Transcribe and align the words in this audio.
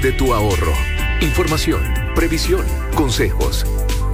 de 0.00 0.12
tu 0.12 0.32
ahorro. 0.34 0.72
Información, 1.20 1.82
previsión, 2.14 2.64
consejos. 2.94 3.66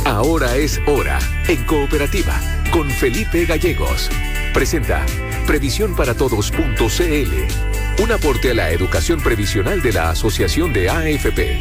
Ahora 0.04 0.56
es 0.56 0.80
hora 0.86 1.18
en 1.48 1.64
Cooperativa 1.64 2.40
con 2.72 2.90
Felipe 2.90 3.44
Gallegos. 3.44 4.10
Presenta 4.54 5.04
previsiónparatodos.cl, 5.46 8.02
un 8.02 8.12
aporte 8.12 8.50
a 8.50 8.54
la 8.54 8.70
educación 8.70 9.20
previsional 9.20 9.82
de 9.82 9.92
la 9.92 10.10
Asociación 10.10 10.72
de 10.72 10.88
AFP. 10.88 11.58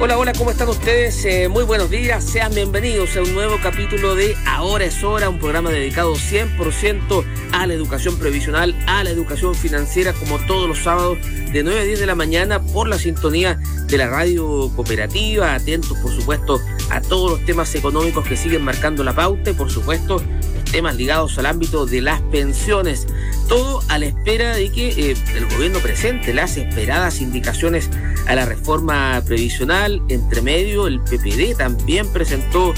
Hola, 0.00 0.16
hola, 0.16 0.32
¿cómo 0.32 0.52
están 0.52 0.68
ustedes? 0.68 1.24
Eh, 1.24 1.48
muy 1.48 1.64
buenos 1.64 1.90
días, 1.90 2.22
sean 2.22 2.54
bienvenidos 2.54 3.16
a 3.16 3.22
un 3.22 3.34
nuevo 3.34 3.58
capítulo 3.60 4.14
de 4.14 4.36
Ahora 4.46 4.84
es 4.84 5.02
hora, 5.02 5.28
un 5.28 5.40
programa 5.40 5.70
dedicado 5.70 6.14
100% 6.14 7.24
a 7.52 7.66
la 7.66 7.74
educación 7.74 8.18
previsional, 8.18 8.74
a 8.86 9.04
la 9.04 9.10
educación 9.10 9.54
financiera, 9.54 10.12
como 10.12 10.38
todos 10.46 10.68
los 10.68 10.78
sábados 10.78 11.18
de 11.52 11.62
9 11.62 11.80
a 11.80 11.84
10 11.84 12.00
de 12.00 12.06
la 12.06 12.14
mañana 12.14 12.60
por 12.60 12.88
la 12.88 12.98
sintonía 12.98 13.58
de 13.86 13.98
la 13.98 14.08
radio 14.08 14.70
cooperativa, 14.76 15.54
atentos 15.54 15.96
por 15.98 16.12
supuesto 16.12 16.60
a 16.90 17.00
todos 17.00 17.32
los 17.32 17.44
temas 17.44 17.74
económicos 17.74 18.26
que 18.26 18.36
siguen 18.36 18.62
marcando 18.62 19.02
la 19.04 19.14
pauta 19.14 19.50
y 19.50 19.54
por 19.54 19.70
supuesto 19.70 20.22
temas 20.70 20.96
ligados 20.96 21.38
al 21.38 21.46
ámbito 21.46 21.86
de 21.86 22.02
las 22.02 22.20
pensiones. 22.22 23.06
Todo 23.48 23.82
a 23.88 23.98
la 23.98 24.06
espera 24.06 24.54
de 24.54 24.70
que 24.70 24.88
eh, 24.88 25.16
el 25.34 25.46
gobierno 25.46 25.78
presente 25.78 26.34
las 26.34 26.56
esperadas 26.56 27.20
indicaciones 27.20 27.88
a 28.26 28.34
la 28.34 28.44
reforma 28.44 29.22
previsional. 29.26 30.02
Entre 30.08 30.42
medio, 30.42 30.86
el 30.86 31.00
PPD 31.00 31.56
también 31.56 32.06
presentó 32.12 32.74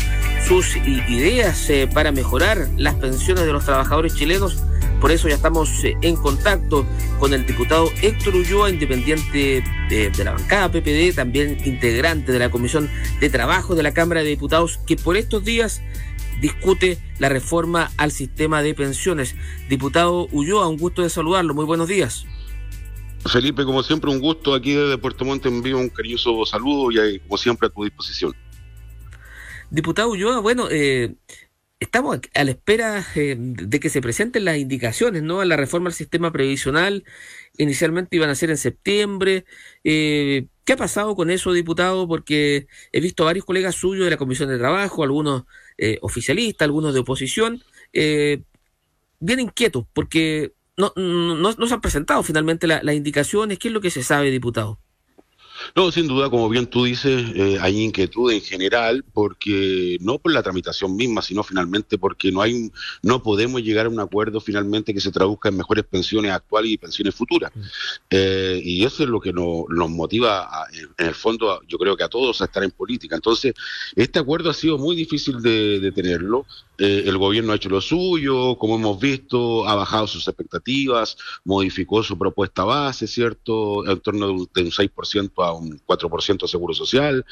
sus 0.47 0.77
ideas 0.77 1.69
eh, 1.71 1.89
para 1.93 2.13
mejorar 2.13 2.69
las 2.77 2.95
pensiones 2.95 3.45
de 3.45 3.53
los 3.53 3.65
trabajadores 3.65 4.15
chilenos. 4.15 4.63
Por 5.01 5.11
eso 5.11 5.29
ya 5.29 5.37
estamos 5.37 5.83
eh, 5.85 5.97
en 6.03 6.17
contacto 6.17 6.87
con 7.19 7.33
el 7.33 7.47
diputado 7.47 7.91
Héctor 8.03 8.37
Ulloa, 8.37 8.71
independiente 8.71 9.65
de, 9.89 10.11
de, 10.11 10.25
la 10.25 10.33
bancada 10.33 10.71
PPD, 10.71 11.15
también 11.15 11.59
integrante 11.65 12.33
de 12.33 12.39
la 12.39 12.51
Comisión 12.51 12.91
de 13.19 13.31
Trabajo 13.31 13.75
de 13.75 13.83
la 13.83 13.95
Cámara 13.95 14.23
de 14.23 14.29
Diputados, 14.29 14.79
que 14.87 14.97
por 14.97 15.17
estos 15.17 15.45
días 15.45 15.81
discute 16.41 16.99
la 17.19 17.29
reforma 17.29 17.91
al 17.97 18.13
sistema 18.13 18.63
de 18.63 18.75
pensiones. 18.75 19.37
Diputado 19.69 20.27
Ulloa, 20.33 20.69
un 20.69 20.77
gusto 20.77 21.03
de 21.03 21.11
saludarlo. 21.11 21.55
Muy 21.55 21.65
buenos 21.65 21.89
días. 21.89 22.27
Felipe, 23.27 23.65
como 23.65 23.83
siempre, 23.83 24.11
un 24.11 24.21
gusto 24.21 24.55
aquí 24.55 24.73
desde 24.73 24.97
Puerto 24.99 25.25
Montt. 25.25 25.47
Envío 25.47 25.79
un 25.79 25.91
cariñoso 25.91 26.45
saludo 26.47 26.91
y 26.91 27.21
como 27.21 27.37
siempre 27.37 27.69
a 27.69 27.71
tu 27.71 27.85
disposición. 27.85 28.35
Diputado 29.71 30.11
Ulloa, 30.11 30.41
bueno, 30.41 30.69
eh, 30.71 31.15
estamos 31.81 32.21
a 32.35 32.45
la 32.45 32.51
espera 32.53 33.05
eh, 33.17 33.37
de 33.39 33.81
que 33.81 33.89
se 33.89 34.03
presenten 34.03 34.45
las 34.45 34.59
indicaciones, 34.59 35.23
¿no? 35.23 35.41
A 35.41 35.45
la 35.47 35.57
reforma 35.57 35.89
al 35.89 35.95
sistema 35.95 36.31
previsional. 36.31 37.05
Inicialmente 37.59 38.17
iban 38.17 38.31
a 38.31 38.35
ser 38.35 38.51
en 38.51 38.59
septiembre. 38.59 39.45
Eh, 39.85 40.47
¿Qué 40.65 40.75
ha 40.75 40.77
pasado 40.77 41.17
con 41.17 41.31
eso, 41.31 41.53
diputado? 41.53 42.07
Porque 42.07 42.69
he 42.93 43.01
visto 43.01 43.25
varios 43.25 43.45
colegas 43.45 43.75
suyos 43.75 44.05
de 44.05 44.11
la 44.11 44.19
Comisión 44.19 44.49
de 44.51 44.59
Trabajo, 44.59 45.03
algunos 45.03 45.45
eh, 45.79 45.99
oficialistas, 46.03 46.67
algunos 46.67 46.95
de 46.95 47.01
oposición, 47.01 47.63
eh, 47.93 48.43
bien 49.19 49.41
inquietos 49.41 49.87
porque 49.93 50.53
no, 50.77 50.93
no, 50.97 51.35
no, 51.37 51.67
se 51.67 51.75
han 51.75 51.81
presentado 51.81 52.23
finalmente 52.23 52.67
las 52.67 52.95
indicaciones. 52.95 53.59
¿Qué 53.59 53.69
es 53.69 53.75
lo 53.75 53.81
que 53.81 53.91
se 53.91 54.03
sabe, 54.05 54.31
diputado? 54.31 54.79
No, 55.75 55.93
sin 55.93 56.09
duda, 56.09 56.31
como 56.31 56.49
bien 56.49 56.67
tú 56.67 56.85
dices, 56.85 57.25
eh, 57.35 57.59
hay 57.61 57.81
inquietud 57.81 58.33
en 58.33 58.41
general, 58.41 59.05
porque 59.13 59.99
no 60.01 60.19
por 60.19 60.33
la 60.33 60.43
tramitación 60.43 60.97
misma, 60.97 61.23
sino 61.23 61.43
finalmente 61.43 61.99
porque 61.99 62.33
no 62.33 62.43
hay, 62.43 62.71
no 63.03 63.23
podemos 63.23 63.63
llegar 63.63 63.87
a 63.87 63.89
un 63.89 64.01
acuerdo 64.01 64.41
finalmente 64.41 64.95
que 64.95 65.01
se 65.01 65.11
traduzca 65.11 65.49
en 65.49 65.57
mejores 65.57 65.85
pensiones 65.85 66.33
actuales 66.33 66.73
y 66.73 66.79
pensiones 66.79 67.15
futuras. 67.15 67.53
Mm. 67.55 67.61
Eh, 68.11 68.61
y 68.65 68.85
eso 68.85 69.03
es 69.03 69.09
lo 69.09 69.21
que 69.21 69.33
nos, 69.33 69.67
motiva, 69.91 70.67
en 70.99 71.07
el 71.07 71.15
fondo, 71.15 71.61
yo 71.67 71.79
creo 71.79 71.97
que 71.97 72.05
a 72.05 72.09
todos 72.09 72.41
a 72.41 72.45
estar 72.45 72.63
en 72.63 72.71
política. 72.71 73.17
Entonces, 73.17 73.55
este 73.97 74.19
acuerdo 74.19 74.51
ha 74.51 74.55
sido 74.55 74.79
muy 74.79 74.97
difícil 74.97 75.41
de, 75.43 75.93
tenerlo. 75.93 76.47
Eh, 76.79 77.05
el 77.07 77.19
gobierno 77.19 77.53
ha 77.53 77.57
hecho 77.57 77.69
lo 77.69 77.81
suyo, 77.81 78.57
como 78.57 78.77
hemos 78.77 78.99
visto, 78.99 79.69
ha 79.69 79.75
bajado 79.75 80.07
sus 80.07 80.27
expectativas, 80.29 81.17
modificó 81.45 82.03
su 82.03 82.17
propuesta 82.17 82.65
base, 82.65 83.07
¿cierto? 83.07 83.87
En 83.87 84.01
torno 84.01 84.27
de 84.27 84.33
un, 84.33 84.49
de 84.55 84.63
un 84.63 84.71
6% 84.71 85.45
a 85.45 85.50
un 85.53 85.81
4% 85.87 86.45
a 86.45 86.49
seguro 86.49 86.75
social, 86.75 87.25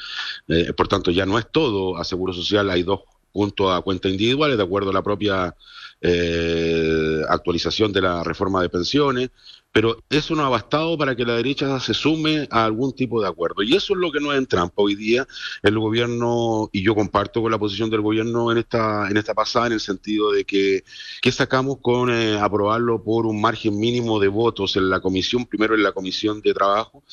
eh, 0.47 0.73
por 0.73 0.87
tanto 0.87 1.11
ya 1.11 1.25
no 1.25 1.39
es 1.39 1.51
todo 1.51 1.97
a 1.97 2.03
seguro 2.03 2.33
social, 2.33 2.69
hay 2.69 2.83
dos 2.83 3.01
puntos 3.31 3.71
a 3.71 3.81
cuenta 3.81 4.09
individuales 4.09 4.57
de 4.57 4.63
acuerdo 4.63 4.89
a 4.89 4.93
la 4.93 5.03
propia 5.03 5.55
eh, 6.01 7.21
actualización 7.27 7.91
de 7.91 8.01
la 8.01 8.23
reforma 8.23 8.61
de 8.61 8.69
pensiones, 8.69 9.31
pero 9.71 10.03
eso 10.09 10.33
no 10.33 10.45
ha 10.45 10.49
bastado 10.49 10.97
para 10.97 11.15
que 11.15 11.25
la 11.25 11.35
derecha 11.35 11.79
se 11.79 11.93
sume 11.93 12.47
a 12.49 12.65
algún 12.65 12.93
tipo 12.93 13.21
de 13.21 13.27
acuerdo. 13.27 13.61
Y 13.61 13.75
eso 13.75 13.93
es 13.93 13.99
lo 13.99 14.11
que 14.11 14.19
no 14.19 14.31
es 14.31 14.39
en 14.39 14.47
trampa 14.47 14.81
hoy 14.81 14.95
día. 14.95 15.27
El 15.61 15.77
gobierno, 15.77 16.69
y 16.71 16.81
yo 16.81 16.95
comparto 16.95 17.41
con 17.41 17.51
la 17.51 17.59
posición 17.59 17.89
del 17.89 18.01
gobierno 18.01 18.51
en 18.51 18.57
esta, 18.59 19.07
en 19.09 19.17
esta 19.17 19.33
pasada, 19.33 19.67
en 19.67 19.73
el 19.73 19.79
sentido 19.79 20.31
de 20.31 20.45
que, 20.45 20.83
que 21.21 21.31
sacamos 21.31 21.77
con 21.81 22.09
eh, 22.09 22.39
aprobarlo 22.39 23.03
por 23.03 23.25
un 23.25 23.39
margen 23.39 23.77
mínimo 23.77 24.19
de 24.19 24.27
votos 24.27 24.75
en 24.75 24.89
la 24.89 25.01
comisión, 25.01 25.45
primero 25.45 25.75
en 25.75 25.83
la 25.83 25.91
comisión 25.91 26.41
de 26.41 26.53
trabajo, 26.53 27.03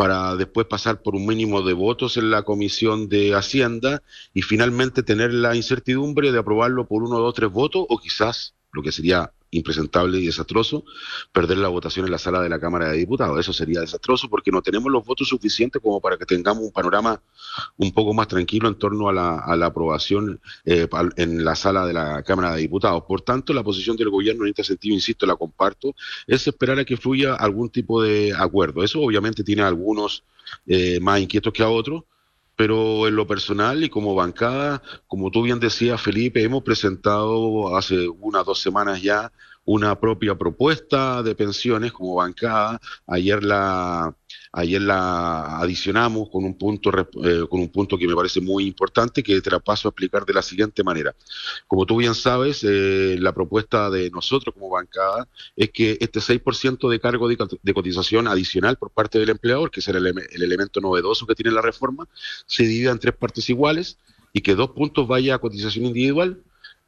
para 0.00 0.34
después 0.34 0.66
pasar 0.66 1.02
por 1.02 1.14
un 1.14 1.26
mínimo 1.26 1.60
de 1.60 1.74
votos 1.74 2.16
en 2.16 2.30
la 2.30 2.42
Comisión 2.42 3.10
de 3.10 3.34
Hacienda 3.34 4.02
y 4.32 4.40
finalmente 4.40 5.02
tener 5.02 5.30
la 5.30 5.54
incertidumbre 5.54 6.32
de 6.32 6.38
aprobarlo 6.38 6.86
por 6.86 7.02
uno, 7.02 7.18
dos, 7.18 7.34
tres 7.34 7.52
votos 7.52 7.84
o 7.86 7.98
quizás, 7.98 8.54
lo 8.72 8.82
que 8.82 8.92
sería 8.92 9.34
impresentable 9.50 10.18
y 10.18 10.26
desastroso 10.26 10.84
perder 11.32 11.58
la 11.58 11.68
votación 11.68 12.06
en 12.06 12.12
la 12.12 12.18
sala 12.18 12.40
de 12.42 12.48
la 12.48 12.60
Cámara 12.60 12.88
de 12.90 12.98
Diputados. 12.98 13.38
Eso 13.38 13.52
sería 13.52 13.80
desastroso 13.80 14.28
porque 14.28 14.50
no 14.50 14.62
tenemos 14.62 14.90
los 14.90 15.04
votos 15.04 15.28
suficientes 15.28 15.82
como 15.82 16.00
para 16.00 16.16
que 16.16 16.26
tengamos 16.26 16.62
un 16.62 16.72
panorama 16.72 17.20
un 17.76 17.92
poco 17.92 18.14
más 18.14 18.28
tranquilo 18.28 18.68
en 18.68 18.76
torno 18.76 19.08
a 19.08 19.12
la, 19.12 19.38
a 19.38 19.56
la 19.56 19.66
aprobación 19.66 20.40
eh, 20.64 20.88
en 21.16 21.44
la 21.44 21.56
sala 21.56 21.86
de 21.86 21.92
la 21.92 22.22
Cámara 22.22 22.54
de 22.54 22.60
Diputados. 22.60 23.02
Por 23.06 23.22
tanto, 23.22 23.52
la 23.52 23.62
posición 23.62 23.96
del 23.96 24.10
gobierno 24.10 24.44
en 24.44 24.50
este 24.50 24.64
sentido, 24.64 24.94
insisto, 24.94 25.26
la 25.26 25.36
comparto, 25.36 25.94
es 26.26 26.46
esperar 26.46 26.78
a 26.78 26.84
que 26.84 26.96
fluya 26.96 27.34
algún 27.34 27.70
tipo 27.70 28.02
de 28.02 28.32
acuerdo. 28.36 28.84
Eso 28.84 29.00
obviamente 29.00 29.44
tiene 29.44 29.62
algunos 29.62 30.24
eh, 30.66 31.00
más 31.00 31.20
inquietos 31.20 31.52
que 31.52 31.62
a 31.62 31.68
otros, 31.68 32.04
pero 32.60 33.08
en 33.08 33.16
lo 33.16 33.26
personal 33.26 33.82
y 33.82 33.88
como 33.88 34.14
bancada, 34.14 34.82
como 35.06 35.30
tú 35.30 35.40
bien 35.40 35.60
decías, 35.60 35.98
Felipe, 35.98 36.42
hemos 36.42 36.62
presentado 36.62 37.74
hace 37.74 38.06
unas 38.06 38.44
dos 38.44 38.60
semanas 38.60 39.00
ya 39.00 39.32
una 39.72 39.98
propia 39.98 40.36
propuesta 40.36 41.22
de 41.22 41.36
pensiones 41.36 41.92
como 41.92 42.16
bancada. 42.16 42.80
Ayer 43.06 43.44
la 43.44 44.14
Ayer 44.52 44.82
la 44.82 45.58
adicionamos 45.60 46.28
con 46.28 46.44
un 46.44 46.58
punto 46.58 46.90
eh, 47.22 47.46
con 47.48 47.60
un 47.60 47.68
punto 47.68 47.96
que 47.96 48.08
me 48.08 48.16
parece 48.16 48.40
muy 48.40 48.66
importante 48.66 49.22
que 49.22 49.40
te 49.40 49.48
la 49.48 49.60
paso 49.60 49.86
a 49.86 49.90
explicar 49.90 50.24
de 50.26 50.32
la 50.32 50.42
siguiente 50.42 50.82
manera. 50.82 51.14
Como 51.68 51.86
tú 51.86 51.98
bien 51.98 52.16
sabes, 52.16 52.64
eh, 52.64 53.16
la 53.20 53.32
propuesta 53.32 53.90
de 53.90 54.10
nosotros 54.10 54.52
como 54.52 54.68
bancada 54.68 55.28
es 55.54 55.70
que 55.70 55.96
este 56.00 56.18
6% 56.18 56.88
de 56.88 56.98
cargo 56.98 57.28
de, 57.28 57.36
cotización 57.72 58.26
adicional 58.26 58.76
por 58.76 58.90
parte 58.90 59.20
del 59.20 59.30
empleador, 59.30 59.70
que 59.70 59.78
es 59.78 59.86
el, 59.86 60.04
el 60.04 60.42
elemento 60.42 60.80
novedoso 60.80 61.26
que 61.26 61.36
tiene 61.36 61.52
la 61.52 61.62
reforma, 61.62 62.08
se 62.46 62.64
divida 62.64 62.90
en 62.90 62.98
tres 62.98 63.14
partes 63.14 63.48
iguales 63.50 63.98
y 64.32 64.40
que 64.40 64.56
dos 64.56 64.70
puntos 64.70 65.06
vaya 65.06 65.36
a 65.36 65.38
cotización 65.38 65.86
individual 65.86 66.42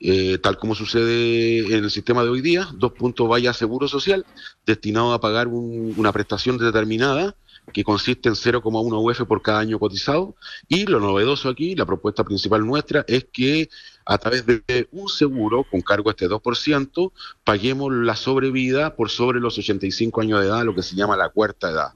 eh, 0.05 0.39
tal 0.39 0.59
como 0.59 0.75
sucede 0.75 1.77
en 1.77 1.85
el 1.85 1.91
sistema 1.91 2.25
de 2.25 2.31
hoy 2.31 2.41
día, 2.41 2.69
dos 2.75 2.93
puntos 2.93 3.29
vaya 3.29 3.53
seguro 3.53 3.87
social, 3.87 4.27
destinado 4.67 5.13
a 5.13 5.21
pagar 5.21 5.47
una 5.47 6.13
prestación 6.13 6.59
determinada 6.59 7.37
que 7.73 7.85
consiste 7.85 8.29
en 8.29 8.35
0,1 8.35 9.11
UF 9.11 9.27
por 9.29 9.43
cada 9.43 9.61
año 9.61 9.79
cotizado. 9.79 10.35
Y 10.67 10.87
lo 10.87 10.99
novedoso 10.99 11.49
aquí, 11.49 11.77
la 11.77 11.87
propuesta 11.87 12.25
principal 12.25 12.67
nuestra, 12.67 13.05
es 13.07 13.27
que 13.33 13.71
a 14.05 14.19
través 14.19 14.45
de 14.45 14.89
un 14.91 15.09
seguro 15.09 15.65
con 15.71 15.81
cargo 15.81 16.11
a 16.11 16.13
este 16.13 16.29
2%, 16.29 17.13
paguemos 17.45 17.93
la 17.93 18.17
sobrevida 18.17 18.97
por 18.97 19.11
sobre 19.11 19.39
los 19.39 19.57
85 19.57 20.21
años 20.21 20.41
de 20.41 20.47
edad, 20.47 20.65
lo 20.65 20.75
que 20.75 20.83
se 20.83 20.97
llama 20.97 21.17
la 21.17 21.29
cuarta 21.29 21.71
edad. 21.71 21.93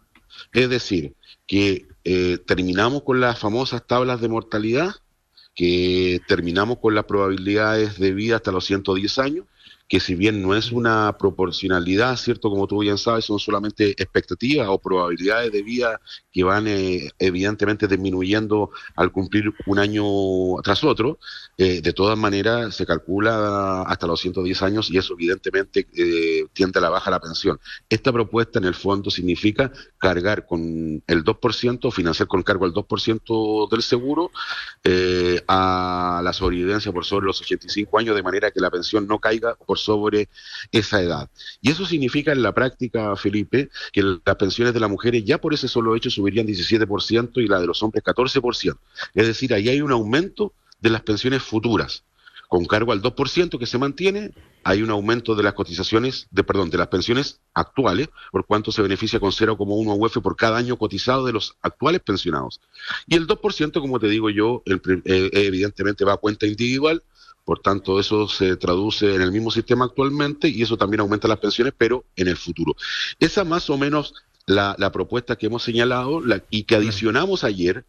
Es 0.53 0.71
decir, 0.71 1.15
que 1.47 1.87
eh, 2.05 2.39
terminamos 2.47 3.03
con 3.03 3.21
las 3.21 3.39
famosas 3.39 3.85
tablas 3.87 4.21
de 4.21 4.29
mortalidad, 4.29 4.95
que 5.57 6.21
terminamos 6.29 6.79
con 6.79 6.95
las 6.95 7.07
probabilidades 7.07 7.99
de 7.99 8.13
vida 8.13 8.37
hasta 8.37 8.53
los 8.53 8.67
110 8.67 9.19
años 9.19 9.47
que 9.89 10.01
si 10.01 10.15
bien 10.15 10.43
no 10.43 10.55
es 10.55 10.73
una 10.73 11.17
proporcionalidad, 11.17 12.17
¿cierto? 12.17 12.51
Como 12.51 12.67
tú 12.67 12.81
bien 12.81 12.99
sabes, 12.99 13.25
son 13.25 13.39
solamente 13.39 13.91
expectativas 13.91 14.69
o 14.69 14.79
probabilidades 14.79 15.53
de 15.53 15.63
vida 15.63 16.01
que 16.33 16.43
van 16.43 16.67
eh, 16.67 17.11
evidentemente 17.19 17.87
disminuyendo 17.87 18.71
al 18.97 19.13
cumplir 19.13 19.53
un 19.67 19.79
año 19.79 20.05
tras 20.63 20.83
otro. 20.83 21.19
Eh, 21.57 21.81
de 21.81 21.93
todas 21.93 22.19
maneras, 22.19 22.75
se 22.75 22.85
calcula 22.85 23.83
hasta 23.83 24.07
los 24.07 24.21
110 24.21 24.63
años 24.63 24.91
y 24.91 24.99
eso 24.99 25.15
evidentemente 25.15 25.87
eh, 25.97 26.47
tiende 26.53 26.79
a 26.81 26.83
la 26.83 26.91
baja 26.91 27.11
la 27.11 27.21
pensión. 27.21 27.61
Esta 27.89 28.13
propuesta 28.13 28.59
en 28.59 28.65
el 28.65 28.75
fondo 28.75 29.11
significa 29.11 29.71
cargar 29.99 30.47
con 30.47 31.03
el 31.07 31.25
2%, 31.25 31.93
financiar 31.93 32.27
con 32.27 32.43
cargo 32.43 32.67
el 32.67 32.73
2% 32.73 33.71
del 33.71 33.83
seguro 33.83 34.31
a 35.49 36.21
la 36.23 36.33
sobrevivencia 36.33 36.93
por 36.93 37.05
sobre 37.05 37.27
los 37.27 37.41
85 37.41 37.99
años, 37.99 38.15
de 38.15 38.23
manera 38.23 38.51
que 38.51 38.61
la 38.61 38.71
pensión 38.71 39.07
no 39.07 39.19
caiga 39.19 39.55
por 39.55 39.76
sobre 39.77 40.29
esa 40.73 41.01
edad. 41.01 41.31
Y 41.61 41.71
eso 41.71 41.87
significa 41.87 42.33
en 42.33 42.43
la 42.43 42.53
práctica, 42.53 43.17
Felipe, 43.17 43.71
que 43.93 44.03
las 44.03 44.37
pensiones 44.37 44.75
de 44.75 44.81
las 44.81 44.91
mujeres 44.91 45.25
ya 45.25 45.39
por 45.39 45.55
ese 45.55 45.69
solo 45.69 45.95
hecho 45.97 46.11
subirían 46.11 46.47
17% 46.47 47.43
y 47.43 47.49
la 47.49 47.61
de 47.61 47.67
los 47.67 47.83
hombres 47.83 48.05
14%. 48.05 48.79
Es 49.15 49.27
decir, 49.27 49.55
ahí 49.55 49.69
hay 49.69 49.81
un 49.81 49.93
aumento 49.93 50.53
de 50.81 50.91
las 50.91 51.03
pensiones 51.03 51.43
futuras 51.43 52.05
con 52.49 52.65
cargo 52.65 52.93
al 52.93 53.03
2% 53.03 53.59
que 53.59 53.67
se 53.67 53.79
mantiene, 53.79 54.33
hay 54.63 54.83
un 54.83 54.91
aumento 54.91 55.35
de 55.35 55.43
las 55.43 55.55
cotizaciones, 55.55 56.29
de 56.31 56.45
perdón, 56.45 56.71
de 56.71 56.79
las 56.79 56.89
pensiones 56.89 57.41
actuales, 57.55 58.09
por 58.31 58.47
cuanto 58.47 58.73
se 58.73 58.83
beneficia 58.83 59.21
con 59.21 59.31
0,1 59.31 59.97
UF 59.99 60.19
por 60.23 60.37
cada 60.37 60.57
año 60.57 60.77
cotizado 60.77 61.25
de 61.27 61.33
los 61.33 61.57
actuales 61.63 62.01
pensionados. 62.03 62.61
Y 63.07 63.17
el 63.17 63.27
2%, 63.27 63.81
como 63.81 63.99
te 63.99 64.09
digo 64.09 64.31
yo, 64.31 64.63
eh, 64.67 65.31
evidentemente 65.33 66.05
va 66.05 66.15
a 66.15 66.19
cuenta 66.19 66.47
individual, 66.47 67.03
por 67.47 67.61
tanto, 67.61 68.01
eso 68.01 68.27
se 68.27 68.57
traduce 68.57 69.15
en 69.15 69.23
el 69.23 69.31
mismo 69.31 69.53
sistema 69.53 69.85
actualmente 69.85 70.49
y 70.49 70.63
eso 70.63 70.77
también 70.77 71.01
aumenta 71.01 71.29
las 71.29 71.39
pensiones, 71.39 71.73
pero 71.79 72.05
en 72.17 72.27
el 72.27 72.37
futuro. 72.37 72.75
Esa 73.21 73.45
más 73.45 73.71
o 73.71 73.79
menos 73.79 74.15
la, 74.47 74.75
la 74.79 74.91
propuesta 74.91 75.37
que 75.37 75.47
hemos 75.47 75.63
señalado 75.63 76.21
la, 76.21 76.43
y 76.51 76.65
que 76.65 76.75
adicionamos 76.75 77.45
ayer 77.45 77.85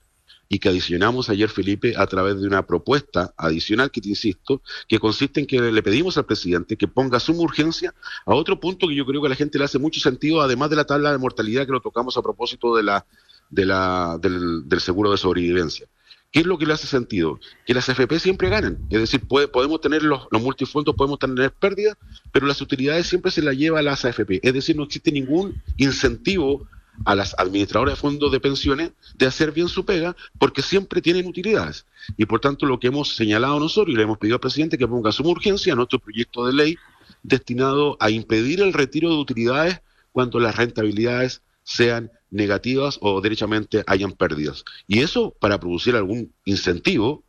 y 0.47 0.59
que 0.59 0.69
adicionamos 0.69 1.31
ayer, 1.31 1.49
Felipe, 1.49 1.95
a 1.97 2.05
través 2.05 2.39
de 2.39 2.45
una 2.45 2.67
propuesta 2.67 3.33
adicional 3.35 3.89
que 3.89 3.99
te 3.99 4.09
insisto, 4.09 4.61
que 4.87 4.99
consiste 4.99 5.39
en 5.39 5.47
que 5.47 5.59
le 5.59 5.81
pedimos 5.81 6.19
al 6.19 6.27
presidente 6.27 6.77
que 6.77 6.87
ponga 6.87 7.19
suma 7.19 7.41
urgencia 7.41 7.95
a 8.27 8.35
otro 8.35 8.59
punto 8.59 8.87
que 8.87 8.93
yo 8.93 9.07
creo 9.07 9.21
que 9.21 9.27
a 9.27 9.31
la 9.31 9.35
gente 9.35 9.57
le 9.57 9.65
hace 9.65 9.79
mucho 9.79 9.99
sentido, 9.99 10.39
además 10.39 10.69
de 10.69 10.75
la 10.75 10.85
tabla 10.85 11.11
de 11.11 11.17
mortalidad 11.17 11.65
que 11.65 11.71
lo 11.71 11.81
tocamos 11.81 12.15
a 12.15 12.21
propósito 12.21 12.75
de 12.75 12.83
la, 12.83 13.07
de 13.49 13.65
la, 13.65 14.19
del, 14.21 14.69
del 14.69 14.81
seguro 14.81 15.09
de 15.09 15.17
sobrevivencia. 15.17 15.87
¿Qué 16.31 16.41
es 16.41 16.45
lo 16.45 16.57
que 16.57 16.65
le 16.65 16.73
hace 16.73 16.87
sentido? 16.87 17.39
Que 17.65 17.73
las 17.73 17.87
AFP 17.89 18.19
siempre 18.19 18.49
ganen. 18.49 18.77
Es 18.89 18.99
decir, 18.99 19.21
podemos 19.27 19.81
tener 19.81 20.03
los, 20.03 20.27
los 20.29 20.41
multifondos, 20.41 20.95
podemos 20.95 21.19
tener 21.19 21.51
pérdidas, 21.51 21.95
pero 22.31 22.45
las 22.45 22.61
utilidades 22.61 23.07
siempre 23.07 23.31
se 23.31 23.41
las 23.41 23.55
lleva 23.55 23.79
a 23.79 23.81
las 23.81 24.03
AFP. 24.03 24.39
Es 24.43 24.53
decir, 24.53 24.75
no 24.75 24.83
existe 24.83 25.11
ningún 25.11 25.61
incentivo 25.77 26.67
a 27.05 27.15
las 27.15 27.35
administradoras 27.37 27.95
de 27.95 28.01
fondos 28.01 28.31
de 28.31 28.39
pensiones 28.39 28.91
de 29.15 29.25
hacer 29.25 29.51
bien 29.51 29.67
su 29.67 29.85
pega 29.85 30.15
porque 30.39 30.61
siempre 30.61 31.01
tienen 31.01 31.27
utilidades. 31.27 31.85
Y 32.17 32.25
por 32.25 32.39
tanto 32.39 32.65
lo 32.65 32.79
que 32.79 32.87
hemos 32.87 33.15
señalado 33.15 33.59
nosotros 33.59 33.93
y 33.93 33.97
le 33.97 34.03
hemos 34.03 34.17
pedido 34.17 34.35
al 34.35 34.41
presidente 34.41 34.77
que 34.77 34.87
ponga 34.87 35.11
suma 35.11 35.29
urgencia 35.29 35.73
a 35.73 35.75
nuestro 35.75 35.99
proyecto 35.99 36.45
de 36.45 36.53
ley 36.53 36.77
destinado 37.23 37.97
a 37.99 38.09
impedir 38.09 38.61
el 38.61 38.73
retiro 38.73 39.09
de 39.09 39.17
utilidades 39.17 39.81
cuando 40.11 40.39
las 40.39 40.55
rentabilidades 40.55 41.41
sean 41.63 42.11
negativas 42.29 42.97
o 43.01 43.21
derechamente 43.21 43.83
hayan 43.87 44.11
pérdidas. 44.11 44.63
Y 44.87 44.99
eso 44.99 45.35
para 45.39 45.59
producir 45.59 45.95
algún 45.95 46.33
incentivo 46.45 47.23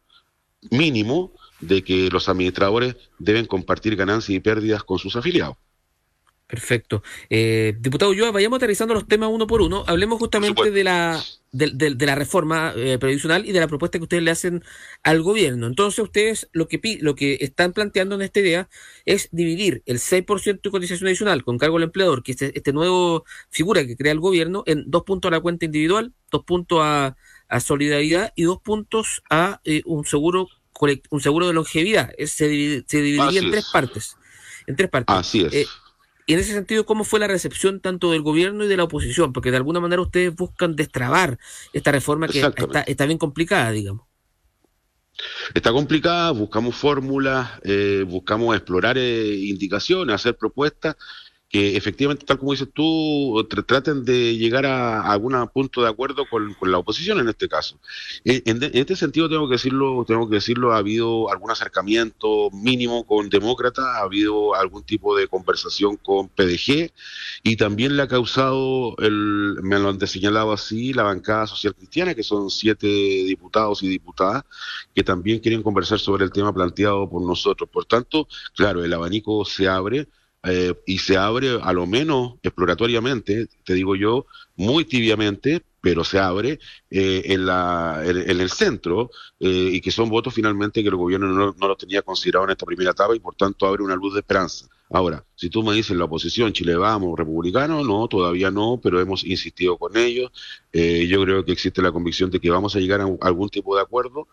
mínimo 0.71 1.33
de 1.61 1.83
que 1.83 2.09
los 2.11 2.29
administradores 2.29 2.97
deben 3.19 3.47
compartir 3.47 3.97
ganancias 3.97 4.37
y 4.37 4.41
pérdidas 4.41 4.85
con 4.85 4.99
sus 4.99 5.17
afiliados. 5.17 5.57
Perfecto. 6.49 7.03
Eh, 7.29 7.77
diputado 7.79 8.15
yo 8.15 8.33
vayamos 8.33 8.57
aterrizando 8.57 8.95
los 8.95 9.07
temas 9.07 9.29
uno 9.31 9.47
por 9.47 9.61
uno. 9.61 9.85
Hablemos 9.87 10.19
justamente 10.19 10.71
de 10.71 10.83
la, 10.83 11.23
de, 11.53 11.73
de, 11.75 12.07
la 12.07 12.15
reforma 12.15 12.73
eh, 12.75 12.97
previsional 12.99 13.45
y 13.45 13.53
de 13.53 13.61
la 13.61 13.69
propuesta 13.69 13.99
que 13.99 14.05
ustedes 14.05 14.23
le 14.23 14.31
hacen 14.31 14.65
al 15.03 15.21
gobierno. 15.21 15.67
Entonces, 15.67 15.99
ustedes 15.99 16.49
lo 16.53 16.67
que, 16.67 16.81
lo 17.03 17.15
que 17.15 17.37
están 17.43 17.75
planteando 17.75 18.15
en 18.15 18.23
esta 18.23 18.41
idea 18.41 18.71
es 19.05 19.29
dividir 19.31 19.83
el 19.85 19.99
6% 19.99 20.63
de 20.63 20.71
cotización 20.71 21.09
adicional 21.09 21.45
con 21.45 21.59
cargo 21.59 21.77
al 21.77 21.83
empleador, 21.83 22.23
que 22.23 22.33
es 22.33 22.41
este, 22.41 22.57
este, 22.57 22.73
nuevo 22.73 23.27
figura 23.51 23.87
que 23.87 23.99
crea 23.99 24.13
el 24.13 24.21
gobierno, 24.21 24.63
en 24.65 24.85
dos 24.91 25.03
puntos 25.05 25.29
a 25.31 25.33
la 25.33 25.41
cuenta 25.41 25.67
individual, 25.67 26.15
dos 26.31 26.45
puntos 26.45 26.79
a, 26.83 27.15
a 27.49 27.61
solidaridad 27.61 28.33
y 28.37 28.45
dos 28.45 28.59
puntos 28.63 29.23
a 29.29 29.61
eh, 29.65 29.83
un 29.85 30.07
seguro 30.07 30.49
un 31.11 31.21
seguro 31.21 31.47
de 31.49 31.53
longevidad. 31.53 32.11
Se, 32.17 32.85
se 32.87 33.03
dividiría 33.03 33.41
en 33.41 33.51
tres 33.51 33.67
partes. 33.71 34.17
En 34.67 34.77
tres 34.77 34.89
partes. 34.89 35.15
Así 35.15 35.45
es. 35.45 35.69
Y 36.29 36.35
en 36.35 36.41
ese 36.41 36.53
sentido, 36.53 36.85
¿cómo 36.85 37.05
fue 37.05 37.21
la 37.21 37.27
recepción 37.27 37.81
tanto 37.81 38.11
del 38.11 38.21
gobierno 38.21 38.63
y 38.63 38.69
de 38.69 38.77
la 38.77 38.85
oposición? 38.85 39.33
Porque 39.33 39.51
de 39.51 39.57
alguna 39.57 39.81
manera 39.81 40.03
ustedes 40.03 40.37
buscan 40.37 40.77
destrabar 40.77 41.39
esta 41.73 41.91
reforma 41.91 42.29
que 42.29 42.41
está, 42.41 42.83
está 42.83 43.07
bien 43.07 43.17
complicada, 43.17 43.71
digamos. 43.71 44.07
Está 45.55 45.73
complicada, 45.73 46.31
buscamos 46.33 46.77
fórmulas, 46.77 47.49
eh, 47.65 48.05
buscamos 48.07 48.55
explorar 48.55 48.99
eh, 48.99 49.37
indicaciones, 49.37 50.15
hacer 50.15 50.37
propuestas 50.37 50.97
que 51.49 51.77
efectivamente, 51.77 52.27
tal 52.27 52.39
como 52.39 52.53
dices 52.53 52.69
tú, 52.73 53.47
traten 53.67 54.05
de 54.05 54.37
llegar 54.37 54.67
a, 54.67 55.11
algún 55.11 55.35
punto 55.49 55.83
de 55.83 55.89
acuerdo 55.89 56.27
con, 56.29 56.55
la 56.61 56.79
oposición 56.79 57.21
en 57.21 57.29
este 57.29 57.49
caso. 57.49 57.79
En, 58.25 58.63
este 58.63 58.97
sentido 58.97 59.31
tengo 59.31 59.49
que 59.49 59.55
decirlo, 59.55 60.05
tengo 60.07 60.29
que 60.29 60.37
decirlo, 60.37 60.73
ha 60.73 60.79
habido 60.79 61.31
algún 61.31 61.51
acercamiento 61.51 62.51
mínimo 62.51 63.07
con 63.07 63.31
demócratas, 63.31 63.85
ha 63.85 64.01
habido 64.01 64.55
algún 64.55 64.83
tipo 64.85 65.17
de 65.17 65.27
conversación 65.27 65.97
con 65.97 66.29
PDG 66.29 66.93
y 67.43 67.57
también 67.57 67.97
le 67.97 68.03
ha 68.03 68.09
causado, 68.09 68.95
el, 68.99 69.57
me 69.63 69.79
lo 69.79 69.89
han 69.89 70.07
señalado 70.07 70.53
así, 70.53 70.93
la 70.93 71.05
bancada 71.05 71.47
social 71.47 71.75
cristiana, 71.75 72.15
que 72.15 72.23
son 72.23 72.51
siete 72.51 72.87
diputados 72.87 73.83
y 73.83 73.89
diputadas, 73.89 74.45
que 74.95 75.03
también 75.03 75.39
quieren 75.41 75.63
conversar 75.63 75.99
sobre 75.99 76.25
el 76.25 76.31
tema 76.31 76.53
planteado 76.53 77.09
por 77.09 77.23
nosotros. 77.23 77.71
Por 77.71 77.87
tanto, 77.87 78.29
claro, 78.55 78.85
el 78.85 78.93
abanico 78.93 79.45
se 79.47 79.67
abre 79.67 80.09
eh, 80.45 80.75
y 80.87 80.99
se 80.99 81.17
abre 81.17 81.59
a 81.61 81.73
lo 81.73 81.87
menos 81.87 82.35
exploratoriamente, 82.43 83.49
te 83.65 83.75
digo 83.75 83.97
yo, 83.97 84.27
muy 84.57 84.85
tibiamente, 84.85 85.63
pero 85.81 86.05
se 86.05 86.19
abre 86.19 86.59
eh, 86.91 87.23
en, 87.27 87.47
la, 87.47 88.03
en, 88.05 88.41
el 88.41 88.51
centro 88.51 89.11
eh, 89.39 89.71
y 89.73 89.81
que 89.81 89.91
son 89.91 90.09
votos 90.09 90.35
finalmente 90.35 90.83
que 90.83 90.89
el 90.89 90.97
gobierno 90.97 91.29
no, 91.29 91.55
no 91.57 91.69
los 91.69 91.79
tenía 91.79 92.03
considerado 92.03 92.45
en 92.45 92.51
esta 92.51 92.67
primera 92.67 92.91
etapa 92.91 93.15
y 93.15 93.21
por 93.21 93.35
tanto 93.35 93.67
abre 93.67 93.83
una 93.83 93.97
luz 93.97 94.15
de 94.15 94.21
esperanza. 94.21 94.69
Ahora, 94.91 95.25
si 95.35 95.51
tú 95.51 95.63
me 95.63 95.75
dices 95.75 95.97
la 95.97 96.05
oposición, 96.05 96.53
Chile 96.53 96.77
Vamos, 96.77 97.19
republicano, 97.19 97.85
no, 97.85 98.09
todavía 98.09 98.51
no, 98.51 98.81
pero 98.83 99.01
hemos 99.01 99.25
insistido 99.25 99.77
con 99.77 99.97
ellos. 99.97 100.31
yo 100.73 101.23
creo 101.23 101.45
que 101.45 101.53
existe 101.53 101.83
la 101.83 101.93
convicción 101.93 102.31
de 102.31 102.41
que 102.41 102.51
vamos 102.51 102.75
a 102.75 102.81
llegar 102.81 103.01
a 103.01 103.09
algún 103.23 103.49
tipo 103.49 103.77
de 103.77 103.83
acuerdo 103.83 104.27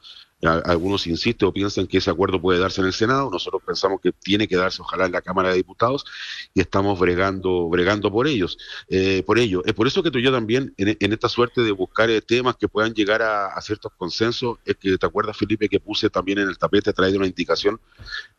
algunos 0.46 1.08
insisten 1.08 1.48
o 1.48 1.54
piensan 1.54 1.88
que 1.88 1.98
ese 1.98 2.10
acuerdo 2.10 2.42
puede 2.42 2.60
darse 2.60 2.82
en 2.82 2.88
el 2.88 2.94
Senado, 2.94 3.30
nosotros 3.32 3.62
pensamos 3.66 4.00
que 4.02 4.12
tiene 4.12 4.48
que 4.48 4.56
darse 4.56 4.82
ojalá 4.82 5.06
en 5.06 5.12
la 5.12 5.22
Cámara 5.22 5.50
de 5.50 5.56
Diputados 5.56 6.06
y 6.54 6.62
estamos 6.62 7.00
bregando, 7.00 7.68
bregando 7.70 8.12
por 8.12 8.28
ellos, 8.28 8.58
eh, 8.90 9.24
por 9.26 9.40
ello. 9.40 9.64
Es 9.66 9.74
por 9.74 9.88
eso 9.88 10.04
que 10.04 10.12
tú 10.12 10.20
y 10.20 10.24
yo 10.24 10.32
también, 10.32 10.74
en, 10.78 11.14
esta 11.14 11.30
suerte 11.30 11.62
de 11.62 11.72
buscar 11.72 12.10
eh, 12.10 12.22
temas 12.22 12.58
que 12.58 12.68
puedan 12.68 12.94
llegar 12.94 13.22
a, 13.22 13.60
ciertos 13.62 13.92
consensos, 13.98 14.60
es 14.66 14.76
que 14.76 14.98
te 14.98 15.06
acuerdas, 15.06 15.38
Felipe, 15.38 15.68
que 15.68 15.80
puse 15.80 16.10
también 16.10 16.38
en 16.40 16.50
el 16.50 16.58
tapete 16.58 16.92
de 16.96 17.18
una 17.18 17.26
indicación 17.26 17.80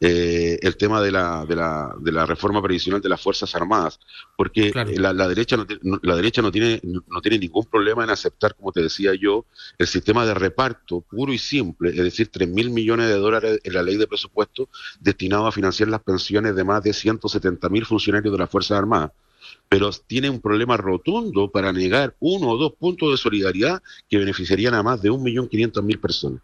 eh, 0.00 0.58
el 0.62 0.76
tema 0.76 1.00
de 1.02 1.10
la, 1.10 1.44
de, 1.46 1.56
la, 1.56 1.94
de 2.06 2.12
la 2.12 2.24
reforma 2.24 2.62
previsional 2.62 3.02
de 3.02 3.08
las 3.08 3.20
Fuerzas 3.20 3.52
Armadas, 3.56 3.98
porque 4.36 4.70
la, 4.96 5.12
la, 5.12 5.26
derecha 5.26 5.56
no, 5.56 5.66
la 6.02 6.14
derecha 6.14 6.40
no 6.40 6.52
tiene, 6.52 6.80
no 6.84 7.20
tiene 7.20 7.40
ningún 7.40 7.64
problema 7.64 8.04
en 8.04 8.10
aceptar, 8.10 8.54
como 8.54 8.70
te 8.70 8.80
decía 8.80 9.12
yo, 9.20 9.44
el 9.76 9.88
sistema 9.88 10.24
de 10.24 10.32
reparto 10.32 11.00
puro 11.00 11.32
y 11.32 11.38
simple 11.38 11.90
es 11.90 11.96
decir, 11.96 12.28
3 12.28 12.48
mil 12.48 12.70
millones 12.70 13.08
de 13.08 13.14
dólares 13.14 13.60
en 13.64 13.74
la 13.74 13.82
ley 13.82 13.96
de 13.96 14.06
presupuesto 14.06 14.68
destinado 15.00 15.48
a 15.48 15.52
financiar 15.52 15.88
las 15.88 16.02
pensiones 16.02 16.54
de 16.54 16.62
más 16.62 16.82
de 16.84 16.92
170 16.92 17.68
mil 17.68 17.84
funcionarios 17.84 18.32
de 18.32 18.38
las 18.38 18.50
Fuerzas 18.50 18.78
Armadas. 18.78 19.10
Pero 19.68 19.90
tiene 20.06 20.30
un 20.30 20.40
problema 20.40 20.76
rotundo 20.76 21.50
para 21.50 21.72
negar 21.72 22.14
uno 22.20 22.50
o 22.50 22.56
dos 22.56 22.72
puntos 22.74 23.10
de 23.10 23.16
solidaridad 23.16 23.82
que 24.08 24.18
beneficiarían 24.18 24.74
a 24.74 24.82
más 24.82 25.02
de 25.02 25.10
1.500.000 25.10 26.00
personas. 26.00 26.40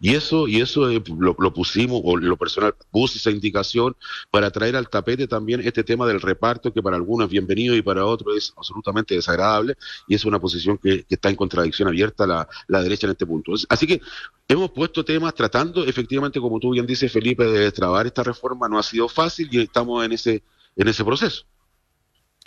Y 0.00 0.14
eso, 0.14 0.48
y 0.48 0.60
eso 0.60 0.90
eh, 0.90 1.02
lo, 1.18 1.52
pusimos, 1.52 2.00
o 2.04 2.16
lo 2.16 2.36
personal, 2.36 2.74
puse 2.90 3.18
esa 3.18 3.30
indicación 3.30 3.96
para 4.30 4.50
traer 4.50 4.76
al 4.76 4.88
tapete 4.88 5.26
también 5.26 5.60
este 5.60 5.84
tema 5.84 6.06
del 6.06 6.20
reparto, 6.20 6.72
que 6.72 6.82
para 6.82 6.96
algunos 6.96 7.26
es 7.26 7.30
bienvenido 7.30 7.74
y 7.74 7.82
para 7.82 8.04
otros 8.04 8.36
es 8.36 8.52
absolutamente 8.56 9.14
desagradable, 9.14 9.76
y 10.06 10.14
es 10.14 10.24
una 10.24 10.40
posición 10.40 10.78
que, 10.78 11.04
está 11.08 11.30
en 11.30 11.36
contradicción 11.36 11.88
abierta 11.88 12.26
la, 12.26 12.48
la 12.68 12.82
derecha 12.82 13.06
en 13.06 13.12
este 13.12 13.26
punto. 13.26 13.52
Así 13.68 13.86
que 13.86 14.00
hemos 14.48 14.70
puesto 14.70 15.04
temas 15.04 15.34
tratando, 15.34 15.84
efectivamente, 15.84 16.40
como 16.40 16.60
tú 16.60 16.70
bien 16.70 16.86
dices, 16.86 17.12
Felipe, 17.12 17.44
de 17.44 17.72
trabar 17.72 18.06
esta 18.06 18.22
reforma, 18.22 18.68
no 18.68 18.78
ha 18.78 18.82
sido 18.82 19.08
fácil 19.08 19.48
y 19.50 19.60
estamos 19.60 20.04
en 20.04 20.12
ese, 20.12 20.42
en 20.76 20.88
ese 20.88 21.04
proceso. 21.04 21.44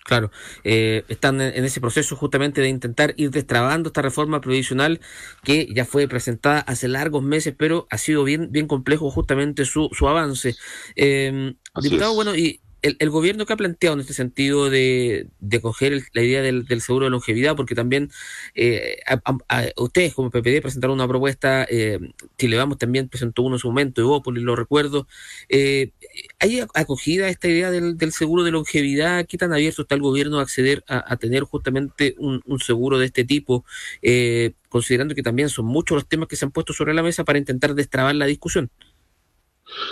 Claro, 0.06 0.32
eh, 0.63 1.03
están 1.08 1.39
en, 1.39 1.63
ese 1.63 1.82
proceso 1.82 2.15
justamente 2.15 2.62
de 2.62 2.70
intentar 2.70 3.13
ir 3.18 3.29
destrabando 3.32 3.89
esta 3.89 4.01
reforma 4.01 4.41
previsional 4.41 5.01
que 5.44 5.68
ya 5.74 5.86
fue 5.86 6.08
presentada 6.08 6.62
hace 6.62 6.88
largos 6.88 7.22
meses, 7.22 7.53
pero 7.58 7.86
ha 7.91 7.98
sido 7.98 8.24
bien, 8.24 8.51
bien 8.51 8.68
complejo 8.68 9.12
justamente 9.12 9.65
su, 9.65 9.89
su 9.91 10.08
avance. 10.08 10.56
Eh, 10.96 11.53
diputado, 11.82 12.15
bueno, 12.15 12.36
y 12.36 12.62
el, 12.81 12.98
el, 13.00 13.09
gobierno 13.09 13.45
que 13.45 13.53
ha 13.53 13.57
planteado 13.57 13.95
en 13.95 14.01
este 14.01 14.13
sentido 14.13 14.69
de, 14.69 15.27
coger 15.62 16.03
la 16.13 16.21
idea 16.21 16.41
del, 16.41 16.81
seguro 16.81 17.05
de 17.05 17.12
longevidad, 17.12 17.55
porque 17.55 17.75
también 17.75 18.12
eh, 18.55 19.00
a, 19.07 19.65
ustedes 19.77 20.13
como 20.13 20.29
PPD 20.29 20.62
presentaron 20.62 20.95
una 20.95 21.07
propuesta, 21.07 21.65
eh, 21.69 22.00
Chile 22.38 22.57
Vamos 22.57 22.77
también 22.77 23.09
presentó 23.09 23.43
uno 23.43 23.55
en 23.55 23.59
su 23.59 23.67
momento, 23.67 24.01
Evópolis, 24.01 24.43
lo 24.43 24.55
recuerdo. 24.55 25.07
Eh, 25.50 25.91
¿Hay 26.39 26.62
acogida 26.74 27.29
esta 27.29 27.48
idea 27.48 27.71
del, 27.71 28.12
seguro 28.12 28.43
de 28.43 28.51
longevidad? 28.51 29.25
¿Qué 29.25 29.38
tan 29.38 29.53
abierto 29.53 29.83
está 29.83 29.95
el 29.95 30.01
gobierno 30.01 30.39
a 30.39 30.43
acceder 30.43 30.83
a, 30.88 31.13
a 31.13 31.17
tener 31.17 31.43
justamente 31.43 32.15
un, 32.17 32.41
un, 32.45 32.59
seguro 32.59 32.98
de 32.98 33.05
este 33.05 33.24
tipo? 33.24 33.65
Eh, 34.01 34.53
considerando 34.69 35.15
que 35.15 35.24
también 35.24 35.50
son 35.50 35.65
muchos 35.65 35.95
los 35.95 36.07
temas 36.07 36.27
que 36.27 36.36
se 36.36 36.45
han 36.45 36.51
puesto 36.51 36.74
sobre 36.74 36.93
la 36.93 37.03
mesa 37.03 37.24
para 37.24 37.39
intentar 37.39 37.75
destrabar 37.75 38.15
la 38.15 38.25
discusión. 38.25 38.69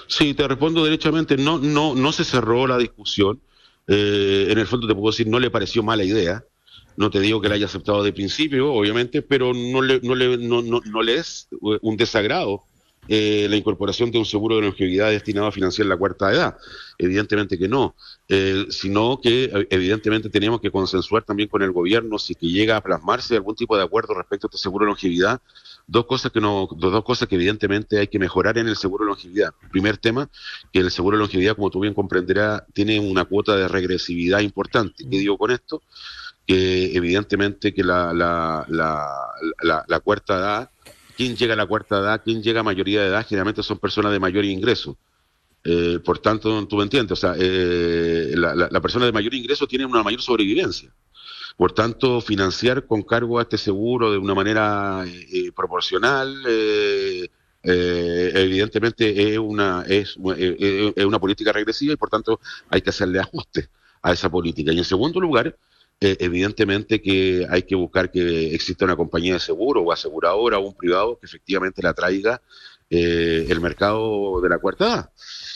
Sí, 0.07 0.33
te 0.33 0.47
respondo 0.47 0.83
derechamente. 0.83 1.37
No, 1.37 1.59
no, 1.59 1.95
no 1.95 2.11
se 2.11 2.23
cerró 2.23 2.67
la 2.67 2.77
discusión. 2.77 3.41
Eh, 3.87 4.47
en 4.49 4.57
el 4.57 4.67
fondo 4.67 4.87
te 4.87 4.93
puedo 4.93 5.11
decir, 5.11 5.27
no 5.27 5.39
le 5.39 5.49
pareció 5.49 5.83
mala 5.83 6.03
idea. 6.03 6.43
No 6.95 7.11
te 7.11 7.19
digo 7.19 7.39
que 7.39 7.49
la 7.49 7.55
haya 7.55 7.67
aceptado 7.67 8.03
de 8.03 8.11
principio, 8.11 8.73
obviamente, 8.73 9.21
pero 9.21 9.53
no 9.53 9.81
le, 9.81 9.99
no 10.01 10.15
le, 10.15 10.37
no, 10.37 10.61
no, 10.63 10.81
no 10.83 11.01
le 11.03 11.15
es 11.17 11.47
un 11.81 11.95
desagrado 11.95 12.63
eh, 13.07 13.47
la 13.49 13.55
incorporación 13.55 14.11
de 14.11 14.17
un 14.17 14.25
seguro 14.25 14.55
de 14.55 14.63
longevidad 14.63 15.09
destinado 15.09 15.47
a 15.47 15.51
financiar 15.51 15.87
la 15.87 15.97
cuarta 15.97 16.31
edad. 16.31 16.57
Evidentemente 16.97 17.57
que 17.57 17.67
no, 17.67 17.95
eh, 18.27 18.65
sino 18.69 19.19
que 19.21 19.45
eh, 19.45 19.67
evidentemente 19.69 20.29
tenemos 20.29 20.59
que 20.59 20.71
consensuar 20.71 21.23
también 21.23 21.47
con 21.49 21.61
el 21.61 21.71
gobierno 21.71 22.17
si 22.19 22.35
que 22.35 22.47
llega 22.47 22.77
a 22.77 22.81
plasmarse 22.81 23.35
algún 23.35 23.55
tipo 23.55 23.77
de 23.77 23.83
acuerdo 23.83 24.13
respecto 24.13 24.47
a 24.47 24.49
este 24.49 24.57
seguro 24.57 24.85
de 24.85 24.91
longevidad. 24.91 25.41
Dos 25.85 26.05
cosas 26.05 26.31
que 26.31 26.41
no, 26.41 26.67
dos 26.75 27.03
cosas 27.03 27.29
que 27.29 27.35
evidentemente 27.35 27.99
hay 27.99 28.07
que 28.07 28.19
mejorar 28.19 28.57
en 28.57 28.67
el 28.67 28.75
seguro 28.75 29.05
de 29.05 29.11
longevidad. 29.11 29.53
Primer 29.71 29.97
tema, 29.97 30.29
que 30.73 30.79
el 30.79 30.91
seguro 30.91 31.15
de 31.15 31.21
longevidad, 31.21 31.55
como 31.55 31.69
tú 31.69 31.79
bien 31.79 31.93
comprenderás, 31.93 32.63
tiene 32.73 32.99
una 32.99 33.23
cuota 33.23 33.55
de 33.55 33.67
regresividad 33.67 34.41
importante. 34.41 35.05
¿Qué 35.09 35.17
digo 35.17 35.37
con 35.37 35.51
esto? 35.51 35.81
Que 36.45 36.95
evidentemente 36.95 37.73
que 37.73 37.83
la, 37.83 38.13
la, 38.13 38.65
la, 38.67 39.85
la 39.87 39.99
cuarta 40.01 40.37
edad 40.37 40.69
¿Quién 41.17 41.35
llega 41.35 41.55
a 41.55 41.57
la 41.57 41.65
cuarta 41.65 41.97
edad? 41.97 42.21
¿Quién 42.23 42.43
llega 42.43 42.59
a 42.59 42.63
mayoría 42.63 43.01
de 43.01 43.07
edad? 43.07 43.25
Generalmente 43.27 43.63
son 43.63 43.79
personas 43.79 44.11
de 44.11 44.19
mayor 44.19 44.45
ingreso. 44.45 44.95
Eh, 45.63 45.99
por 46.05 46.19
tanto, 46.19 46.67
tú 46.67 46.77
me 46.77 46.83
entiendes, 46.83 47.11
o 47.11 47.15
sea, 47.15 47.33
eh, 47.37 48.33
la, 48.35 48.79
persona 48.81 49.07
de 49.07 49.11
mayor 49.11 49.33
ingreso 49.33 49.65
tiene 49.67 49.85
una 49.87 50.03
mayor 50.03 50.21
sobrevivencia. 50.21 50.93
Por 51.57 51.71
tanto, 51.71 52.21
financiar 52.21 52.85
con 52.85 53.01
cargo 53.01 53.39
a 53.39 53.41
este 53.41 53.57
seguro 53.57 54.11
de 54.11 54.19
una 54.19 54.35
manera 54.35 55.03
eh, 55.07 55.51
proporcional, 55.55 56.35
evidentemente 57.63 59.33
es 59.33 59.39
una, 59.39 59.83
es, 59.87 60.15
una 60.17 61.19
política 61.19 61.51
regresiva 61.51 61.93
y 61.93 61.97
por 61.97 62.11
tanto 62.11 62.39
hay 62.69 62.81
que 62.81 62.91
hacerle 62.91 63.19
ajuste 63.19 63.69
a 64.03 64.13
esa 64.13 64.29
política. 64.29 64.71
Y 64.71 64.77
en 64.77 64.85
segundo 64.85 65.19
lugar, 65.19 65.57
eh, 65.99 66.15
evidentemente 66.19 67.01
que 67.01 67.47
hay 67.49 67.63
que 67.63 67.75
buscar 67.75 68.11
que 68.11 68.53
exista 68.53 68.85
una 68.85 68.95
compañía 68.95 69.33
de 69.33 69.39
seguro 69.39 69.81
o 69.81 69.91
aseguradora 69.91 70.59
o 70.59 70.67
un 70.67 70.75
privado 70.75 71.17
que 71.19 71.25
efectivamente 71.25 71.81
la 71.81 71.95
traiga 71.95 72.39
eh, 72.89 73.47
el 73.49 73.59
mercado 73.59 74.39
de 74.39 74.49
la 74.49 74.59
cuarta 74.59 74.85
edad. 74.85 75.11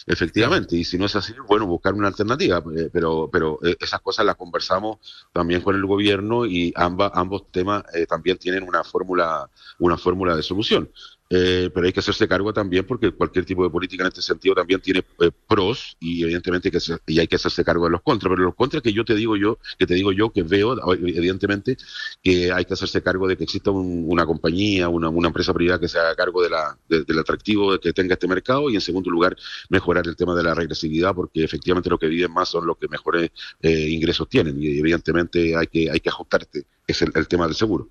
Efectivamente, 0.08 0.76
y 0.76 0.84
si 0.84 0.98
no 0.98 1.06
es 1.06 1.16
así, 1.16 1.34
bueno, 1.48 1.68
buscar 1.68 1.94
una 1.94 2.08
alternativa, 2.08 2.58
eh, 2.76 2.90
pero, 2.92 3.30
pero 3.32 3.60
esas 3.80 4.02
cosas 4.02 4.26
las 4.26 4.36
conversamos 4.36 4.98
también 5.32 5.62
con 5.62 5.76
el 5.76 5.86
gobierno 5.86 6.48
y 6.48 6.74
ambas, 6.76 7.12
ambos 7.14 7.52
temas 7.52 7.84
también 8.10 8.38
tienen 8.38 8.64
una 8.64 8.84
fórmula, 8.84 9.48
una 9.78 9.98
fórmula 9.98 10.36
de 10.36 10.42
solución. 10.42 10.90
Eh, 11.34 11.70
pero 11.74 11.88
hay 11.88 11.94
que 11.94 12.02
hacerse 12.02 12.28
cargo 12.28 12.52
también 12.52 12.86
porque 12.86 13.10
cualquier 13.12 13.46
tipo 13.46 13.64
de 13.64 13.70
política 13.70 14.04
en 14.04 14.10
este 14.10 14.22
sentido 14.22 14.54
también 14.54 14.82
tiene 14.82 15.02
eh, 15.22 15.32
pros 15.48 15.96
y 15.98 16.24
evidentemente 16.24 16.70
que 16.70 16.80
y 17.08 17.20
hay 17.20 17.28
que 17.28 17.38
hacerse 17.38 17.64
cargo 17.64 17.86
de 17.86 17.92
los 17.92 18.02
contras, 18.02 18.30
pero 18.30 18.44
los 18.44 18.56
contras 18.56 18.84
que 18.84 18.92
yo 18.92 19.06
te 19.06 19.16
digo 19.16 19.38
yo, 19.38 19.58
que 19.80 19.88
te 19.88 19.94
digo 19.94 20.12
yo 20.12 20.32
que 20.32 20.44
veo 20.44 20.76
evidentemente 20.94 21.78
que 22.22 22.52
hay 22.52 22.66
que 22.66 22.74
hacerse 22.74 23.02
cargo 23.02 23.30
de 23.30 23.38
que 23.38 23.46
exista 23.46 23.72
una 23.72 24.26
compañía, 24.26 24.90
una, 24.90 25.08
empresa 25.26 25.54
privada 25.54 25.80
que 25.80 25.88
se 25.88 25.98
haga 25.98 26.16
cargo 26.16 26.44
de 26.44 26.50
la, 26.50 26.78
del 26.90 27.20
atractivo 27.20 27.80
que 27.80 27.94
tenga 27.94 28.16
este 28.16 28.28
mercado 28.28 28.70
y 28.70 28.76
en 28.76 28.82
segundo 28.82 29.10
lugar 29.10 29.38
mejorar 29.70 30.06
el 30.08 30.18
tema 30.18 30.36
de 30.36 30.44
la 30.44 30.54
regresividad 30.54 31.16
porque 31.16 31.46
efectivamente 31.46 31.90
lo 31.90 31.98
que 31.98 32.08
viven 32.08 32.34
más 32.34 32.50
son 32.50 32.68
los 32.68 32.78
que 32.78 32.90
mejores 32.90 33.32
eh, 33.62 33.88
ingresos 33.90 34.28
tienen 34.28 34.62
y 34.62 34.80
evidentemente 34.80 35.56
hay 35.56 35.68
que 35.68 35.90
hay 35.90 36.02
que 36.02 36.10
ajustarte 36.10 36.66
es 36.88 37.02
el 37.02 37.28
tema 37.28 37.46
del 37.46 37.56
seguro. 37.56 37.88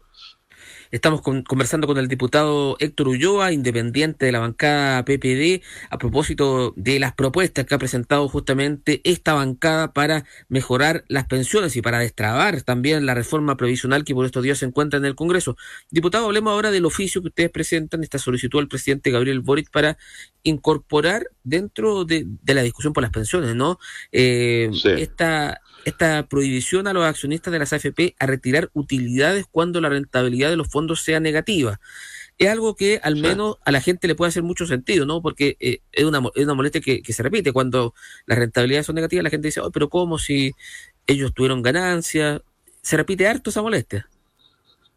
Estamos 0.90 1.22
conversando 1.22 1.86
con 1.86 1.98
el 1.98 2.08
diputado 2.08 2.76
Héctor 2.80 3.06
Ulloa, 3.06 3.52
independiente 3.52 4.26
de 4.26 4.32
la 4.32 4.40
bancada 4.40 5.04
PPD, 5.04 5.62
a 5.88 5.98
propósito 5.98 6.74
de 6.76 6.98
las 6.98 7.14
propuestas 7.14 7.64
que 7.64 7.74
ha 7.76 7.78
presentado 7.78 8.28
justamente 8.28 9.00
esta 9.04 9.34
bancada 9.34 9.92
para 9.92 10.24
mejorar 10.48 11.04
las 11.06 11.26
pensiones 11.28 11.76
y 11.76 11.82
para 11.82 12.00
destrabar 12.00 12.62
también 12.62 13.06
la 13.06 13.14
reforma 13.14 13.56
provisional 13.56 14.04
que 14.04 14.14
por 14.14 14.26
estos 14.26 14.42
días 14.42 14.58
se 14.58 14.66
encuentra 14.66 14.98
en 14.98 15.04
el 15.04 15.14
Congreso. 15.14 15.56
Diputado, 15.90 16.26
hablemos 16.26 16.50
ahora 16.50 16.72
del 16.72 16.84
oficio 16.84 17.22
que 17.22 17.28
ustedes 17.28 17.50
presentan, 17.50 18.02
esta 18.02 18.18
solicitud 18.18 18.58
al 18.58 18.66
presidente 18.66 19.12
Gabriel 19.12 19.40
Boric 19.40 19.70
para 19.70 19.96
incorporar 20.42 21.22
dentro 21.44 22.04
de, 22.04 22.26
la 22.46 22.62
discusión 22.62 22.92
por 22.92 23.04
las 23.04 23.12
pensiones, 23.12 23.54
¿no? 23.54 23.78
Eh, 24.10 24.70
esta 24.98 25.60
esta 25.90 26.26
prohibición 26.26 26.86
a 26.86 26.92
los 26.92 27.04
accionistas 27.04 27.52
de 27.52 27.58
las 27.58 27.72
AFP 27.72 28.14
a 28.18 28.26
retirar 28.26 28.70
utilidades 28.72 29.44
cuando 29.50 29.80
la 29.80 29.88
rentabilidad 29.88 30.50
de 30.50 30.56
los 30.56 30.68
fondos 30.68 31.02
sea 31.02 31.20
negativa. 31.20 31.80
Es 32.38 32.48
algo 32.48 32.74
que 32.74 33.00
al 33.02 33.16
menos 33.16 33.56
a 33.64 33.70
la 33.70 33.80
gente 33.80 34.08
le 34.08 34.14
puede 34.14 34.30
hacer 34.30 34.42
mucho 34.42 34.66
sentido, 34.66 35.04
¿no? 35.04 35.20
Porque 35.20 35.56
eh, 35.60 35.80
es, 35.92 36.04
una, 36.04 36.22
es 36.34 36.44
una 36.44 36.54
molestia 36.54 36.80
que, 36.80 37.02
se 37.12 37.22
repite. 37.22 37.52
Cuando 37.52 37.94
las 38.24 38.38
rentabilidades 38.38 38.86
son 38.86 38.94
negativas, 38.94 39.24
la 39.24 39.30
gente 39.30 39.48
dice, 39.48 39.60
oh, 39.60 39.70
pero 39.70 39.90
¿cómo 39.90 40.18
si 40.18 40.52
ellos 41.06 41.34
tuvieron 41.34 41.60
ganancias? 41.60 42.40
Se 42.80 42.96
repite 42.96 43.28
harto 43.28 43.50
esa 43.50 43.60
molestia. 43.60 44.08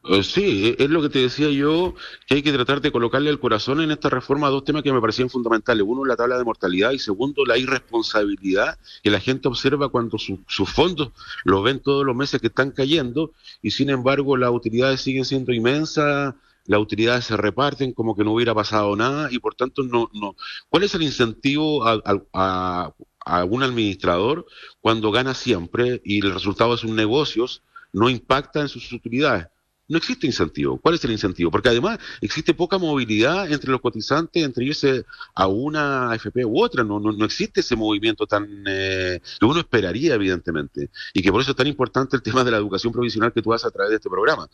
Eh, 0.06 0.22
sí, 0.22 0.76
es 0.78 0.90
lo 0.90 1.02
que 1.02 1.08
te 1.08 1.20
decía 1.20 1.50
yo, 1.50 1.96
que 2.28 2.36
hay 2.36 2.44
que 2.44 2.52
tratar 2.52 2.82
de 2.82 2.92
colocarle 2.92 3.30
el 3.30 3.40
corazón 3.40 3.80
en 3.80 3.90
esta 3.92 4.10
reforma 4.10 4.48
a 4.48 4.50
dos 4.50 4.66
temas 4.66 4.84
que 4.84 4.92
me 4.92 5.00
parecían 5.00 5.30
fundamentales. 5.30 5.86
Uno, 5.88 6.04
la 6.04 6.18
tabla 6.18 6.38
de 6.38 6.44
mortalidad 6.44 6.92
y 6.92 7.00
segundo, 7.00 7.46
la 7.46 7.58
irresponsabilidad 7.58 8.78
que 9.02 9.10
la 9.10 9.22
gente 9.22 9.48
observa 9.48 9.88
cuando 9.88 10.18
sus 10.18 10.70
fondos 10.70 11.12
los 11.46 11.64
ven 11.64 11.80
todos 11.80 12.06
los 12.06 12.16
meses 12.18 12.42
que 12.42 12.48
están 12.48 12.72
cayendo 12.72 13.32
y 13.62 13.72
sin 13.72 13.90
embargo 13.90 14.36
las 14.36 14.52
utilidades 14.52 15.00
siguen 15.00 15.24
siendo 15.24 15.54
inmensas, 15.54 16.36
las 16.66 16.82
utilidades 16.82 17.26
se 17.26 17.38
reparten 17.38 17.94
como 17.94 18.16
que 18.16 18.26
no 18.26 18.34
hubiera 18.34 18.54
pasado 18.54 18.96
nada 18.98 19.30
y 19.32 19.40
por 19.40 19.56
tanto 19.56 19.84
no... 19.84 20.10
no. 20.14 20.36
¿Cuál 20.70 20.84
es 20.84 20.94
el 20.96 21.04
incentivo 21.04 21.88
a, 21.88 22.02
a, 22.34 22.94
a 23.26 23.44
un 23.46 23.64
administrador 23.64 24.46
cuando 24.82 25.12
gana 25.12 25.34
siempre 25.34 26.02
y 26.04 26.26
el 26.26 26.34
resultado 26.34 26.74
es 26.74 26.84
un 26.84 26.96
negocios? 26.96 27.64
no 27.94 28.10
impacta 28.10 28.60
en 28.60 28.68
sus 28.68 28.92
utilidades 28.92 29.48
no 29.88 29.98
existe 29.98 30.26
incentivo. 30.26 30.80
¿Cuál 30.80 30.96
es 30.96 31.04
el 31.04 31.12
incentivo? 31.12 31.52
Porque 31.52 31.70
además 31.70 32.00
existe 32.22 32.54
poca 32.54 32.78
movilidad 32.78 33.52
entre 33.52 33.72
los 33.72 33.82
cotizantes, 33.82 34.44
entre 34.44 34.66
irse 34.66 35.06
a 35.36 35.48
una 35.48 36.12
AFP 36.12 36.46
u 36.46 36.64
otra. 36.64 36.84
No, 36.84 37.00
no, 37.00 37.26
existe 37.26 37.60
ese 37.60 37.76
movimiento 37.76 38.26
tan 38.26 38.64
eh, 38.66 39.20
que 39.40 39.46
uno 39.46 39.60
esperaría, 39.60 40.16
evidentemente. 40.16 40.90
Y 41.14 41.22
que 41.22 41.32
por 41.32 41.42
eso 41.42 41.52
es 41.52 41.58
tan 41.58 41.68
importante 41.68 42.16
el 42.16 42.22
tema 42.22 42.44
de 42.44 42.52
la 42.52 42.58
educación 42.58 42.94
provisional 42.94 43.34
que 43.34 43.42
tú 43.42 43.54
haces 43.54 43.68
a 43.68 43.72
través 43.72 43.90
de 43.90 43.96
este 43.98 44.10
programa. 44.10 44.48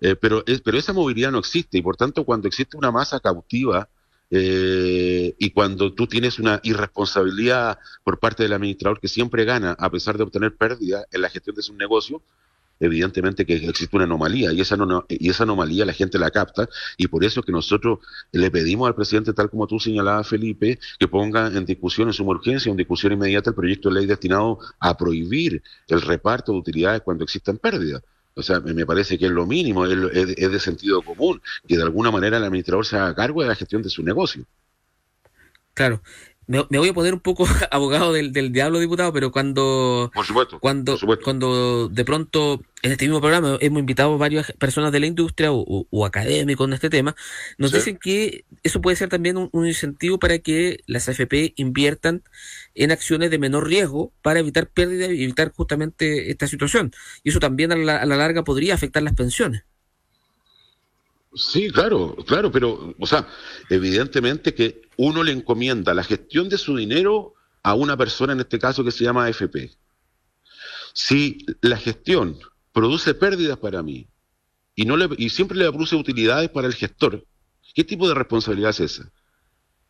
Eh, 0.00 0.16
pero, 0.16 0.44
pero 0.62 0.78
esa 0.78 0.92
movilidad 0.92 1.32
no 1.32 1.38
existe. 1.38 1.78
Y 1.78 1.82
por 1.82 1.96
tanto, 1.96 2.24
cuando 2.24 2.48
existe 2.48 2.76
una 2.76 2.90
masa 2.90 3.20
cautiva, 3.20 3.88
eh, 4.30 5.34
y 5.38 5.50
cuando 5.50 5.92
tú 5.92 6.06
tienes 6.06 6.38
una 6.38 6.58
irresponsabilidad 6.62 7.78
por 8.02 8.18
parte 8.18 8.42
del 8.42 8.54
administrador 8.54 8.98
que 8.98 9.06
siempre 9.06 9.44
gana 9.44 9.76
a 9.78 9.90
pesar 9.90 10.16
de 10.16 10.24
obtener 10.24 10.56
pérdida 10.56 11.04
en 11.12 11.20
la 11.20 11.30
gestión 11.30 11.54
de 11.54 11.62
su 11.62 11.74
negocio, 11.74 12.22
evidentemente 12.80 13.46
que 13.46 13.54
existe 13.54 13.96
una 13.96 14.04
anomalía 14.04 14.52
y 14.52 14.60
esa, 14.60 14.76
y 15.08 15.30
esa 15.30 15.44
anomalía 15.44 15.84
la 15.84 15.92
gente 15.92 16.18
la 16.18 16.30
capta 16.30 16.68
y 16.96 17.06
por 17.08 17.24
eso 17.24 17.40
es 17.40 17.46
que 17.46 17.52
nosotros 17.52 17.98
le 18.32 18.50
pedimos 18.50 18.88
al 18.88 18.94
presidente, 18.94 19.32
tal 19.32 19.50
como 19.50 19.66
tú 19.66 19.78
señalabas, 19.78 20.28
Felipe, 20.28 20.78
que 20.98 21.08
ponga 21.08 21.46
en 21.46 21.64
discusión 21.64 22.08
en 22.08 22.14
suma 22.14 22.30
urgencia, 22.30 22.70
en 22.70 22.76
discusión 22.76 23.12
inmediata 23.12 23.50
el 23.50 23.56
proyecto 23.56 23.88
de 23.88 23.96
ley 23.96 24.06
destinado 24.06 24.58
a 24.80 24.96
prohibir 24.96 25.62
el 25.88 26.02
reparto 26.02 26.52
de 26.52 26.58
utilidades 26.58 27.02
cuando 27.02 27.24
existan 27.24 27.58
pérdidas. 27.58 28.02
O 28.36 28.42
sea, 28.42 28.58
me 28.60 28.84
parece 28.84 29.16
que 29.16 29.26
es 29.26 29.30
lo 29.30 29.46
mínimo, 29.46 29.86
es, 29.86 30.36
de 30.36 30.60
sentido 30.60 31.02
común, 31.02 31.40
que 31.68 31.76
de 31.76 31.84
alguna 31.84 32.10
manera 32.10 32.36
el 32.36 32.44
administrador 32.44 32.84
se 32.84 32.96
haga 32.96 33.14
cargo 33.14 33.42
de 33.42 33.48
la 33.48 33.54
gestión 33.54 33.82
de 33.82 33.90
su 33.90 34.02
negocio. 34.02 34.44
Claro, 35.72 36.02
me, 36.46 36.78
voy 36.78 36.88
a 36.88 36.94
poner 36.94 37.14
un 37.14 37.20
poco 37.20 37.46
abogado 37.70 38.12
del, 38.12 38.32
del 38.32 38.52
diablo 38.52 38.78
diputado, 38.78 39.12
pero 39.12 39.32
cuando, 39.32 40.10
cuando, 40.60 40.98
cuando 41.22 41.88
de 41.88 42.04
pronto 42.04 42.60
en 42.82 42.92
este 42.92 43.06
mismo 43.06 43.20
programa 43.20 43.56
hemos 43.60 43.80
invitado 43.80 44.14
a 44.14 44.18
varias 44.18 44.52
personas 44.52 44.92
de 44.92 45.00
la 45.00 45.06
industria 45.06 45.50
o, 45.52 46.06
académicos 46.06 46.66
en 46.66 46.74
este 46.74 46.90
tema, 46.90 47.16
nos 47.56 47.72
dicen 47.72 47.96
que 47.96 48.44
eso 48.62 48.80
puede 48.80 48.96
ser 48.96 49.08
también 49.08 49.36
un, 49.36 49.66
incentivo 49.66 50.18
para 50.18 50.38
que 50.38 50.80
las 50.86 51.08
AFP 51.08 51.54
inviertan 51.56 52.22
en 52.74 52.92
acciones 52.92 53.30
de 53.30 53.38
menor 53.38 53.66
riesgo 53.66 54.12
para 54.20 54.40
evitar 54.40 54.68
pérdidas 54.68 55.10
y 55.12 55.24
evitar 55.24 55.52
justamente 55.52 56.30
esta 56.30 56.46
situación. 56.46 56.92
Y 57.22 57.30
eso 57.30 57.40
también 57.40 57.72
a 57.72 57.76
la, 57.76 57.96
a 57.96 58.06
la 58.06 58.16
larga 58.16 58.44
podría 58.44 58.74
afectar 58.74 59.02
las 59.02 59.14
pensiones. 59.14 59.64
Sí, 61.34 61.70
claro, 61.70 62.14
claro, 62.26 62.52
pero, 62.52 62.94
o 62.98 63.06
sea, 63.06 63.26
evidentemente 63.68 64.54
que 64.54 64.82
uno 64.96 65.22
le 65.22 65.32
encomienda 65.32 65.92
la 65.92 66.04
gestión 66.04 66.48
de 66.48 66.58
su 66.58 66.76
dinero 66.76 67.34
a 67.62 67.74
una 67.74 67.96
persona, 67.96 68.34
en 68.34 68.40
este 68.40 68.58
caso, 68.58 68.84
que 68.84 68.92
se 68.92 69.04
llama 69.04 69.24
AFP. 69.24 69.72
Si 70.92 71.44
la 71.60 71.76
gestión 71.76 72.38
produce 72.72 73.14
pérdidas 73.14 73.58
para 73.58 73.82
mí 73.82 74.06
y, 74.76 74.84
no 74.84 74.96
le, 74.96 75.08
y 75.18 75.30
siempre 75.30 75.58
le 75.58 75.68
produce 75.70 75.96
utilidades 75.96 76.50
para 76.50 76.68
el 76.68 76.74
gestor, 76.74 77.26
¿qué 77.74 77.82
tipo 77.82 78.06
de 78.08 78.14
responsabilidad 78.14 78.70
es 78.70 78.80
esa? 78.80 79.10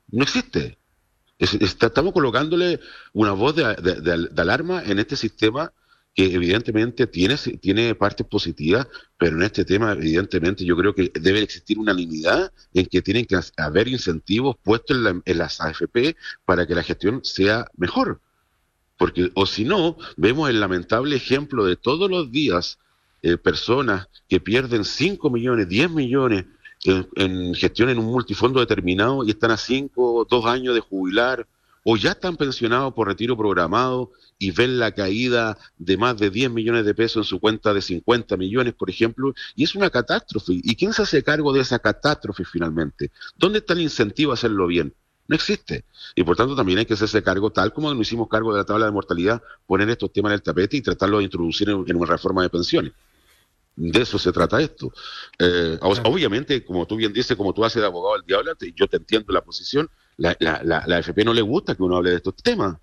No 0.08 0.22
existe. 0.22 0.78
estamos 1.38 2.14
colocándole 2.14 2.80
una 3.12 3.32
voz 3.32 3.54
de, 3.54 3.74
de, 3.74 4.40
alarma 4.40 4.82
en 4.82 4.98
este 4.98 5.16
sistema 5.16 5.72
que 6.14 6.32
evidentemente 6.32 7.08
tiene, 7.08 7.36
tiene 7.36 7.94
partes 7.96 8.26
positivas, 8.26 8.86
pero 9.18 9.36
en 9.36 9.42
este 9.42 9.64
tema 9.64 9.92
evidentemente 9.92 10.64
yo 10.64 10.76
creo 10.76 10.94
que 10.94 11.10
debe 11.12 11.40
existir 11.40 11.76
unanimidad 11.76 12.52
en 12.72 12.86
que 12.86 13.02
tienen 13.02 13.26
que 13.26 13.38
haber 13.56 13.88
incentivos 13.88 14.56
puestos 14.62 14.96
en, 15.24 15.38
las 15.38 15.60
AFP 15.60 16.16
para 16.44 16.66
que 16.66 16.74
la 16.76 16.84
gestión 16.84 17.20
sea 17.24 17.66
mejor. 17.76 18.20
Porque, 18.96 19.32
o 19.34 19.44
si 19.44 19.64
no, 19.64 19.96
vemos 20.16 20.48
el 20.48 20.60
lamentable 20.60 21.16
ejemplo 21.16 21.64
de 21.64 21.74
todos 21.74 22.08
los 22.08 22.30
días 22.30 22.78
eh, 23.22 23.36
personas 23.36 24.08
que 24.28 24.38
pierden 24.38 24.84
5 24.84 25.30
millones, 25.30 25.68
10 25.68 25.90
millones 25.90 26.44
en, 26.84 27.08
en, 27.16 27.54
gestión 27.54 27.88
en 27.88 27.98
un 27.98 28.06
multifondo 28.06 28.60
determinado 28.60 29.24
y 29.24 29.30
están 29.30 29.50
a 29.50 29.56
5 29.56 30.14
o 30.14 30.24
2 30.24 30.46
años 30.46 30.74
de 30.74 30.80
jubilar 30.80 31.44
o 31.82 31.96
ya 31.96 32.12
están 32.12 32.36
pensionados 32.36 32.94
por 32.94 33.08
retiro 33.08 33.36
programado 33.36 34.12
y 34.38 34.50
ven 34.50 34.78
la 34.78 34.92
caída 34.92 35.56
de 35.78 35.96
más 35.96 36.18
de 36.18 36.30
10 36.30 36.50
millones 36.50 36.84
de 36.84 36.94
pesos 36.94 37.16
en 37.18 37.24
su 37.24 37.40
cuenta 37.40 37.72
de 37.72 37.82
50 37.82 38.36
millones, 38.36 38.74
por 38.74 38.90
ejemplo, 38.90 39.34
y 39.54 39.64
es 39.64 39.74
una 39.74 39.90
catástrofe. 39.90 40.52
¿Y 40.52 40.76
quién 40.76 40.92
se 40.92 41.02
hace 41.02 41.22
cargo 41.22 41.52
de 41.52 41.60
esa 41.60 41.78
catástrofe 41.78 42.44
finalmente? 42.44 43.10
¿Dónde 43.36 43.58
está 43.58 43.72
el 43.72 43.80
incentivo 43.80 44.32
a 44.32 44.34
hacerlo 44.34 44.66
bien? 44.66 44.94
No 45.26 45.36
existe. 45.36 45.84
Y 46.14 46.22
por 46.22 46.36
tanto 46.36 46.54
también 46.54 46.78
hay 46.78 46.86
que 46.86 46.94
hacerse 46.94 47.22
cargo, 47.22 47.50
tal 47.50 47.72
como 47.72 47.92
nos 47.92 48.06
hicimos 48.06 48.28
cargo 48.28 48.52
de 48.52 48.58
la 48.58 48.64
tabla 48.64 48.86
de 48.86 48.92
mortalidad, 48.92 49.42
poner 49.66 49.88
estos 49.88 50.12
temas 50.12 50.30
en 50.30 50.34
el 50.34 50.42
tapete 50.42 50.76
y 50.76 50.82
tratarlo 50.82 51.18
de 51.18 51.24
introducir 51.24 51.70
en, 51.70 51.96
una 51.96 52.06
reforma 52.06 52.42
de 52.42 52.50
pensiones. 52.50 52.92
De 53.76 54.02
eso 54.02 54.18
se 54.18 54.30
trata 54.30 54.60
esto. 54.60 54.92
Eh, 55.38 55.78
obviamente, 55.80 56.64
como 56.64 56.86
tú 56.86 56.96
bien 56.96 57.12
dices, 57.12 57.36
como 57.36 57.52
tú 57.52 57.64
haces 57.64 57.80
de 57.80 57.86
abogado 57.86 58.16
del 58.16 58.26
diablo, 58.26 58.52
yo 58.76 58.86
te 58.86 58.98
entiendo 58.98 59.32
la 59.32 59.42
posición, 59.42 59.90
la, 60.16 60.36
la, 60.38 60.62
la, 60.62 60.84
la 60.86 60.98
FP 60.98 61.24
no 61.24 61.32
le 61.32 61.42
gusta 61.42 61.74
que 61.74 61.82
uno 61.82 61.96
hable 61.96 62.10
de 62.10 62.16
estos 62.16 62.36
temas. 62.36 62.76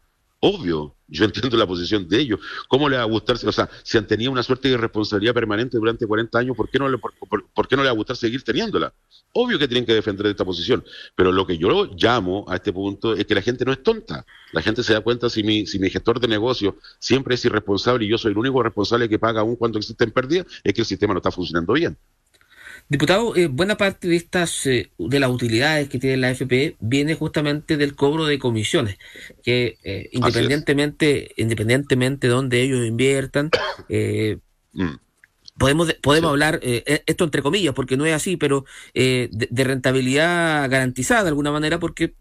Obvio, 0.44 0.96
yo 1.08 1.26
entiendo 1.26 1.56
la 1.56 1.68
posición 1.68 2.08
de 2.08 2.20
ellos. 2.20 2.40
¿Cómo 2.68 2.90
le 2.90 2.98
va 2.98 3.04
a 3.04 3.06
gustar? 3.06 3.38
O 3.46 3.52
sea, 3.52 3.70
si 3.84 3.98
han 3.98 4.08
tenido 4.08 4.32
una 4.32 4.42
suerte 4.42 4.68
de 4.68 4.74
irresponsabilidad 4.74 5.36
permanente 5.36 5.78
durante 5.78 6.08
40 6.08 6.40
años, 6.40 6.58
¿por 6.58 6.68
qué 6.68 6.80
no 6.80 6.90
le, 6.90 6.98
por, 6.98 7.68
qué 7.68 7.76
no 7.76 7.84
le 7.84 7.90
va 7.90 7.94
a 7.94 7.96
gustar 7.96 8.16
seguir 8.16 8.44
teniéndola? 8.44 8.92
Obvio 9.34 9.60
que 9.60 9.68
tienen 9.68 9.86
que 9.86 9.94
defender 9.94 10.26
esta 10.26 10.44
posición. 10.44 10.84
Pero 11.16 11.32
lo 11.32 11.46
que 11.46 11.58
yo 11.58 11.86
llamo 11.96 12.44
a 12.50 12.56
este 12.56 12.74
punto 12.74 13.14
es 13.14 13.26
que 13.26 13.36
la 13.36 13.42
gente 13.42 13.64
no 13.66 13.72
es 13.72 13.84
tonta. 13.84 14.26
La 14.52 14.64
gente 14.64 14.82
se 14.84 14.94
da 14.94 15.02
cuenta 15.02 15.30
si 15.30 15.44
mi, 15.44 15.68
si 15.68 15.78
mi 15.78 15.90
gestor 15.92 16.20
de 16.20 16.28
negocio 16.28 16.78
siempre 17.00 17.36
es 17.36 17.46
irresponsable 17.46 18.06
y 18.06 18.10
yo 18.10 18.18
soy 18.18 18.32
el 18.32 18.38
único 18.40 18.64
responsable 18.64 19.08
que 19.08 19.20
paga 19.20 19.42
aún 19.42 19.56
cuando 19.56 19.78
existen 19.78 20.12
pérdidas, 20.12 20.48
es 20.64 20.74
que 20.74 20.82
el 20.82 20.88
sistema 20.88 21.14
no 21.14 21.20
está 21.20 21.32
funcionando 21.32 21.74
bien. 21.74 21.98
Diputado, 22.90 23.36
eh, 23.36 23.48
buena 23.48 23.78
parte 23.78 24.08
de 24.08 24.16
estas 24.16 24.66
eh, 24.68 24.92
de 24.98 25.20
las 25.20 25.30
utilidades 25.30 25.90
que 25.90 26.00
tiene 26.00 26.18
la 26.18 26.30
AFP 26.30 26.76
viene 26.80 27.16
justamente 27.16 27.78
del 27.78 27.96
cobro 27.96 28.26
de 28.26 28.40
comisiones, 28.40 28.98
que 29.44 29.78
eh, 29.84 30.10
independientemente 30.12 31.32
independientemente 31.38 32.28
de 32.28 32.34
donde 32.34 32.62
ellos 32.62 32.86
inviertan, 32.86 33.50
mm. 34.74 34.84
podemos 35.58 35.94
podemos 36.02 36.32
hablar 36.32 36.60
esto 36.62 37.24
entre 37.24 37.42
comillas 37.42 37.74
porque 37.74 37.98
no 37.98 38.06
es 38.06 38.14
así, 38.14 38.36
pero 38.36 38.66
de, 38.94 39.30
de, 39.32 39.64
rentabilidad 39.64 40.70
garantizada 40.70 41.24
de 41.24 41.30
alguna 41.30 41.52
manera 41.52 41.80
porque 41.80 42.16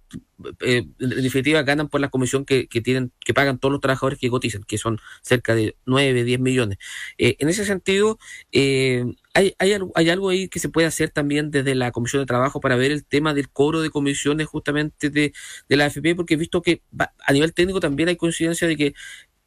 eh, 0.60 0.86
en 0.98 1.22
definitiva 1.22 1.62
ganan 1.62 1.88
por 1.88 2.00
la 2.00 2.08
comisión 2.08 2.44
que, 2.44 2.66
tienen 2.66 3.12
que 3.20 3.34
pagan 3.34 3.58
todos 3.58 3.72
los 3.72 3.80
trabajadores 3.80 4.18
que 4.18 4.30
cotizan, 4.30 4.62
que 4.64 4.78
son 4.78 4.98
cerca 5.22 5.54
de 5.54 5.76
9, 5.86 6.24
10 6.24 6.40
millones. 6.40 6.78
Eh, 7.18 7.36
en 7.38 7.48
ese 7.48 7.64
sentido, 7.64 8.18
eh, 8.52 9.04
hay, 9.34 9.54
hay, 9.58 9.76
hay, 9.94 10.10
algo 10.10 10.30
ahí 10.30 10.48
que 10.48 10.58
se 10.58 10.68
puede 10.68 10.86
hacer 10.86 11.10
también 11.10 11.50
desde 11.50 11.74
la 11.74 11.92
Comisión 11.92 12.22
de 12.22 12.26
Trabajo 12.26 12.60
para 12.60 12.76
ver 12.76 12.90
el 12.90 13.04
tema 13.04 13.32
del 13.34 13.48
cobro 13.48 13.80
de 13.80 13.90
comisiones 13.90 14.46
justamente 14.46 15.10
de, 15.10 15.32
la 15.68 15.86
AFP, 15.86 16.14
porque 16.16 16.34
he 16.34 16.36
visto 16.36 16.62
que 16.62 16.82
a 16.98 17.32
nivel 17.32 17.54
técnico 17.54 17.80
también 17.80 18.08
hay 18.08 18.16
coincidencia 18.16 18.66
de 18.66 18.76
que 18.76 18.94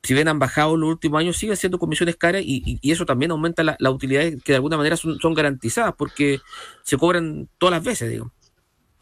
si 0.04 0.14
bien 0.14 0.28
han 0.28 0.40
bajado 0.40 0.76
los 0.76 0.90
últimos 0.90 1.20
años, 1.20 1.38
siguen 1.38 1.56
siendo 1.58 1.80
comisiones 1.80 2.18
caras 2.18 2.42
y, 2.46 2.80
eso 2.84 3.06
también 3.06 3.32
aumenta 3.32 3.64
la, 3.64 3.76
la, 3.80 3.92
utilidad 3.92 4.24
que 4.44 4.54
de 4.54 4.56
alguna 4.56 4.78
manera 4.78 4.98
son, 4.98 5.18
son 5.20 5.34
garantizadas 5.34 5.94
porque 5.98 6.40
se 6.84 6.98
cobran 6.98 7.50
todas 7.58 7.72
las 7.72 7.84
veces, 7.84 8.10
digamos. 8.10 8.34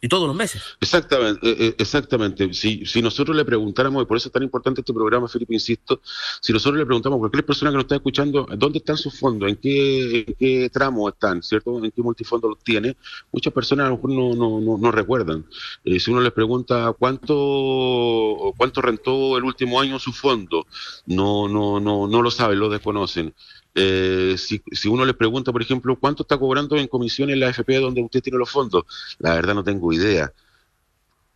Y 0.03 0.07
todos 0.07 0.27
los 0.27 0.35
meses. 0.35 0.63
Exactamente, 0.81 1.47
eh, 1.47 1.55
eh, 1.59 1.75
exactamente. 1.77 2.51
Si, 2.55 2.87
si 2.87 3.03
nosotros 3.03 3.37
le 3.37 3.45
preguntáramos, 3.45 4.01
y 4.01 4.05
por 4.07 4.17
eso 4.17 4.29
es 4.29 4.33
tan 4.33 4.41
importante 4.41 4.81
este 4.81 4.93
programa, 4.93 5.27
Felipe, 5.27 5.53
insisto, 5.53 6.01
si 6.41 6.51
nosotros 6.51 6.79
le 6.79 6.87
preguntamos 6.87 7.17
a 7.17 7.19
cualquier 7.19 7.45
persona 7.45 7.69
que 7.69 7.75
nos 7.75 7.83
está 7.83 7.95
escuchando, 7.97 8.47
¿dónde 8.57 8.79
están 8.79 8.97
sus 8.97 9.19
fondos? 9.19 9.47
¿En 9.47 9.57
qué, 9.57 10.25
en 10.27 10.35
qué 10.39 10.69
tramo 10.73 11.07
están? 11.07 11.43
¿Cierto? 11.43 11.77
¿En 11.85 11.91
qué 11.91 12.01
multifondo 12.01 12.49
los 12.49 12.63
tiene? 12.63 12.97
Muchas 13.31 13.53
personas 13.53 13.85
a 13.85 13.89
lo 13.89 13.97
mejor 13.97 14.09
no, 14.09 14.33
no, 14.33 14.59
no, 14.59 14.77
no 14.79 14.91
recuerdan. 14.91 15.45
Eh, 15.85 15.99
si 15.99 16.09
uno 16.09 16.21
les 16.21 16.33
pregunta 16.33 16.95
cuánto, 16.97 18.55
cuánto 18.57 18.81
rentó 18.81 19.37
el 19.37 19.43
último 19.43 19.79
año 19.79 19.99
su 19.99 20.13
fondo, 20.13 20.65
no, 21.05 21.47
no, 21.47 21.79
no, 21.79 22.07
no 22.07 22.21
lo 22.23 22.31
saben, 22.31 22.57
lo 22.57 22.69
desconocen. 22.69 23.35
Eh, 23.73 24.35
si, 24.37 24.61
si, 24.71 24.89
uno 24.89 25.05
le 25.05 25.13
pregunta, 25.13 25.51
por 25.51 25.61
ejemplo, 25.61 25.97
cuánto 25.97 26.23
está 26.23 26.37
cobrando 26.37 26.75
en 26.77 26.87
comisiones 26.87 27.37
la 27.37 27.47
AFP 27.47 27.79
donde 27.79 28.01
usted 28.01 28.21
tiene 28.21 28.37
los 28.37 28.49
fondos, 28.49 28.83
la 29.19 29.35
verdad 29.35 29.55
no 29.55 29.63
tengo 29.63 29.93
idea. 29.93 30.33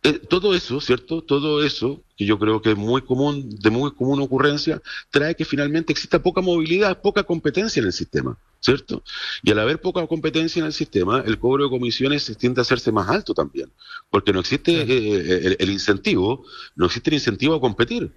Eh, 0.02 0.20
todo 0.20 0.54
eso, 0.54 0.80
¿cierto? 0.80 1.22
Todo 1.22 1.64
eso, 1.64 2.00
que 2.16 2.24
yo 2.24 2.38
creo 2.38 2.62
que 2.62 2.70
es 2.70 2.76
muy 2.76 3.02
común, 3.02 3.50
de 3.58 3.70
muy 3.70 3.90
común 3.90 4.20
ocurrencia, 4.20 4.80
trae 5.10 5.34
que 5.34 5.44
finalmente 5.44 5.92
exista 5.92 6.22
poca 6.22 6.40
movilidad, 6.40 7.00
poca 7.00 7.24
competencia 7.24 7.80
en 7.80 7.86
el 7.86 7.92
sistema, 7.92 8.38
¿cierto? 8.60 9.02
Y 9.42 9.50
al 9.50 9.58
haber 9.58 9.80
poca 9.80 10.06
competencia 10.06 10.60
en 10.60 10.66
el 10.66 10.72
sistema, 10.72 11.24
el 11.26 11.40
cobro 11.40 11.64
de 11.64 11.70
comisiones 11.70 12.36
tiende 12.38 12.60
a 12.60 12.62
hacerse 12.62 12.92
más 12.92 13.08
alto 13.08 13.34
también, 13.34 13.72
porque 14.08 14.32
no 14.32 14.38
existe 14.38 14.82
eh, 14.82 15.56
el 15.58 15.70
incentivo, 15.70 16.44
no 16.76 16.86
existe 16.86 17.10
el 17.10 17.14
incentivo 17.14 17.56
a 17.56 17.60
competir, 17.60 18.12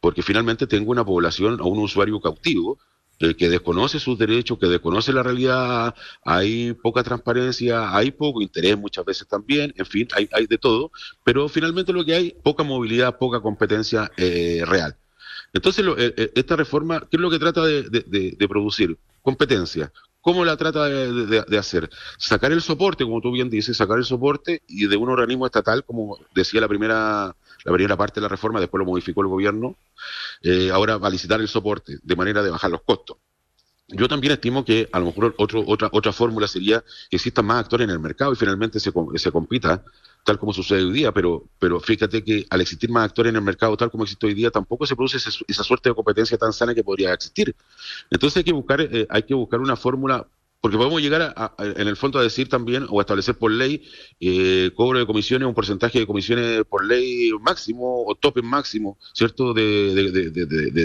porque 0.00 0.22
finalmente 0.22 0.66
tengo 0.66 0.90
una 0.90 1.04
población 1.04 1.62
o 1.62 1.68
un 1.68 1.78
usuario 1.78 2.20
cautivo 2.20 2.78
que 3.36 3.48
desconoce 3.48 4.00
sus 4.00 4.18
derechos, 4.18 4.58
que 4.58 4.66
desconoce 4.66 5.12
la 5.12 5.22
realidad, 5.22 5.94
hay 6.24 6.72
poca 6.74 7.02
transparencia, 7.02 7.96
hay 7.96 8.10
poco 8.10 8.42
interés 8.42 8.76
muchas 8.76 9.04
veces 9.04 9.28
también, 9.28 9.72
en 9.76 9.86
fin, 9.86 10.08
hay, 10.14 10.28
hay 10.32 10.46
de 10.46 10.58
todo, 10.58 10.90
pero 11.24 11.48
finalmente 11.48 11.92
lo 11.92 12.04
que 12.04 12.14
hay, 12.14 12.36
poca 12.42 12.62
movilidad, 12.62 13.18
poca 13.18 13.40
competencia 13.40 14.10
eh, 14.16 14.62
real. 14.66 14.96
Entonces, 15.52 15.84
eh, 15.98 16.14
eh, 16.16 16.32
esta 16.34 16.56
reforma, 16.56 17.00
¿qué 17.00 17.16
es 17.16 17.20
lo 17.20 17.30
que 17.30 17.38
trata 17.38 17.64
de, 17.64 18.46
producir? 18.48 18.96
Competencia. 19.22 19.92
¿Cómo 20.20 20.44
la 20.44 20.56
trata 20.56 20.86
de, 20.86 21.58
hacer? 21.58 21.90
Sacar 22.16 22.52
el 22.52 22.62
soporte, 22.62 23.04
como 23.04 23.20
tú 23.20 23.32
bien 23.32 23.50
dices, 23.50 23.76
sacar 23.76 23.98
el 23.98 24.04
soporte 24.04 24.62
y 24.68 24.86
de 24.86 24.96
un 24.96 25.08
organismo 25.08 25.46
estatal, 25.46 25.84
como 25.84 26.18
decía 26.34 26.60
la 26.60 26.68
primera 26.68 27.36
la 27.64 27.72
primera 27.72 27.96
parte 27.96 28.20
de 28.20 28.22
la 28.22 28.28
reforma, 28.28 28.60
después 28.60 28.78
lo 28.78 28.84
modificó 28.84 29.22
el 29.22 29.28
gobierno, 29.28 29.76
eh, 30.42 30.70
ahora 30.70 30.98
va 30.98 31.08
a 31.08 31.10
licitar 31.10 31.40
el 31.40 31.48
soporte 31.48 31.98
de 32.02 32.16
manera 32.16 32.42
de 32.42 32.50
bajar 32.50 32.70
los 32.70 32.82
costos. 32.82 33.16
Yo 33.88 34.08
también 34.08 34.32
estimo 34.32 34.64
que 34.64 34.88
a 34.90 34.98
lo 34.98 35.06
mejor 35.06 35.34
otro, 35.38 35.64
otra, 35.66 35.90
otra 35.92 36.12
fórmula 36.12 36.48
sería 36.48 36.82
que 37.10 37.16
existan 37.16 37.44
más 37.44 37.60
actores 37.64 37.84
en 37.84 37.90
el 37.90 38.00
mercado 38.00 38.32
y 38.32 38.36
finalmente 38.36 38.80
se, 38.80 38.90
se 39.16 39.32
compita 39.32 39.84
tal 40.24 40.38
como 40.38 40.52
sucede 40.52 40.84
hoy 40.84 40.92
día, 40.92 41.12
pero, 41.12 41.44
pero 41.58 41.80
fíjate 41.80 42.22
que 42.22 42.46
al 42.48 42.60
existir 42.60 42.90
más 42.90 43.06
actores 43.06 43.30
en 43.30 43.36
el 43.36 43.42
mercado 43.42 43.76
tal 43.76 43.90
como 43.90 44.04
existe 44.04 44.26
hoy 44.26 44.34
día, 44.34 44.50
tampoco 44.50 44.86
se 44.86 44.94
produce 44.94 45.18
esa 45.18 45.64
suerte 45.64 45.88
de 45.88 45.94
competencia 45.94 46.38
tan 46.38 46.52
sana 46.52 46.74
que 46.74 46.84
podría 46.84 47.12
existir. 47.12 47.54
Entonces 48.10 48.38
hay 48.38 48.44
que 48.44 48.52
buscar, 48.52 48.80
eh, 48.80 49.06
hay 49.10 49.24
que 49.24 49.34
buscar 49.34 49.60
una 49.60 49.76
fórmula 49.76 50.26
porque 50.62 50.76
podemos 50.76 51.02
llegar 51.02 51.34
a, 51.36 51.54
en 51.58 51.88
el 51.88 51.96
fondo 51.96 52.20
a 52.20 52.22
decir 52.22 52.48
también 52.48 52.86
o 52.88 53.00
establecer 53.00 53.34
por 53.36 53.50
ley 53.50 53.82
eh, 54.20 54.70
cobro 54.76 55.00
de 55.00 55.06
comisiones, 55.06 55.48
un 55.48 55.54
porcentaje 55.54 55.98
de 55.98 56.06
comisiones 56.06 56.64
por 56.66 56.84
ley 56.84 57.32
máximo 57.40 58.04
o 58.06 58.14
tope 58.14 58.42
máximo, 58.42 58.96
¿cierto?, 59.12 59.54
de, 59.54 59.92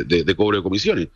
de, 0.08 0.36
cobro 0.36 0.58
de 0.58 0.64
comisiones. 0.64 1.10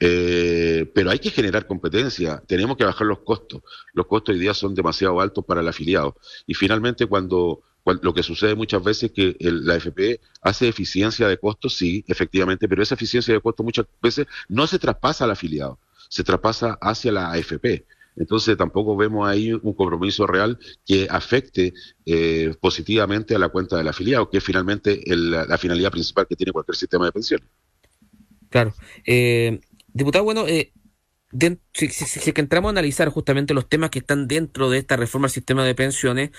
Eh, 0.00 0.90
pero 0.94 1.10
hay 1.10 1.18
que 1.18 1.30
generar 1.30 1.66
competencia, 1.66 2.42
tenemos 2.46 2.78
que 2.78 2.86
bajar 2.86 3.06
los 3.06 3.18
costos. 3.18 3.60
Los 3.92 4.06
costos 4.06 4.32
hoy 4.32 4.40
día 4.40 4.54
son 4.54 4.74
demasiado 4.74 5.20
altos 5.20 5.44
para 5.44 5.60
el 5.60 5.68
afiliado. 5.68 6.16
Y 6.46 6.54
finalmente, 6.54 7.04
cuando, 7.04 7.60
lo 7.84 8.14
que 8.14 8.22
sucede 8.22 8.54
muchas 8.54 8.82
veces 8.82 9.10
es 9.10 9.12
que 9.12 9.36
la 9.40 9.76
FP 9.76 10.20
hace 10.40 10.68
eficiencia 10.68 11.28
de 11.28 11.36
costos, 11.36 11.74
sí, 11.74 12.02
efectivamente, 12.08 12.66
pero 12.66 12.82
esa 12.82 12.94
eficiencia 12.94 13.34
de 13.34 13.42
costos 13.42 13.62
muchas 13.62 13.84
veces 14.00 14.26
no 14.48 14.66
se 14.66 14.78
traspasa 14.78 15.24
al 15.24 15.32
afiliado 15.32 15.78
se 16.10 16.24
traspasa 16.24 16.76
hacia 16.80 17.12
la 17.12 17.30
AFP. 17.30 17.86
Entonces 18.16 18.56
tampoco 18.56 18.96
vemos 18.96 19.26
ahí 19.26 19.52
un 19.52 19.72
compromiso 19.72 20.26
real 20.26 20.58
que 20.84 21.06
afecte 21.08 21.72
eh, 22.04 22.52
positivamente 22.60 23.34
a 23.34 23.38
la 23.38 23.48
cuenta 23.48 23.76
del 23.76 23.88
afiliado, 23.88 24.28
que 24.28 24.38
es 24.38 24.44
finalmente 24.44 25.00
la, 25.06 25.56
finalidad 25.56 25.92
principal 25.92 26.26
que 26.28 26.36
tiene 26.36 26.52
cualquier 26.52 26.76
sistema 26.76 27.06
de 27.06 27.12
pensiones. 27.12 27.48
Claro. 28.50 28.74
Eh, 29.06 29.60
diputado, 29.92 30.24
bueno, 30.24 30.46
eh, 30.48 30.72
si, 31.72 31.88
si, 31.88 32.32
entramos 32.34 32.70
a 32.70 32.72
analizar 32.72 33.08
justamente 33.08 33.54
los 33.54 33.68
temas 33.68 33.90
que 33.90 34.00
están 34.00 34.26
dentro 34.26 34.68
de 34.68 34.78
esta 34.78 34.96
reforma 34.96 35.28
al 35.28 35.32
sistema 35.32 35.64
de 35.64 35.76
pensiones, 35.76 36.30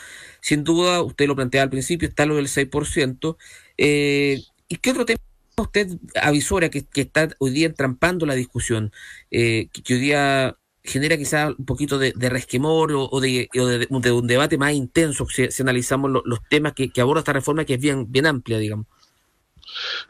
sin 0.42 0.66
duda, 0.66 1.02
usted 1.02 1.26
lo 1.26 1.36
plantea 1.38 1.64
al 1.64 1.70
principio, 1.70 2.10
está 2.10 2.26
lo 2.26 2.36
del 2.36 2.48
6%. 2.48 3.38
¿Y 3.78 4.76
qué 4.78 4.92
otro 4.92 5.06
tema? 5.06 5.31
Usted 5.58 5.90
avisora 6.22 6.70
que, 6.70 6.86
está 6.94 7.30
hoy 7.40 7.52
día 7.52 7.68
entrampando 7.68 8.26
la 8.26 8.36
discusión, 8.36 8.92
eh, 9.30 9.68
que, 9.72 9.94
hoy 9.94 10.00
día 10.00 10.58
genera 10.84 11.18
quizá 11.18 11.50
un 11.50 11.66
poquito 11.66 12.00
de, 12.00 12.14
resquemor 12.30 12.92
o, 12.94 13.20
de, 13.20 13.50
un 13.90 14.28
debate 14.28 14.58
más 14.58 14.74
intenso 14.74 15.28
si, 15.28 15.48
analizamos 15.62 16.12
los 16.26 16.40
temas 16.50 16.74
que, 16.74 16.92
aborda 17.02 17.20
esta 17.20 17.34
reforma 17.34 17.66
que 17.66 17.76
es 17.76 17.82
bien, 17.82 18.12
bien 18.12 18.26
amplia, 18.26 18.58
digamos? 18.58 18.88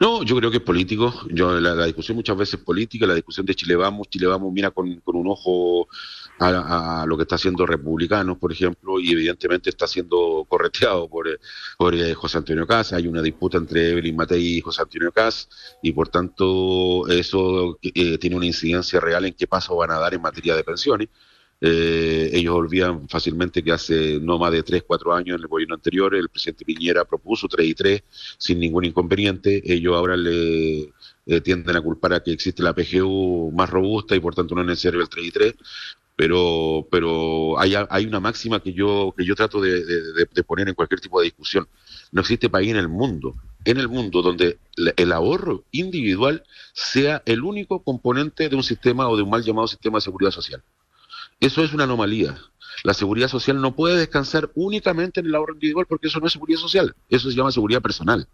No, 0.00 0.22
yo 0.24 0.36
creo 0.36 0.50
que 0.50 0.56
es 0.56 0.62
político. 0.62 1.14
Yo 1.30 1.60
la, 1.60 1.84
discusión 1.86 2.16
muchas 2.16 2.36
veces 2.36 2.54
es 2.54 2.64
política. 2.64 3.06
La 3.06 3.14
discusión 3.14 3.46
de 3.46 3.54
Chile 3.54 3.76
Vamos, 3.76 4.08
Chile 4.08 4.26
Vamos 4.26 4.52
mira 4.52 4.70
con, 4.70 5.00
con 5.00 5.14
un 5.14 5.28
ojo 5.28 5.88
a, 6.38 7.04
lo 7.06 7.16
que 7.16 7.22
está 7.22 7.36
haciendo 7.36 7.66
republicanos, 7.66 8.38
por 8.38 8.52
ejemplo, 8.52 8.98
y 9.00 9.12
evidentemente 9.12 9.70
está 9.70 9.86
siendo 9.86 10.44
correteado 10.48 11.08
por, 11.08 11.26
por 11.78 11.94
eh, 11.94 12.14
José 12.14 12.38
Antonio 12.38 12.66
Cas. 12.66 12.92
Hay 12.92 13.06
una 13.06 13.22
disputa 13.22 13.58
entre 13.58 13.90
Evelyn 13.90 14.16
Matei 14.16 14.58
y 14.58 14.60
José 14.60 14.82
Antonio 14.82 15.12
Cas, 15.12 15.48
y 15.82 15.92
por 15.92 16.08
tanto 16.08 17.06
eso 17.08 17.78
eh, 17.82 18.18
tiene 18.18 18.36
una 18.36 18.46
incidencia 18.46 19.00
real 19.00 19.24
en 19.24 19.34
qué 19.34 19.46
paso 19.46 19.76
van 19.76 19.90
a 19.90 19.98
dar 19.98 20.14
en 20.14 20.22
materia 20.22 20.56
de 20.56 20.64
pensiones. 20.64 21.08
Eh, 21.64 22.30
ellos 22.32 22.56
olvidan 22.56 23.08
fácilmente 23.08 23.62
que 23.62 23.70
hace 23.70 24.18
no 24.20 24.36
más 24.36 24.50
de 24.50 24.64
3, 24.64 24.82
4 24.84 25.14
años 25.14 25.36
en 25.36 25.42
el 25.42 25.46
gobierno 25.46 25.76
anterior 25.76 26.12
el 26.12 26.28
presidente 26.28 26.64
Piñera 26.64 27.04
propuso 27.04 27.46
3 27.46 27.68
y 27.68 27.74
3 27.74 28.02
sin 28.36 28.58
ningún 28.58 28.84
inconveniente. 28.84 29.62
Ellos 29.64 29.94
ahora 29.94 30.16
le 30.16 30.92
tienden 31.44 31.76
a 31.76 31.80
culpar 31.80 32.14
a 32.14 32.22
que 32.22 32.32
existe 32.32 32.64
la 32.64 32.74
PGU 32.74 33.52
más 33.52 33.70
robusta 33.70 34.16
y 34.16 34.20
por 34.20 34.34
tanto 34.34 34.56
no 34.56 34.62
es 34.62 34.66
necesario 34.66 35.00
el 35.00 35.08
3 35.08 35.24
y 35.24 35.30
3 35.30 35.54
pero 36.22 36.86
pero 36.88 37.58
hay, 37.58 37.74
hay 37.74 38.06
una 38.06 38.20
máxima 38.20 38.60
que 38.60 38.72
yo 38.72 39.12
que 39.18 39.24
yo 39.24 39.34
trato 39.34 39.60
de, 39.60 39.82
poner 40.46 40.68
en 40.68 40.74
cualquier 40.76 41.00
tipo 41.00 41.18
de 41.18 41.24
discusión. 41.24 41.66
No 42.12 42.20
existe 42.20 42.48
país 42.48 42.70
en 42.70 42.76
el 42.76 42.88
mundo 42.88 43.34
en 43.64 43.78
el 43.78 43.88
mundo 43.88 44.22
donde 44.22 44.58
el 44.96 45.12
ahorro 45.12 45.64
individual 45.72 46.44
sea 46.74 47.22
el 47.26 47.42
único 47.42 47.82
componente 47.82 48.48
de 48.48 48.54
un 48.54 48.62
sistema 48.62 49.08
o 49.08 49.16
de 49.16 49.24
un 49.24 49.30
mal 49.30 49.42
llamado 49.42 49.66
sistema 49.66 49.98
de 49.98 50.02
seguridad 50.02 50.30
social. 50.30 50.62
Eso 51.40 51.64
es 51.64 51.72
una 51.72 51.84
anomalía. 51.84 52.38
La 52.84 52.94
seguridad 52.94 53.26
social 53.26 53.60
no 53.60 53.74
puede 53.74 53.96
descansar 53.96 54.50
únicamente 54.54 55.18
en 55.18 55.26
el 55.26 55.34
ahorro 55.34 55.54
individual 55.54 55.86
porque 55.88 56.06
eso 56.06 56.20
no 56.20 56.28
es 56.28 56.32
seguridad 56.34 56.60
social. 56.60 56.94
Eso 57.08 57.30
se 57.30 57.36
llama 57.36 57.50
seguridad 57.50 57.82
personal 57.82 58.28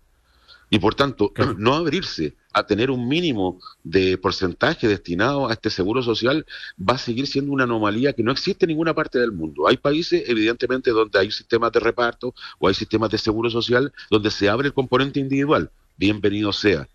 y 0.71 0.79
por 0.79 0.95
tanto, 0.95 1.33
no 1.59 1.75
abrirse 1.75 2.37
a 2.53 2.67
tener 2.67 2.91
un 2.91 3.09
mínimo 3.09 3.61
de 3.85 4.19
porcentaje 4.19 4.89
destinado 4.89 5.49
a 5.49 5.53
este 5.53 5.71
seguro 5.71 6.03
social 6.03 6.47
va 6.79 6.95
a 6.95 6.99
seguir 6.99 7.27
siendo 7.27 7.53
una 7.53 7.65
anomalía 7.65 8.13
que 8.13 8.23
no 8.23 8.33
existe 8.33 8.65
en 8.65 8.71
ninguna 8.71 8.95
parte 8.95 9.19
del 9.19 9.33
mundo. 9.33 9.69
Hay 9.69 9.77
países, 9.77 10.25
evidentemente, 10.27 10.91
donde 10.91 11.19
hay 11.19 11.31
sistemas 11.31 11.73
de 11.73 11.81
reparto 11.81 12.35
o 12.59 12.69
hay 12.69 12.75
sistemas 12.75 13.11
de 13.11 13.19
seguro 13.19 13.51
social 13.51 13.93
donde 14.11 14.31
se 14.31 14.49
abre 14.49 14.69
el 14.69 14.75
componente 14.75 15.21
individual. 15.21 15.71
Bienvenido 15.97 16.53
sea 16.53 16.89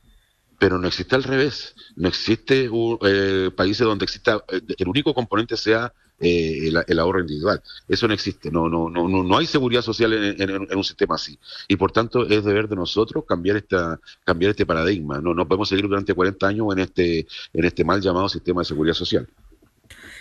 pero 0.59 0.79
no 0.79 0.88
existe 0.88 1.13
al 1.13 1.23
revés. 1.23 1.75
No 1.97 2.07
existe 2.07 2.69
un, 2.69 2.97
eh, 3.03 3.51
países 3.53 3.86
donde 3.86 4.05
exista 4.05 4.45
eh, 4.47 4.62
el 4.77 4.88
único 4.88 5.13
componente 5.13 5.57
sea 5.57 5.91
eh, 6.19 6.71
el, 6.88 6.99
ahorro 6.99 7.21
individual. 7.21 7.62
Eso 7.88 8.08
no 8.08 8.13
existe. 8.13 8.52
No, 8.52 8.69
no, 8.69 8.89
no, 8.89 9.08
no, 9.08 9.38
hay 9.38 9.45
seguridad 9.45 9.82
social 9.82 10.13
en, 10.13 10.78
un 10.78 10.84
sistema 10.84 11.15
así. 11.15 11.38
Y 11.67 11.76
por 11.76 11.91
tanto 11.91 12.28
es 12.28 12.43
deber 12.43 12.67
de 12.67 12.76
nosotros 12.76 13.26
cambiar 13.28 13.58
esta, 13.58 13.99
cambiar 14.23 14.52
este 14.52 14.65
paradigma. 14.65 15.19
No, 15.19 15.34
no 15.34 15.47
podemos 15.47 15.69
seguir 15.69 15.88
durante 15.88 16.13
40 16.13 16.47
años 16.47 16.67
en 16.71 16.80
este, 16.80 17.28
en 17.54 17.65
este 17.65 17.84
mal 17.84 18.02
llamado 18.02 18.30
sistema 18.30 18.62
de 18.62 18.65
seguridad 18.65 18.93
social 18.93 19.28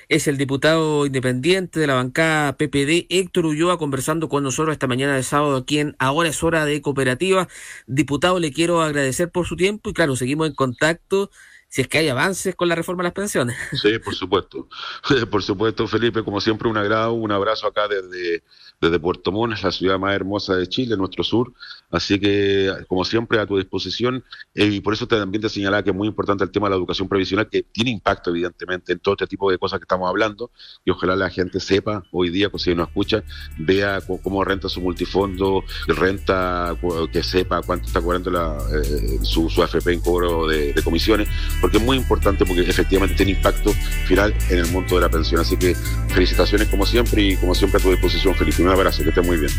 es 0.08 0.28
el 0.28 0.36
diputado 0.36 1.06
independiente 1.06 1.80
de 1.80 1.86
la 1.86 1.94
bancada 1.94 2.56
PPD, 2.56 3.06
Héctor 3.08 3.46
Ulloa, 3.46 3.78
conversando 3.78 4.28
con 4.28 4.42
nosotros 4.42 4.74
esta 4.74 4.86
mañana 4.86 5.16
de 5.16 5.22
sábado 5.22 5.56
aquí 5.56 5.78
en 5.78 5.96
Ahora 5.98 6.28
es 6.28 6.42
Hora 6.42 6.66
de 6.66 6.82
Cooperativa. 6.82 7.48
Diputado, 7.86 8.38
le 8.38 8.52
quiero 8.52 8.82
agradecer 8.82 9.30
por 9.30 9.46
su 9.46 9.56
tiempo 9.56 9.88
y 9.88 9.94
claro, 9.94 10.14
seguimos 10.16 10.48
en 10.48 10.54
contacto 10.54 11.30
si 11.72 11.80
es 11.80 11.88
que 11.88 11.96
hay 11.96 12.08
avances 12.10 12.54
con 12.54 12.68
la 12.68 12.74
reforma 12.74 13.02
de 13.02 13.06
las 13.06 13.14
pensiones. 13.14 13.56
Sí, 13.82 13.98
por 13.98 14.14
supuesto. 14.14 14.68
Por 15.30 15.42
supuesto, 15.42 15.88
Felipe, 15.88 16.22
como 16.22 16.40
siempre, 16.40 16.68
un 16.68 16.76
agrado, 16.76 17.14
un 17.14 17.32
abrazo 17.32 17.66
acá 17.66 17.88
desde, 17.88 18.44
desde 18.80 18.98
Puerto 18.98 19.32
Montt, 19.32 19.58
la 19.62 19.72
ciudad 19.72 19.98
más 19.98 20.14
hermosa 20.14 20.54
de 20.54 20.68
Chile, 20.68 20.96
nuestro 20.96 21.24
sur. 21.24 21.52
Así 21.90 22.20
que, 22.20 22.70
como 22.86 23.04
siempre, 23.04 23.40
a 23.40 23.46
tu 23.46 23.56
disposición. 23.56 24.22
Eh, 24.54 24.66
y 24.66 24.80
por 24.80 24.92
eso 24.92 25.08
también 25.08 25.40
te 25.40 25.48
señalaba 25.48 25.82
que 25.82 25.90
es 25.90 25.96
muy 25.96 26.06
importante 26.06 26.44
el 26.44 26.50
tema 26.50 26.66
de 26.66 26.72
la 26.72 26.76
educación 26.76 27.08
previsional, 27.08 27.48
que 27.48 27.62
tiene 27.62 27.90
impacto, 27.90 28.30
evidentemente, 28.30 28.92
en 28.92 28.98
todo 28.98 29.14
este 29.14 29.26
tipo 29.26 29.50
de 29.50 29.58
cosas 29.58 29.80
que 29.80 29.84
estamos 29.84 30.08
hablando. 30.08 30.50
Y 30.84 30.90
ojalá 30.90 31.16
la 31.16 31.30
gente 31.30 31.58
sepa 31.58 32.04
hoy 32.12 32.28
día, 32.28 32.50
pues, 32.50 32.64
si 32.64 32.74
no 32.74 32.84
escucha, 32.84 33.24
vea 33.58 34.00
cómo, 34.22 34.44
renta 34.44 34.68
su 34.68 34.80
multifondo, 34.80 35.64
renta, 35.86 36.76
que 37.10 37.22
sepa 37.22 37.62
cuánto 37.62 37.86
está 37.86 38.02
cobrando 38.02 38.30
la, 38.30 38.58
eh, 38.72 39.18
su, 39.22 39.48
su 39.48 39.62
AFP 39.62 39.92
en 39.92 40.00
cobro 40.00 40.46
de 40.46 40.74
comisiones 40.84 41.28
porque 41.62 41.78
es 41.78 41.82
muy 41.82 41.96
importante 41.96 42.44
porque 42.44 42.62
efectivamente 42.68 43.14
tiene 43.14 43.32
impacto 43.32 43.72
final 44.06 44.34
en 44.50 44.58
el 44.58 44.66
monto 44.72 44.96
de 44.96 45.02
la 45.02 45.08
pensión. 45.08 45.40
Así 45.40 45.56
que 45.56 45.74
felicitaciones 46.08 46.68
como 46.68 46.84
siempre 46.84 47.22
y 47.22 47.36
como 47.36 47.54
siempre 47.54 47.80
a 47.80 47.82
tu 47.82 47.90
disposición, 47.90 48.34
Felipe. 48.34 48.62
Un 48.62 48.68
abrazo, 48.68 49.02
que 49.02 49.10
esté 49.10 49.22
muy 49.22 49.38
bien. 49.38 49.52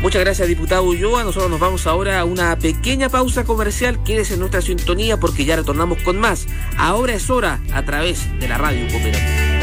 Muchas 0.00 0.22
gracias, 0.22 0.48
diputado 0.48 0.82
Ulloa. 0.84 1.22
Nosotros 1.22 1.50
nos 1.50 1.60
vamos 1.60 1.86
ahora 1.86 2.18
a 2.18 2.24
una 2.24 2.58
pequeña 2.58 3.10
pausa 3.10 3.44
comercial. 3.44 4.02
Quédese 4.02 4.34
en 4.34 4.40
nuestra 4.40 4.62
sintonía 4.62 5.20
porque 5.20 5.44
ya 5.44 5.54
retornamos 5.56 6.02
con 6.02 6.18
más. 6.18 6.46
Ahora 6.78 7.12
es 7.14 7.28
hora 7.28 7.60
a 7.72 7.84
través 7.84 8.26
de 8.40 8.48
la 8.48 8.56
radio 8.56 8.88
cooperativa. 8.88 9.60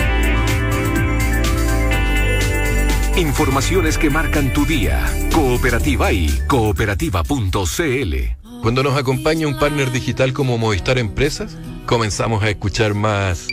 Informaciones 3.18 3.98
que 3.98 4.12
marcan 4.12 4.54
tu 4.54 4.64
día. 4.68 5.04
Cooperativa 5.34 6.12
y 6.12 6.30
cooperativa.cl. 6.48 8.38
Cuando 8.62 8.84
nos 8.84 8.96
acompaña 8.96 9.48
un 9.48 9.58
partner 9.58 9.92
digital 9.92 10.34
como 10.34 10.60
Movistar 10.60 11.00
Empresas, 11.00 11.58
comenzamos 11.88 12.44
a 12.44 12.50
escuchar 12.50 12.94
más. 12.94 13.48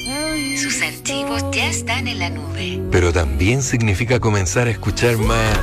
Sus 0.60 0.82
archivos 0.82 1.42
ya 1.52 1.70
están 1.70 2.06
en 2.08 2.18
la 2.18 2.28
nube. 2.28 2.82
Pero 2.90 3.12
también 3.12 3.62
significa 3.62 4.20
comenzar 4.20 4.66
a 4.66 4.70
escuchar 4.70 5.16
más. 5.16 5.58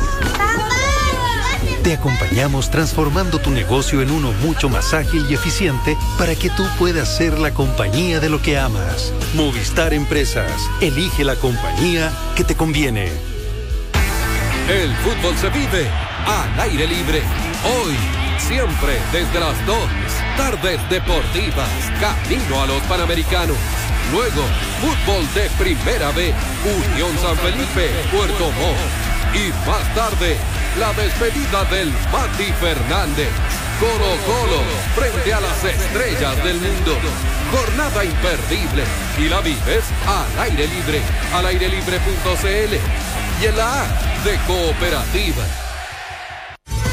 Te 1.83 1.93
acompañamos 1.93 2.71
transformando 2.71 3.39
tu 3.39 3.51
negocio 3.51 4.01
en 4.01 4.09
uno 4.09 4.31
mucho 4.43 4.69
más 4.69 4.93
ágil 4.93 5.25
y 5.29 5.33
eficiente 5.33 5.97
para 6.17 6.33
que 6.35 6.49
tú 6.51 6.63
puedas 6.79 7.17
ser 7.17 7.37
la 7.39 7.53
compañía 7.53 8.19
de 8.19 8.29
lo 8.29 8.41
que 8.41 8.57
amas. 8.57 9.11
Movistar 9.35 9.93
Empresas. 9.93 10.51
Elige 10.79 11.23
la 11.23 11.35
compañía 11.35 12.11
que 12.35 12.43
te 12.43 12.55
conviene. 12.55 13.09
El 14.69 14.95
fútbol 14.97 15.35
se 15.37 15.49
vive 15.49 15.87
al 16.25 16.59
aire 16.61 16.87
libre. 16.87 17.21
Hoy, 17.65 17.95
siempre 18.37 18.97
desde 19.11 19.39
las 19.39 19.65
2 19.65 19.77
Tardes 20.41 20.89
Deportivas, 20.89 21.69
camino 21.99 22.63
a 22.63 22.65
los 22.65 22.81
Panamericanos. 22.89 23.55
Luego, 24.11 24.41
fútbol 24.81 25.23
de 25.35 25.47
Primera 25.51 26.09
B, 26.13 26.33
Unión 26.65 27.15
San 27.21 27.37
Felipe, 27.37 27.91
Puerto 28.11 28.45
Montt. 28.45 29.35
Y 29.35 29.53
más 29.69 29.85
tarde, 29.93 30.37
la 30.79 30.93
despedida 30.93 31.63
del 31.65 31.93
Mati 32.11 32.51
Fernández. 32.59 33.29
Colo 33.79 34.17
Colo, 34.25 34.63
frente 34.95 35.31
a 35.31 35.41
las 35.41 35.63
estrellas 35.63 36.43
del 36.43 36.59
mundo. 36.59 36.97
Jornada 37.51 38.03
imperdible. 38.03 38.83
Y 39.19 39.29
la 39.29 39.41
vives 39.41 39.85
al 40.07 40.39
aire 40.39 40.67
libre, 40.67 41.01
al 41.35 41.45
airelibre.cl 41.45 42.73
y 43.41 43.45
en 43.45 43.57
la 43.57 43.83
A 43.83 43.85
de 44.23 44.37
Cooperativa. 44.47 45.70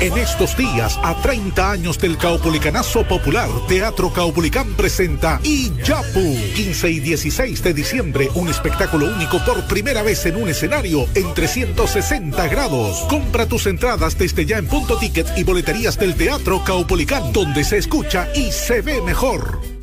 En 0.01 0.17
estos 0.17 0.57
días, 0.57 0.97
a 1.03 1.21
30 1.21 1.73
años 1.73 1.99
del 1.99 2.17
Caupolicanazo 2.17 3.03
Popular, 3.03 3.49
Teatro 3.67 4.13
Caupolicán 4.13 4.75
presenta 4.75 5.41
Iyapu. 5.43 6.37
15 6.55 6.91
y 6.91 7.01
16 7.01 7.61
de 7.65 7.75
diciembre, 7.75 8.31
un 8.37 8.49
espectáculo 8.49 9.13
único 9.13 9.45
por 9.45 9.67
primera 9.67 10.05
vez 10.05 10.25
en 10.27 10.37
un 10.37 10.49
escenario 10.49 11.09
en 11.17 11.35
360 11.35 12.47
grados. 12.47 13.07
Compra 13.09 13.47
tus 13.47 13.67
entradas 13.67 14.17
desde 14.17 14.47
ya 14.47 14.59
en 14.59 14.69
punto 14.69 14.97
ticket 14.99 15.37
y 15.37 15.43
boleterías 15.43 15.99
del 15.99 16.15
Teatro 16.15 16.63
Caupolicán, 16.63 17.33
donde 17.33 17.65
se 17.65 17.79
escucha 17.79 18.29
y 18.37 18.53
se 18.53 18.83
ve 18.83 19.03
mejor. 19.03 19.78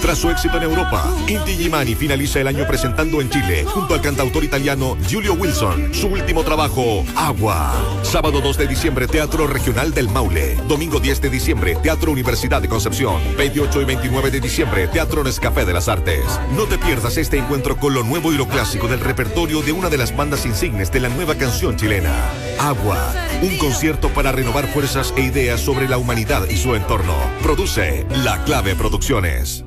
Tras 0.00 0.18
su 0.18 0.30
éxito 0.30 0.56
en 0.56 0.62
Europa, 0.62 1.04
Inti 1.26 1.56
Gimani 1.56 1.94
finaliza 1.94 2.40
el 2.40 2.46
año 2.46 2.66
presentando 2.66 3.20
en 3.20 3.28
Chile, 3.28 3.64
junto 3.64 3.92
al 3.92 4.00
cantautor 4.00 4.44
italiano 4.44 4.96
Giulio 5.06 5.34
Wilson, 5.34 5.92
su 5.92 6.06
último 6.06 6.44
trabajo, 6.44 7.04
Agua. 7.16 7.74
Sábado 8.02 8.40
2 8.40 8.56
de 8.56 8.68
diciembre, 8.68 9.06
Teatro 9.06 9.46
Regional 9.46 9.92
del 9.92 10.08
Maule. 10.08 10.56
Domingo 10.68 11.00
10 11.00 11.20
de 11.20 11.28
diciembre, 11.28 11.76
Teatro 11.82 12.12
Universidad 12.12 12.62
de 12.62 12.68
Concepción. 12.68 13.20
28 13.36 13.82
y 13.82 13.84
29 13.84 14.30
de 14.30 14.40
diciembre, 14.40 14.88
Teatro 14.88 15.24
Nescafé 15.24 15.66
de 15.66 15.72
las 15.74 15.88
Artes. 15.88 16.24
No 16.56 16.64
te 16.64 16.78
pierdas 16.78 17.16
este 17.16 17.36
encuentro 17.36 17.76
con 17.76 17.92
lo 17.92 18.02
nuevo 18.02 18.32
y 18.32 18.36
lo 18.36 18.48
clásico 18.48 18.88
del 18.88 19.00
repertorio 19.00 19.60
de 19.60 19.72
una 19.72 19.90
de 19.90 19.98
las 19.98 20.16
bandas 20.16 20.46
insignes 20.46 20.90
de 20.90 21.00
la 21.00 21.08
nueva 21.08 21.34
canción 21.34 21.76
chilena, 21.76 22.14
Agua. 22.60 23.12
Un 23.42 23.58
concierto 23.58 24.08
para 24.10 24.32
renovar 24.32 24.68
fuerzas 24.68 25.12
e 25.16 25.22
ideas 25.22 25.60
sobre 25.60 25.88
la 25.88 25.98
humanidad 25.98 26.48
y 26.48 26.56
su 26.56 26.74
entorno. 26.74 27.16
Produce 27.42 28.06
La 28.22 28.42
Clave 28.44 28.74
Producciones. 28.74 29.65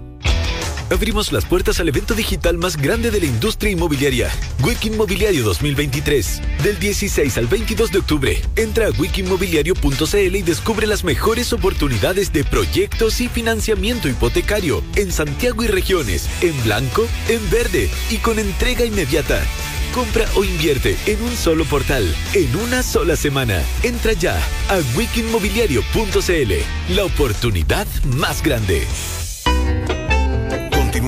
Abrimos 0.91 1.32
las 1.32 1.45
puertas 1.45 1.80
al 1.80 1.88
evento 1.88 2.15
digital 2.15 2.58
más 2.58 2.75
grande 2.75 3.12
de 3.12 3.19
la 3.19 3.28
industria 3.28 3.71
inmobiliaria, 3.71 4.32
Wiki 4.63 4.88
Inmobiliario 4.88 5.43
2023. 5.43 6.41
Del 6.63 6.80
16 6.80 7.38
al 7.38 7.45
22 7.45 7.91
de 7.91 7.99
octubre, 7.99 8.41
entra 8.56 8.88
a 8.88 8.89
wikimobiliario.cl 8.89 10.36
y 10.36 10.41
descubre 10.41 10.88
las 10.88 11.04
mejores 11.04 11.54
oportunidades 11.54 12.34
de 12.34 12.43
proyectos 12.43 13.21
y 13.21 13.28
financiamiento 13.28 14.10
hipotecario 14.10 14.84
en 14.95 15.12
Santiago 15.12 15.63
y 15.63 15.67
regiones, 15.67 16.28
en 16.41 16.60
blanco, 16.63 17.06
en 17.28 17.47
verde 17.52 17.88
y 18.10 18.17
con 18.17 18.39
entrega 18.39 18.84
inmediata. 18.84 19.45
compra 19.93 20.25
o 20.36 20.43
invierte 20.43 20.97
en 21.08 21.21
un 21.23 21.36
solo 21.36 21.65
portal, 21.65 22.06
en 22.34 22.56
una 22.56 22.84
sola 22.84 23.15
semana. 23.15 23.62
Entra 23.84 24.13
ya 24.13 24.36
a 24.69 24.80
wikinmobiliario.cl, 24.95 26.93
la 26.95 27.06
oportunidad 27.06 27.88
más 28.06 28.43
grande. 28.43 28.88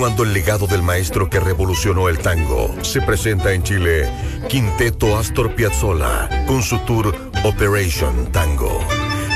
Continuando 0.02 0.24
el 0.24 0.34
legado 0.34 0.66
del 0.66 0.82
maestro 0.82 1.30
que 1.30 1.40
revolucionó 1.40 2.10
el 2.10 2.18
tango, 2.18 2.74
se 2.82 3.04
presenta 3.04 3.54
en 3.54 3.62
Chile 3.62 4.12
Quinteto 4.50 5.16
Astor 5.16 5.54
Piazzolla 5.54 6.28
con 6.48 6.64
su 6.64 6.80
tour 6.80 7.16
Operation 7.44 8.32
Tango. 8.32 8.80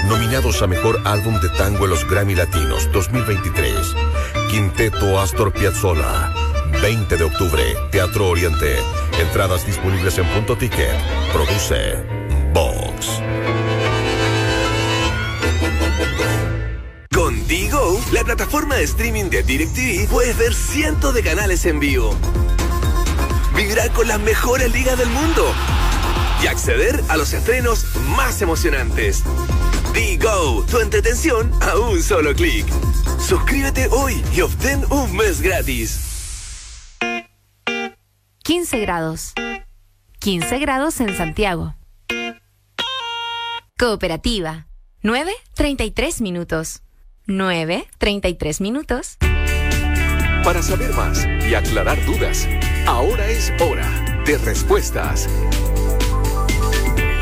Nominados 0.07 0.63
a 0.63 0.67
Mejor 0.67 0.99
Álbum 1.05 1.39
de 1.39 1.49
Tango 1.49 1.83
en 1.83 1.91
los 1.91 2.09
Grammy 2.09 2.33
Latinos 2.33 2.91
2023. 2.91 3.75
Quinteto 4.49 5.19
Astor 5.19 5.53
Piazzolla. 5.53 6.33
20 6.81 7.15
de 7.15 7.23
octubre, 7.23 7.63
Teatro 7.91 8.29
Oriente. 8.29 8.77
Entradas 9.21 9.67
disponibles 9.67 10.17
en 10.17 10.25
punto 10.29 10.57
ticket. 10.57 10.97
Produce 11.31 12.24
la 18.15 18.23
plataforma 18.23 18.75
de 18.75 18.85
streaming 18.85 19.25
de 19.25 19.43
DirecTV, 19.43 20.07
puedes 20.07 20.37
ver 20.37 20.53
cientos 20.53 21.13
de 21.13 21.21
canales 21.21 21.65
en 21.65 21.81
vivo. 21.81 22.15
Vibrar 23.53 23.91
con 23.91 24.07
las 24.07 24.21
mejores 24.21 24.71
ligas 24.71 24.97
del 24.97 25.09
mundo. 25.09 25.53
Y 26.41 26.47
acceder 26.47 27.03
a 27.09 27.17
los 27.17 27.33
estrenos 27.33 27.85
más 28.15 28.41
emocionantes. 28.41 29.21
Digo, 29.93 30.65
tu 30.71 30.79
entretención 30.79 31.51
a 31.61 31.77
un 31.77 32.01
solo 32.01 32.33
clic. 32.33 32.65
Suscríbete 33.19 33.89
hoy 33.89 34.23
y 34.33 34.39
obtén 34.39 34.85
un 34.91 35.13
mes 35.13 35.41
gratis. 35.41 35.99
15 38.43 38.79
grados. 38.79 39.33
15 40.19 40.57
grados 40.59 41.01
en 41.01 41.17
Santiago. 41.17 41.75
Cooperativa. 43.77 44.67
9.33 45.03 46.21
minutos. 46.21 46.84
9.33 47.27 48.61
minutos. 48.61 49.17
Para 50.43 50.61
saber 50.61 50.93
más 50.93 51.25
y 51.49 51.55
aclarar 51.55 52.03
dudas, 52.05 52.47
ahora 52.85 53.27
es 53.27 53.51
hora 53.59 53.89
de 54.25 54.37
respuestas. 54.37 55.27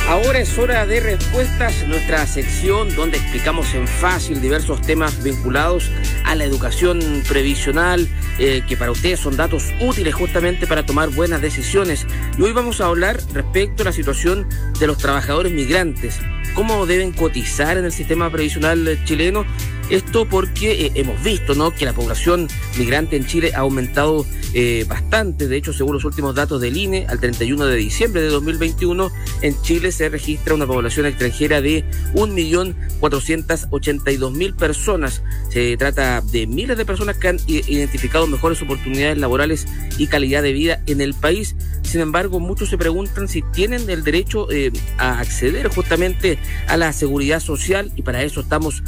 Ahora 0.10 0.40
es 0.40 0.58
hora 0.58 0.86
de 0.86 1.00
respuestas, 1.00 1.88
nuestra 1.88 2.28
sección 2.28 2.94
donde 2.94 3.18
explicamos 3.18 3.74
en 3.74 3.88
fácil 3.88 4.42
diversos 4.42 4.82
temas 4.82 5.24
vinculados 5.24 5.90
a 6.26 6.36
la 6.36 6.44
educación 6.44 7.24
previsional, 7.28 8.10
eh, 8.38 8.62
que 8.68 8.76
para 8.76 8.92
ustedes 8.92 9.22
son 9.22 9.38
datos 9.38 9.72
útiles 9.80 10.14
justamente 10.14 10.68
para 10.68 10.86
tomar 10.86 11.10
buenas 11.10 11.42
decisiones. 11.42 12.06
Y 12.38 12.42
hoy 12.42 12.52
vamos 12.52 12.82
a 12.82 12.88
hablar 12.88 13.18
respecto 13.32 13.84
a 13.84 13.86
la 13.86 13.94
situación 13.94 14.48
de 14.78 14.88
los 14.88 14.98
trabajadores 14.98 15.54
migrantes, 15.54 16.20
cómo 16.54 16.86
deben 16.86 17.14
cotizar 17.14 17.78
en 17.78 17.86
el 17.86 17.94
sistema 17.94 18.30
previsional 18.30 19.00
chileno. 19.06 19.46
Esto 19.90 20.26
porque 20.26 20.86
eh, 20.86 20.92
hemos 20.96 21.22
visto 21.24 21.56
¿no? 21.56 21.72
que 21.72 21.86
la 21.86 21.94
población 21.94 22.50
migrante 22.78 23.16
en 23.18 23.26
Chile 23.26 23.52
ha 23.54 23.60
aumentado 23.60 24.26
eh, 24.54 24.86
bastante. 24.88 25.48
De 25.48 25.58
hecho, 25.58 25.74
según 25.74 25.96
los 25.96 26.06
últimos 26.06 26.36
datos 26.36 26.62
del 26.62 26.78
INE, 26.78 27.06
al 27.10 27.20
31 27.20 27.66
de 27.66 27.76
diciembre 27.76 28.22
de 28.22 28.30
2021, 28.30 29.12
en 29.42 29.62
Chile 29.62 29.92
se 29.92 30.08
registra 30.10 30.54
una 30.54 30.66
población 30.66 31.06
extranjera 31.06 31.60
de 31.60 31.84
1.482.000 32.14 34.56
personas. 34.56 35.22
Se 35.50 35.76
trata 35.78 36.22
de 36.22 36.48
miles 36.48 36.78
de 36.78 36.86
personas 36.86 37.18
que 37.18 37.28
han 37.28 37.40
identificado 37.48 38.26
mejores 38.28 38.62
oportunidades 38.62 39.18
laborales 39.18 39.68
y 39.98 40.08
calidad 40.08 40.42
de 40.44 40.54
vida 40.54 40.82
en 40.86 41.02
el 41.02 41.14
país. 41.14 41.58
Sin 41.82 42.00
embargo, 42.02 42.40
muchos 42.40 42.70
se 42.70 42.78
preguntan 42.78 43.28
si 43.28 43.42
tienen 43.42 43.90
el 43.90 44.04
derecho 44.04 44.50
eh, 44.52 44.72
a 44.98 45.20
acceder 45.20 45.68
justamente 45.68 46.40
a 46.68 46.78
la 46.78 46.94
seguridad 46.94 47.42
social 47.42 47.92
y 47.96 48.04
para 48.04 48.24
eso 48.24 48.40
estamos 48.42 48.84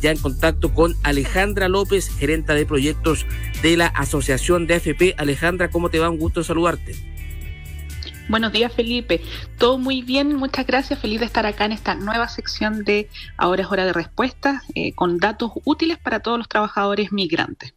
ya 0.00 0.10
en 0.10 0.18
contacto 0.30 0.72
con 0.72 0.94
Alejandra 1.02 1.68
López, 1.68 2.08
gerenta 2.08 2.54
de 2.54 2.64
proyectos 2.64 3.26
de 3.62 3.76
la 3.76 3.88
Asociación 3.88 4.68
de 4.68 4.74
AFP. 4.74 5.14
Alejandra, 5.18 5.70
¿cómo 5.70 5.90
te 5.90 5.98
va? 5.98 6.08
Un 6.08 6.18
gusto 6.18 6.44
saludarte. 6.44 6.94
Buenos 8.28 8.52
días, 8.52 8.72
Felipe. 8.72 9.20
Todo 9.58 9.76
muy 9.76 10.02
bien, 10.02 10.36
muchas 10.36 10.64
gracias. 10.68 11.00
Feliz 11.00 11.18
de 11.18 11.26
estar 11.26 11.46
acá 11.46 11.64
en 11.64 11.72
esta 11.72 11.96
nueva 11.96 12.28
sección 12.28 12.84
de 12.84 13.08
Ahora 13.36 13.62
es 13.62 13.72
hora 13.72 13.84
de 13.84 13.92
respuestas, 13.92 14.62
eh, 14.76 14.92
con 14.92 15.18
datos 15.18 15.50
útiles 15.64 15.98
para 15.98 16.20
todos 16.20 16.38
los 16.38 16.48
trabajadores 16.48 17.10
migrantes. 17.10 17.74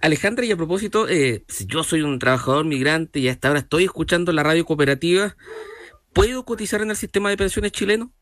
Alejandra, 0.00 0.44
y 0.44 0.50
a 0.50 0.56
propósito, 0.56 1.08
eh, 1.08 1.44
si 1.46 1.66
yo 1.66 1.84
soy 1.84 2.02
un 2.02 2.18
trabajador 2.18 2.64
migrante 2.64 3.20
y 3.20 3.28
hasta 3.28 3.46
ahora 3.46 3.60
estoy 3.60 3.84
escuchando 3.84 4.32
la 4.32 4.42
radio 4.42 4.64
cooperativa, 4.64 5.36
¿puedo 6.12 6.44
cotizar 6.44 6.82
en 6.82 6.90
el 6.90 6.96
sistema 6.96 7.30
de 7.30 7.36
pensiones 7.36 7.70
chileno? 7.70 8.12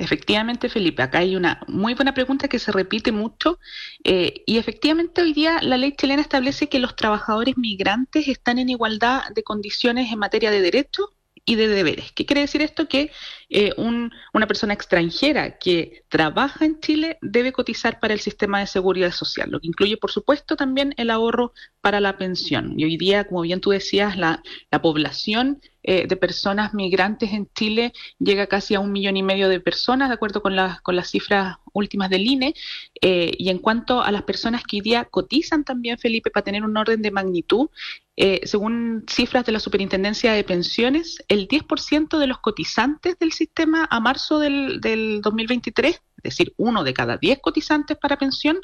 Efectivamente, 0.00 0.70
Felipe, 0.70 1.02
acá 1.02 1.18
hay 1.18 1.36
una 1.36 1.60
muy 1.68 1.92
buena 1.92 2.14
pregunta 2.14 2.48
que 2.48 2.58
se 2.58 2.72
repite 2.72 3.12
mucho 3.12 3.58
eh, 4.02 4.42
y 4.46 4.56
efectivamente 4.56 5.20
hoy 5.20 5.34
día 5.34 5.58
la 5.60 5.76
ley 5.76 5.92
chilena 5.94 6.22
establece 6.22 6.70
que 6.70 6.78
los 6.78 6.96
trabajadores 6.96 7.58
migrantes 7.58 8.26
están 8.26 8.58
en 8.58 8.70
igualdad 8.70 9.24
de 9.34 9.42
condiciones 9.42 10.10
en 10.10 10.18
materia 10.18 10.50
de 10.50 10.62
derechos 10.62 11.10
y 11.44 11.56
de 11.56 11.68
deberes. 11.68 12.12
¿Qué 12.12 12.24
quiere 12.24 12.40
decir 12.40 12.62
esto? 12.62 12.88
Que 12.88 13.10
eh, 13.52 13.72
una 13.76 14.46
persona 14.46 14.74
extranjera 14.74 15.58
que 15.58 16.04
trabaja 16.08 16.64
en 16.64 16.78
Chile 16.78 17.18
debe 17.20 17.52
cotizar 17.52 17.98
para 17.98 18.14
el 18.14 18.20
sistema 18.20 18.60
de 18.60 18.68
seguridad 18.68 19.10
social, 19.10 19.50
lo 19.50 19.58
que 19.58 19.66
incluye, 19.66 19.96
por 19.96 20.12
supuesto, 20.12 20.54
también 20.54 20.94
el 20.96 21.10
ahorro 21.10 21.52
para 21.80 21.98
la 21.98 22.16
pensión. 22.16 22.78
Y 22.78 22.84
hoy 22.84 22.96
día, 22.96 23.24
como 23.24 23.40
bien 23.40 23.60
tú 23.60 23.70
decías, 23.70 24.16
la, 24.16 24.42
población 24.80 25.60
eh, 25.82 26.06
de 26.06 26.16
personas 26.16 26.74
migrantes 26.74 27.32
en 27.32 27.48
Chile 27.54 27.92
llega 28.18 28.46
casi 28.46 28.74
a 28.74 28.80
un 28.80 28.92
millón 28.92 29.16
y 29.16 29.22
medio 29.22 29.48
de 29.48 29.60
personas, 29.60 30.08
de 30.08 30.14
acuerdo 30.14 30.42
con, 30.42 30.54
con 30.82 30.96
las 30.96 31.10
cifras 31.10 31.56
últimas 31.72 32.08
del 32.08 32.26
INE. 32.26 32.54
Eh, 33.00 33.32
y 33.36 33.48
en 33.50 33.58
cuanto 33.58 34.02
a 34.02 34.12
las 34.12 34.22
personas 34.22 34.62
que 34.62 34.76
hoy 34.76 34.80
día 34.82 35.04
cotizan 35.06 35.64
también, 35.64 35.98
Felipe, 35.98 36.30
para 36.30 36.44
tener 36.44 36.64
un 36.64 36.76
orden 36.76 37.02
de 37.02 37.10
magnitud, 37.10 37.68
eh, 38.16 38.40
según 38.44 39.04
cifras 39.08 39.46
de 39.46 39.52
la 39.52 39.60
Superintendencia 39.60 40.32
de 40.32 40.44
Pensiones, 40.44 41.24
el 41.28 41.48
10% 41.48 42.18
de 42.18 42.26
los 42.26 42.38
cotizantes 42.38 43.18
del 43.18 43.32
sistema 43.40 43.86
a 43.90 44.00
marzo 44.00 44.38
del, 44.38 44.80
2023, 45.22 45.94
es 45.94 46.02
decir, 46.22 46.52
uno 46.56 46.84
de 46.84 46.94
cada 46.94 47.16
10 47.16 47.40
cotizantes 47.40 47.96
para 47.96 48.18
pensión, 48.18 48.60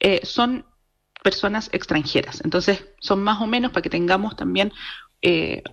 eh, 0.00 0.20
son 0.24 0.64
personas 1.22 1.68
extranjeras. 1.72 2.40
Entonces, 2.44 2.84
son 3.00 3.22
más 3.22 3.40
o 3.40 3.46
menos, 3.46 3.72
para 3.72 3.82
que 3.82 3.90
tengamos 3.90 4.36
también 4.36 4.72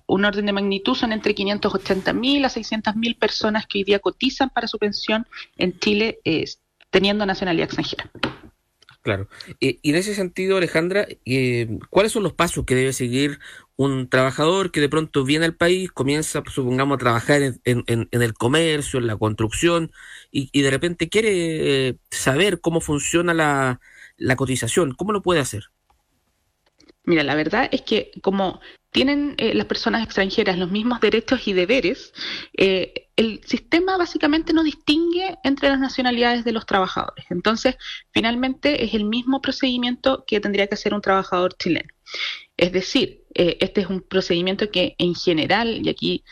un 0.06 0.26
orden 0.26 0.46
de 0.46 0.54
magnitud, 0.54 0.94
son 0.94 1.12
entre 1.12 1.34
580.000 1.34 2.46
a 2.46 2.50
600.000 2.50 3.18
personas 3.18 3.66
que 3.66 3.80
hoy 3.80 3.84
día 3.84 3.98
cotizan 3.98 4.52
para 4.52 4.68
su 4.68 4.78
pensión 4.78 5.26
en 5.58 5.80
Chile, 5.80 6.20
teniendo 6.92 7.26
nacionalidad 7.26 7.66
extranjera. 7.66 8.12
Claro. 9.02 9.30
y 9.60 9.90
en 9.90 9.96
ese 9.96 10.14
sentido, 10.14 10.58
Alejandra, 10.58 11.08
eh, 11.26 11.80
¿cuáles 11.90 12.12
son 12.12 12.24
los 12.24 12.34
pasos 12.34 12.66
que 12.66 12.76
debe 12.76 12.94
seguir 12.94 13.40
un 13.80 14.10
trabajador 14.10 14.72
que 14.72 14.82
de 14.82 14.90
pronto 14.90 15.24
viene 15.24 15.46
al 15.46 15.56
país, 15.56 15.90
comienza, 15.90 16.44
supongamos, 16.54 16.96
a 16.96 17.00
trabajar 17.00 17.42
en, 17.64 18.08
el 18.12 18.34
comercio, 18.34 19.00
en 19.00 19.08
la 19.08 19.16
construcción, 19.16 19.94
y, 20.32 20.62
de 20.62 20.70
repente 20.70 21.08
quiere 21.08 21.88
eh, 21.88 21.96
saber 22.12 22.60
cómo 22.60 22.82
funciona 22.82 23.34
la, 23.34 23.80
la 24.18 24.36
cotización? 24.36 24.96
¿Cómo 24.96 25.14
lo 25.14 25.22
puede 25.22 25.40
hacer? 25.40 25.64
Mira, 27.06 27.24
la 27.24 27.36
verdad 27.36 27.70
es 27.72 27.84
que 27.84 28.12
como 28.22 28.60
tienen 28.92 29.36
eh, 29.38 29.54
las 29.54 29.66
personas 29.66 30.04
extranjeras 30.04 30.58
los 30.58 30.72
mismos 30.72 31.00
derechos 31.00 31.48
y 31.48 31.54
deberes, 31.54 32.14
eh, 32.58 33.08
el 33.16 33.42
sistema 33.46 33.98
básicamente 33.98 34.52
no 34.52 34.62
distingue 34.62 35.38
entre 35.46 35.70
las 35.70 35.80
nacionalidades 35.80 36.44
de 36.44 36.52
los 36.52 36.66
trabajadores. 36.66 37.24
Entonces, 37.30 37.78
finalmente 38.12 38.84
es 38.84 38.94
el 38.94 39.06
mismo 39.06 39.42
procedimiento 39.42 40.26
que 40.28 40.42
tendría 40.42 40.68
que 40.68 40.76
hacer 40.76 40.94
un 40.94 41.02
trabajador 41.02 41.56
chileno. 41.58 41.88
Es 42.58 42.74
decir, 42.74 43.19
eh, 43.40 43.58
este 43.62 43.82
es 43.82 43.88
un 43.88 44.02
procedimiento 44.02 44.70
que 44.72 44.96
en 44.98 45.16
general, 45.16 45.82
y 45.86 45.90
aquí 45.90 46.24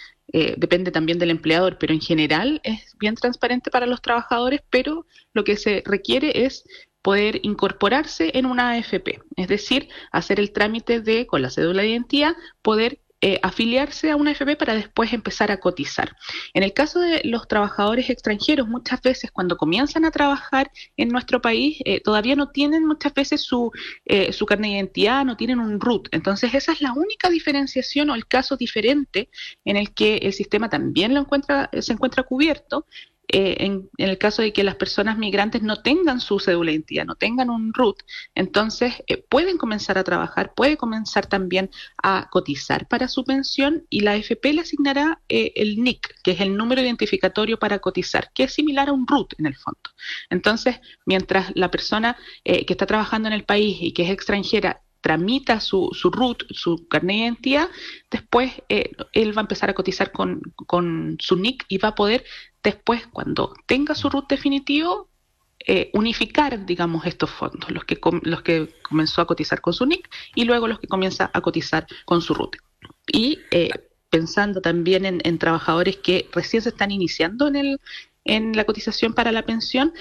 depende 0.58 0.92
también 0.92 1.20
del 1.20 1.30
empleador, 1.30 1.78
pero 1.78 1.94
en 1.94 2.02
general 2.02 2.60
es 2.66 2.98
bien 3.00 3.16
transparente 3.16 3.72
para 3.72 3.86
los 3.86 4.02
trabajadores, 4.02 4.62
pero 4.70 5.06
lo 5.32 5.46
que 5.46 5.56
se 5.56 5.84
requiere 5.86 6.46
es 6.46 6.66
poder 7.02 7.40
incorporarse 7.44 8.32
en 8.34 8.46
una 8.46 8.72
AFP, 8.72 9.22
es 9.38 9.48
decir, 9.48 9.88
hacer 10.12 10.42
el 10.42 10.52
trámite 10.52 11.00
de, 11.00 11.26
con 11.26 11.42
la 11.42 11.50
cédula 11.50 11.84
de 11.84 11.92
identidad, 11.92 12.36
poder 12.62 13.00
eh, 13.20 13.40
afiliarse 13.42 14.12
a 14.12 14.16
una 14.16 14.30
AFP 14.30 14.56
para 14.58 14.76
después 14.76 15.12
empezar 15.12 15.52
a 15.52 15.60
cotizar. 15.60 16.16
En 16.54 16.62
el 16.62 16.74
caso 16.74 17.00
de 17.00 17.22
los 17.24 17.48
trabajadores 17.48 18.12
extranjeros, 18.12 18.68
muchas 18.68 19.02
veces 19.02 19.32
cuando 19.32 19.58
comienzan 19.58 20.06
a 20.06 20.12
trabajar 20.12 20.72
en 20.98 21.10
nuestro 21.10 21.42
país, 21.42 21.80
eh, 21.86 22.00
todavía 22.00 22.36
no 22.36 22.52
tienen 22.52 22.86
muchas 22.86 23.16
veces 23.16 23.42
su, 23.42 23.72
eh, 24.06 24.32
su 24.34 24.46
carnet 24.46 24.70
de 24.70 24.78
identidad, 24.78 25.26
no 25.26 25.36
tienen 25.36 25.60
un 25.60 25.80
RUT. 25.80 26.10
Entonces, 26.12 26.54
esa 26.54 26.72
es 26.74 26.82
la 26.82 26.94
única 26.94 27.30
diferenciación 27.32 28.12
o 28.12 28.16
el 28.16 28.28
caso 28.28 28.56
diferente 28.56 29.30
en 29.66 29.78
el 29.78 29.96
que 29.96 30.18
el 30.18 30.34
sistema 30.34 30.70
también 30.70 31.16
lo 31.16 31.22
encuentra, 31.22 31.72
se 31.80 31.94
encuentra 31.94 32.22
cubierto 32.22 32.86
eh, 33.30 33.58
en, 33.60 33.90
el 33.98 34.18
caso 34.18 34.42
de 34.42 34.54
que 34.54 34.64
las 34.64 34.76
personas 34.76 35.18
migrantes 35.18 35.62
no 35.62 35.82
tengan 35.82 36.22
su 36.22 36.40
cédula 36.40 36.72
de 36.72 36.76
identidad, 36.76 37.06
no 37.06 37.16
tengan 37.16 37.50
un 37.50 37.74
RUT, 37.74 37.98
entonces 38.36 39.04
eh, 39.08 39.18
pueden 39.18 39.58
comenzar 39.58 39.98
a 39.98 40.06
trabajar, 40.06 40.54
puede 40.56 40.78
comenzar 40.78 41.26
también 41.26 41.70
a 42.02 42.30
cotizar 42.32 42.88
para 42.88 43.10
su 43.10 43.26
pensión 43.26 43.86
y 43.90 44.00
la 44.00 44.14
AFP 44.14 44.54
le 44.54 44.62
asignará 44.62 45.22
eh, 45.28 45.52
el 45.58 45.84
NIC, 45.84 46.16
que 46.24 46.32
es 46.32 46.42
el 46.42 46.56
número 46.56 46.82
identificatorio 46.82 47.60
para 47.60 47.80
cotizar, 47.80 48.32
que 48.34 48.44
es 48.44 48.54
similar 48.54 48.88
a 48.88 48.94
un 48.94 49.06
RUT 49.06 49.34
en 49.40 49.48
el 49.48 49.56
fondo. 49.56 49.80
Entonces, 50.30 50.80
mientras 51.06 51.52
la 51.56 51.70
persona 51.70 52.18
que 52.44 52.66
está 52.68 52.86
trabajando 52.86 53.28
en 53.28 53.34
el 53.34 53.44
país 53.44 53.78
y 53.82 53.92
que 53.94 54.04
es 54.04 54.10
extranjera 54.10 54.82
tramita 55.02 55.60
su, 55.60 55.90
su 55.94 56.10
RUT, 56.10 56.44
su 56.50 56.88
carnet 56.88 57.16
de 57.16 57.22
identidad, 57.24 57.70
después 58.12 58.52
él 58.68 59.38
va 59.38 59.42
a 59.42 59.48
empezar 59.48 59.70
a 59.70 59.74
cotizar 59.74 60.12
con, 60.12 61.18
su 61.20 61.36
NIC 61.38 61.66
y 61.70 61.78
va 61.78 61.90
a 61.90 61.96
poder 61.96 62.26
después, 62.64 63.08
cuando 63.08 63.54
tenga 63.66 63.96
su 63.96 64.10
RUT 64.10 64.30
definitivo, 64.30 65.10
eh, 65.60 65.90
unificar, 65.94 66.66
digamos, 66.66 67.06
estos 67.06 67.30
fondos, 67.30 67.70
los 67.72 67.84
que, 67.84 68.00
los 68.22 68.42
que 68.42 68.74
comenzó 68.84 69.22
a 69.22 69.28
cotizar 69.28 69.60
con 69.60 69.74
su 69.74 69.86
NIC 69.86 70.08
y 70.36 70.46
luego 70.46 70.68
los 70.68 70.80
que 70.80 70.88
comienza 70.88 71.30
a 71.34 71.42
cotizar 71.42 71.88
con 72.06 72.22
su 72.22 72.34
RUT. 72.34 72.56
Y 73.12 73.40
eh, 73.52 73.70
pensando 74.10 74.62
también 74.62 75.06
en, 75.06 75.38
trabajadores 75.40 75.98
que 75.98 76.30
recién 76.32 76.62
se 76.62 76.70
están 76.70 76.92
iniciando 76.92 77.48
en, 77.48 77.56
el, 77.56 77.82
en 78.24 78.56
la 78.56 78.64
cotización 78.64 79.14
para 79.14 79.32
la 79.32 79.44
pensión, 79.44 79.94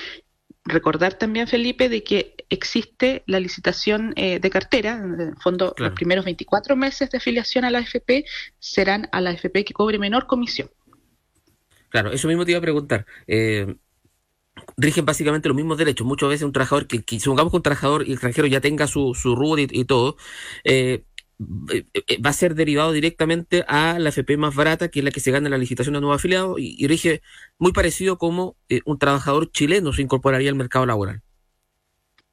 recordar 0.64 1.14
también, 1.14 1.48
Felipe, 1.48 1.88
de 1.88 2.02
que 2.02 2.34
existe 2.48 3.22
la 3.26 3.40
licitación 3.40 4.12
eh, 4.16 4.38
de 4.38 4.50
cartera, 4.50 5.00
en 5.02 5.20
el 5.20 5.36
fondo 5.36 5.74
los 5.78 5.92
primeros 5.92 6.24
24 6.24 6.76
meses 6.76 7.10
de 7.10 7.18
afiliación 7.18 7.64
a 7.64 7.70
la 7.70 7.78
AFP 7.78 8.24
serán 8.58 9.08
a 9.12 9.20
la 9.20 9.30
AFP 9.30 9.64
que 9.64 9.74
cobre 9.74 9.98
menor 9.98 10.26
comisión. 10.26 10.70
Claro, 11.96 12.12
eso 12.12 12.28
mismo 12.28 12.44
te 12.44 12.50
iba 12.50 12.59
a 12.59 12.61
preguntar. 12.61 13.06
Eh, 13.26 13.74
rigen 14.76 15.06
básicamente 15.06 15.48
los 15.48 15.56
mismos 15.56 15.78
derechos. 15.78 16.06
Muchas 16.06 16.28
veces 16.28 16.44
un 16.44 16.52
trabajador, 16.52 16.87
que, 16.87 17.02
supongamos 17.20 17.52
que 17.52 17.56
un 17.56 17.62
trabajador 17.62 18.02
extranjero 18.02 18.46
ya 18.46 18.61
tenga 18.61 18.87
su, 18.87 19.14
su 19.14 19.35
RUD 19.35 19.61
y, 19.72 19.85
todo, 19.87 20.16
eh, 20.64 21.04
eh, 21.72 22.20
va 22.22 22.30
a 22.30 22.32
ser 22.35 22.54
derivado 22.54 22.92
directamente 22.92 23.64
a 23.68 23.98
la 23.98 24.11
FP 24.11 24.37
más 24.37 24.54
barata, 24.54 24.88
que 24.90 25.00
es 25.00 25.04
la 25.06 25.11
que 25.11 25.20
se 25.20 25.30
gana 25.30 25.46
en 25.46 25.52
la 25.52 25.59
licitación 25.59 25.94
de 25.94 26.00
nuevo 26.00 26.14
afiliado, 26.14 26.59
y, 26.59 26.76
y 26.78 26.87
rige 26.87 27.22
muy 27.59 27.72
parecido 27.72 28.18
como 28.18 28.56
un 28.85 28.98
trabajador 28.98 29.50
chileno 29.50 29.92
se 29.94 30.02
incorporaría 30.02 30.50
al 30.50 30.56
mercado 30.56 30.85
laboral. 30.87 31.22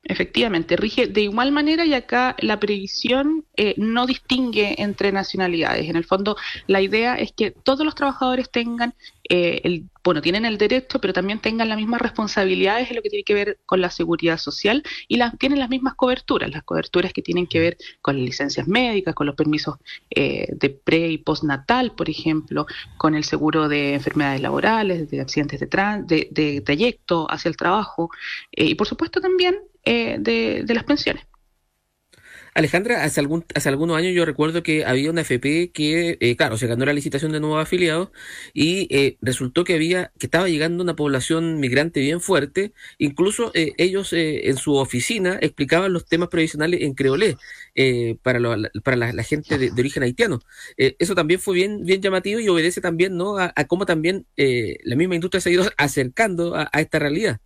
Efectivamente, 0.05 0.75
rige 0.75 1.07
de 1.07 1.21
igual 1.21 1.53
manera 1.53 1.85
y 1.85 1.93
acá 1.93 2.35
la 2.39 2.59
previsión 2.59 3.45
eh, 3.55 3.73
no 3.77 4.05
distingue 4.05 4.81
entre 4.81 5.13
nacionalidades. 5.13 5.89
En 5.89 5.95
el 5.95 6.03
fondo, 6.03 6.35
la 6.67 6.81
idea 6.81 7.15
es 7.15 7.31
que 7.31 7.51
todos 7.51 7.85
los 7.85 7.95
trabajadores 7.95 8.51
tengan 8.51 8.93
eh, 9.29 9.61
el, 9.63 9.85
bueno, 10.03 10.21
tienen 10.21 10.45
el 10.45 10.57
derecho, 10.57 10.99
pero 10.99 11.13
también 11.13 11.39
tengan 11.39 11.69
las 11.69 11.77
mismas 11.77 12.01
responsabilidades 12.01 12.89
en 12.89 12.97
lo 12.97 13.01
que 13.01 13.09
tiene 13.09 13.23
que 13.23 13.33
ver 13.33 13.59
con 13.65 13.81
la 13.81 13.89
seguridad 13.89 14.37
social 14.37 14.83
y 15.07 15.19
tienen 15.37 15.59
las 15.59 15.69
mismas 15.69 15.95
coberturas, 15.95 16.51
las 16.51 16.63
coberturas 16.63 17.13
que 17.13 17.21
tienen 17.21 17.47
que 17.47 17.59
ver 17.59 17.77
con 18.01 18.17
las 18.17 18.25
licencias 18.25 18.67
médicas, 18.67 19.15
con 19.15 19.27
los 19.27 19.35
permisos 19.35 19.75
eh, 20.09 20.47
de 20.51 20.69
pre 20.69 21.09
y 21.09 21.17
postnatal, 21.17 21.93
por 21.95 22.09
ejemplo, 22.09 22.65
con 22.97 23.15
el 23.15 23.23
seguro 23.23 23.69
de 23.69 23.93
enfermedades 23.93 24.41
laborales, 24.41 25.09
de 25.09 25.21
accidentes 25.21 25.59
de, 25.59 25.67
de, 26.05 26.27
de 26.31 26.61
trayecto 26.61 27.31
hacia 27.31 27.49
el 27.49 27.57
trabajo 27.57 28.09
y, 28.51 28.75
por 28.75 28.87
supuesto, 28.87 29.21
también 29.21 29.57
eh, 29.85 30.17
de, 30.19 30.73
las 30.73 30.85
pensiones. 30.85 31.25
Alejandra, 32.53 33.03
hace, 33.03 33.19
algún, 33.19 33.45
hace 33.55 33.69
algunos 33.69 33.97
años 33.97 34.13
yo 34.13 34.25
recuerdo 34.25 34.61
que 34.61 34.85
había 34.85 35.09
una 35.09 35.21
FP 35.21 35.71
que, 35.71 36.17
eh, 36.19 36.35
claro, 36.35 36.57
se 36.57 36.67
ganó 36.67 36.85
la 36.85 36.93
licitación 36.93 37.31
de 37.31 37.39
nuevos 37.39 37.61
afiliados 37.61 38.09
y 38.53 38.87
eh, 38.95 39.17
resultó 39.21 39.63
que 39.63 39.73
había 39.73 40.11
que 40.19 40.27
estaba 40.27 40.47
llegando 40.47 40.83
una 40.83 40.95
población 40.95 41.59
migrante 41.59 41.99
bien 41.99 42.21
fuerte. 42.21 42.73
Incluso 42.97 43.51
ellos 43.53 44.13
en 44.13 44.57
su 44.57 44.75
oficina 44.75 45.37
explicaban 45.41 45.93
los 45.93 46.05
temas 46.05 46.29
previsionales 46.29 46.81
en 46.81 46.93
creolé 46.93 47.37
para, 48.21 48.39
para 48.83 48.97
la, 48.97 49.23
gente 49.23 49.57
de, 49.57 49.71
origen 49.71 50.03
haitiano. 50.03 50.39
eso 50.77 51.15
también 51.15 51.39
fue 51.39 51.55
bien, 51.55 51.85
bien 51.85 52.01
llamativo 52.01 52.39
y 52.39 52.47
obedece 52.49 52.81
también 52.81 53.17
¿no? 53.17 53.37
a, 53.37 53.51
cómo 53.67 53.85
también 53.85 54.25
la 54.37 54.95
misma 54.95 55.15
industria 55.15 55.41
se 55.41 55.49
ha 55.49 55.53
ido 55.53 55.65
acercando 55.77 56.55
a 56.55 56.81
esta 56.81 56.99
realidad. 56.99 57.39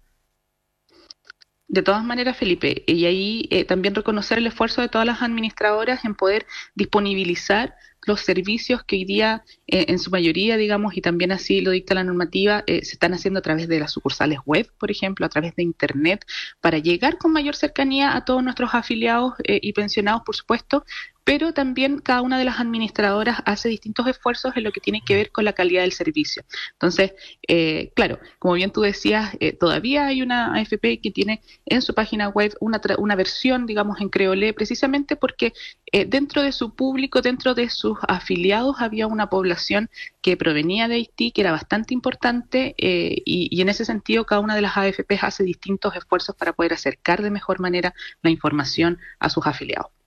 De 1.67 1.81
todas 1.81 2.03
maneras, 2.03 2.37
Felipe, 2.37 2.83
y 2.87 3.05
ahí 3.05 3.47
eh, 3.51 3.65
también 3.65 3.93
reconocer 3.93 4.37
el 4.37 4.47
esfuerzo 4.47 4.81
de 4.81 4.87
todas 4.87 5.05
las 5.05 5.21
administradoras 5.21 6.05
en 6.05 6.15
poder 6.15 6.45
disponibilizar 6.75 7.75
los 8.05 8.21
servicios 8.21 8.83
que 8.83 8.97
hoy 8.97 9.05
día, 9.05 9.43
eh, 9.67 9.85
en 9.89 9.99
su 9.99 10.11
mayoría, 10.11 10.57
digamos, 10.57 10.95
y 10.95 11.01
también 11.01 11.31
así 11.31 11.61
lo 11.61 11.71
dicta 11.71 11.93
la 11.95 12.03
normativa, 12.03 12.63
eh, 12.67 12.83
se 12.83 12.93
están 12.93 13.13
haciendo 13.13 13.39
a 13.39 13.41
través 13.41 13.67
de 13.67 13.79
las 13.79 13.91
sucursales 13.91 14.39
web, 14.45 14.71
por 14.77 14.91
ejemplo, 14.91 15.25
a 15.25 15.29
través 15.29 15.55
de 15.55 15.63
Internet, 15.63 16.25
para 16.61 16.77
llegar 16.77 17.17
con 17.17 17.33
mayor 17.33 17.55
cercanía 17.55 18.15
a 18.15 18.25
todos 18.25 18.43
nuestros 18.43 18.73
afiliados 18.73 19.33
y 19.45 19.73
pensionados, 19.73 20.21
por 20.25 20.35
supuesto, 20.35 20.83
pero 21.27 21.53
también 21.53 21.99
cada 21.99 22.21
una 22.21 22.39
de 22.39 22.45
las 22.45 22.61
administradoras 22.61 23.39
hace 23.43 23.67
distintos 23.67 24.07
esfuerzos 24.07 24.55
en 24.55 24.63
lo 24.63 24.71
que 24.71 24.79
tiene 24.79 25.01
que 25.05 25.13
ver 25.13 25.29
con 25.29 25.43
la 25.43 25.51
calidad 25.51 25.81
del 25.81 25.91
servicio. 25.91 26.45
Entonces, 26.71 27.15
eh, 27.45 27.91
claro, 27.97 28.17
como 28.39 28.53
bien 28.53 28.71
tú 28.71 28.79
decías, 28.79 29.35
eh, 29.41 29.51
todavía 29.51 30.07
hay 30.07 30.21
una 30.21 30.53
AFP 30.53 31.01
que 31.01 31.11
tiene 31.11 31.41
en 31.65 31.81
su 31.81 31.93
página 31.93 32.29
web 32.29 32.55
una, 32.61 32.79
una 32.97 33.15
versión, 33.17 33.65
digamos, 33.65 33.99
en 33.99 34.07
creolé, 34.07 34.53
precisamente 34.53 35.17
porque 35.17 35.51
eh, 35.91 36.05
dentro 36.05 36.41
de 36.41 36.51
su 36.51 36.73
público, 36.75 37.21
dentro 37.21 37.53
de 37.53 37.69
sus 37.69 37.97
afiliados, 38.07 38.77
había 38.79 39.07
una 39.07 39.29
población 39.29 39.89
que 40.21 40.37
provenía 40.37 40.87
de 40.87 40.95
Haití, 40.95 41.31
que 41.31 41.41
era 41.41 41.51
bastante 41.51 41.93
importante, 41.93 42.75
y, 42.77 43.21
y 43.25 43.61
en 43.61 43.69
ese 43.69 43.85
sentido 43.85 44.25
cada 44.25 44.41
una 44.41 44.55
de 44.55 44.61
las 44.61 44.77
AFP 44.77 45.19
hace 45.21 45.43
distintos 45.43 45.95
esfuerzos 45.95 46.35
para 46.35 46.53
poder 46.53 46.73
acercar 46.73 47.21
de 47.21 47.31
mejor 47.31 47.59
manera 47.59 47.93
la 48.21 48.29
información 48.29 48.99
a 49.19 49.29
sus 49.29 49.45
afiliados. 49.47 49.97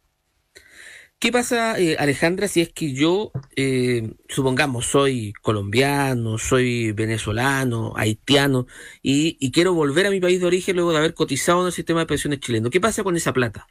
¿Qué 1.21 1.31
pasa, 1.33 1.79
eh, 1.79 1.97
Alejandra, 1.99 2.49
si 2.49 2.63
es 2.63 2.73
que 2.73 2.95
yo, 2.95 3.31
eh, 3.55 4.15
supongamos, 4.27 4.87
soy 4.87 5.35
colombiano, 5.43 6.39
soy 6.39 6.93
venezolano, 6.93 7.93
haitiano, 7.95 8.67
y, 9.03 9.51
quiero 9.53 9.75
volver 9.75 10.07
a 10.07 10.11
mi 10.11 10.19
país 10.19 10.41
de 10.41 10.47
origen 10.47 10.77
luego 10.77 10.93
de 10.93 10.99
haber 10.99 11.13
cotizado 11.13 11.61
en 11.61 11.67
el 11.67 11.73
sistema 11.73 12.01
de 12.01 12.07
pensiones 12.07 12.41
chileno? 12.41 12.71
¿Qué 12.71 12.81
pasa 12.81 13.05
con 13.05 13.17
esa 13.17 13.35
plata? 13.35 13.67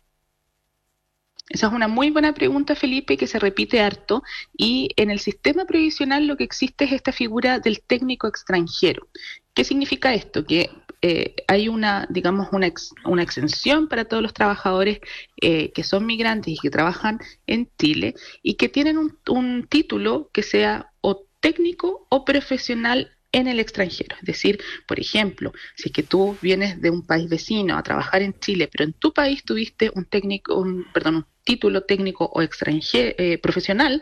Esa 1.50 1.68
es 1.68 1.74
una 1.74 1.88
muy 1.88 2.12
buena 2.12 2.34
pregunta, 2.34 2.76
Felipe, 2.76 3.18
que 3.18 3.26
se 3.28 3.40
repite 3.40 3.82
harto. 3.82 4.24
Y 4.56 4.92
en 4.96 5.10
el 5.10 5.20
sistema 5.20 5.66
previsional 5.66 6.28
lo 6.28 6.38
que 6.38 6.44
existe 6.44 6.86
es 6.86 6.92
esta 6.92 7.12
figura 7.12 7.60
del 7.60 7.82
técnico 7.82 8.28
extranjero. 8.28 9.08
¿Qué 9.56 9.64
significa 9.64 10.14
esto? 10.14 10.46
Que 10.46 10.70
eh, 11.02 11.36
hay 11.48 11.68
una, 11.68 12.06
digamos, 12.10 12.50
una, 12.52 12.72
una 13.06 13.24
exención 13.24 13.88
para 13.88 14.06
todos 14.06 14.22
los 14.22 14.34
trabajadores 14.34 15.00
eh, 15.42 15.72
que 15.72 15.84
son 15.84 16.06
migrantes 16.06 16.54
y 16.54 16.58
que 16.60 16.70
trabajan 16.70 17.20
en 17.48 17.70
Chile 17.80 18.16
y 18.44 18.56
que 18.56 18.70
tienen 18.70 18.98
un, 18.98 19.18
un 19.28 19.66
título 19.68 20.30
que 20.32 20.44
sea 20.44 20.92
o 21.02 21.26
técnico 21.40 22.06
o 22.10 22.26
profesional 22.26 23.18
en 23.32 23.48
el 23.48 23.60
extranjero. 23.60 24.16
Es 24.18 24.26
decir, 24.26 24.60
por 24.88 25.00
ejemplo, 25.00 25.54
si 25.76 25.90
es 25.90 25.94
que 25.94 26.04
tú 26.04 26.38
vienes 26.42 26.82
de 26.82 26.90
un 26.90 27.06
país 27.06 27.30
vecino 27.30 27.78
a 27.78 27.84
trabajar 27.84 28.22
en 28.22 28.38
Chile, 28.40 28.70
pero 28.72 28.84
en 28.84 28.94
tu 28.94 29.14
país 29.14 29.44
tuviste 29.44 29.92
un 29.94 30.06
técnico, 30.06 30.56
un, 30.56 30.86
perdón, 30.94 31.16
un 31.18 31.26
título 31.44 31.84
técnico 31.84 32.26
o 32.26 32.42
extranjero 32.42 33.16
eh, 33.18 33.38
profesional, 33.38 34.02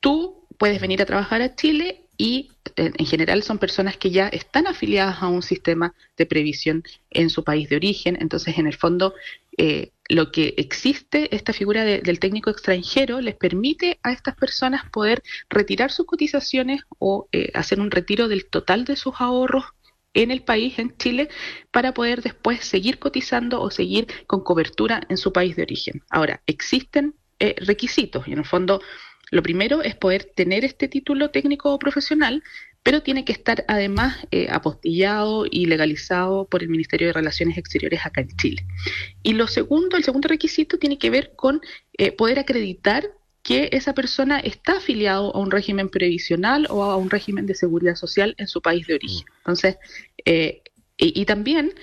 tú 0.00 0.46
puedes 0.58 0.80
venir 0.80 1.02
a 1.02 1.06
trabajar 1.06 1.42
a 1.42 1.54
Chile 1.54 2.06
y 2.18 2.50
en 2.76 3.06
general 3.06 3.42
son 3.42 3.58
personas 3.58 3.96
que 3.96 4.10
ya 4.10 4.28
están 4.28 4.66
afiliadas 4.66 5.22
a 5.22 5.28
un 5.28 5.42
sistema 5.42 5.94
de 6.16 6.26
previsión 6.26 6.82
en 7.10 7.28
su 7.28 7.44
país 7.44 7.68
de 7.68 7.76
origen. 7.76 8.16
Entonces, 8.20 8.56
en 8.58 8.66
el 8.66 8.74
fondo, 8.74 9.14
eh, 9.58 9.90
lo 10.08 10.30
que 10.30 10.54
existe, 10.56 11.34
esta 11.34 11.52
figura 11.52 11.84
del 11.84 12.20
técnico 12.20 12.50
extranjero, 12.50 13.20
les 13.20 13.34
permite 13.34 13.98
a 14.02 14.12
estas 14.12 14.36
personas 14.36 14.88
poder 14.90 15.22
retirar 15.50 15.90
sus 15.90 16.06
cotizaciones 16.06 16.82
o 16.98 17.28
eh, 17.32 17.50
hacer 17.54 17.80
un 17.80 17.90
retiro 17.90 18.28
del 18.28 18.46
total 18.46 18.84
de 18.84 18.96
sus 18.96 19.14
ahorros 19.18 19.64
en 20.14 20.30
el 20.30 20.42
país, 20.42 20.78
en 20.78 20.96
Chile, 20.96 21.28
para 21.70 21.92
poder 21.92 22.22
después 22.22 22.64
seguir 22.64 22.98
cotizando 22.98 23.60
o 23.60 23.70
seguir 23.70 24.06
con 24.26 24.42
cobertura 24.42 25.02
en 25.08 25.16
su 25.16 25.32
país 25.32 25.56
de 25.56 25.62
origen. 25.62 26.02
Ahora, 26.08 26.42
existen 26.46 27.14
eh, 27.38 27.54
requisitos 27.58 28.26
y 28.26 28.32
en 28.32 28.38
el 28.38 28.44
fondo 28.46 28.80
lo 29.30 29.42
primero 29.42 29.82
es 29.82 29.96
poder 29.96 30.24
tener 30.24 30.64
este 30.64 30.88
título 30.88 31.30
técnico 31.30 31.72
o 31.72 31.78
profesional, 31.78 32.42
pero 32.86 33.02
tiene 33.02 33.24
que 33.24 33.32
estar 33.32 33.64
además 33.66 34.16
eh, 34.30 34.46
apostillado 34.48 35.44
y 35.50 35.66
legalizado 35.66 36.44
por 36.44 36.62
el 36.62 36.68
Ministerio 36.68 37.08
de 37.08 37.14
Relaciones 37.14 37.58
Exteriores 37.58 38.06
acá 38.06 38.20
en 38.20 38.28
Chile. 38.36 38.64
Y 39.24 39.32
lo 39.32 39.48
segundo, 39.48 39.96
el 39.96 40.04
segundo 40.04 40.28
requisito 40.28 40.78
tiene 40.78 40.96
que 40.96 41.10
ver 41.10 41.32
con 41.34 41.60
eh, 41.98 42.12
poder 42.12 42.38
acreditar 42.38 43.10
que 43.42 43.70
esa 43.72 43.92
persona 43.92 44.38
está 44.38 44.76
afiliado 44.76 45.34
a 45.34 45.40
un 45.40 45.50
régimen 45.50 45.88
previsional 45.88 46.68
o 46.70 46.84
a 46.84 46.96
un 46.96 47.10
régimen 47.10 47.46
de 47.46 47.56
seguridad 47.56 47.96
social 47.96 48.36
en 48.38 48.46
su 48.46 48.62
país 48.62 48.86
de 48.86 48.94
origen. 48.94 49.26
Entonces, 49.38 49.78
eh, 50.24 50.62
y, 50.96 51.20
y, 51.20 51.24
también 51.24 51.74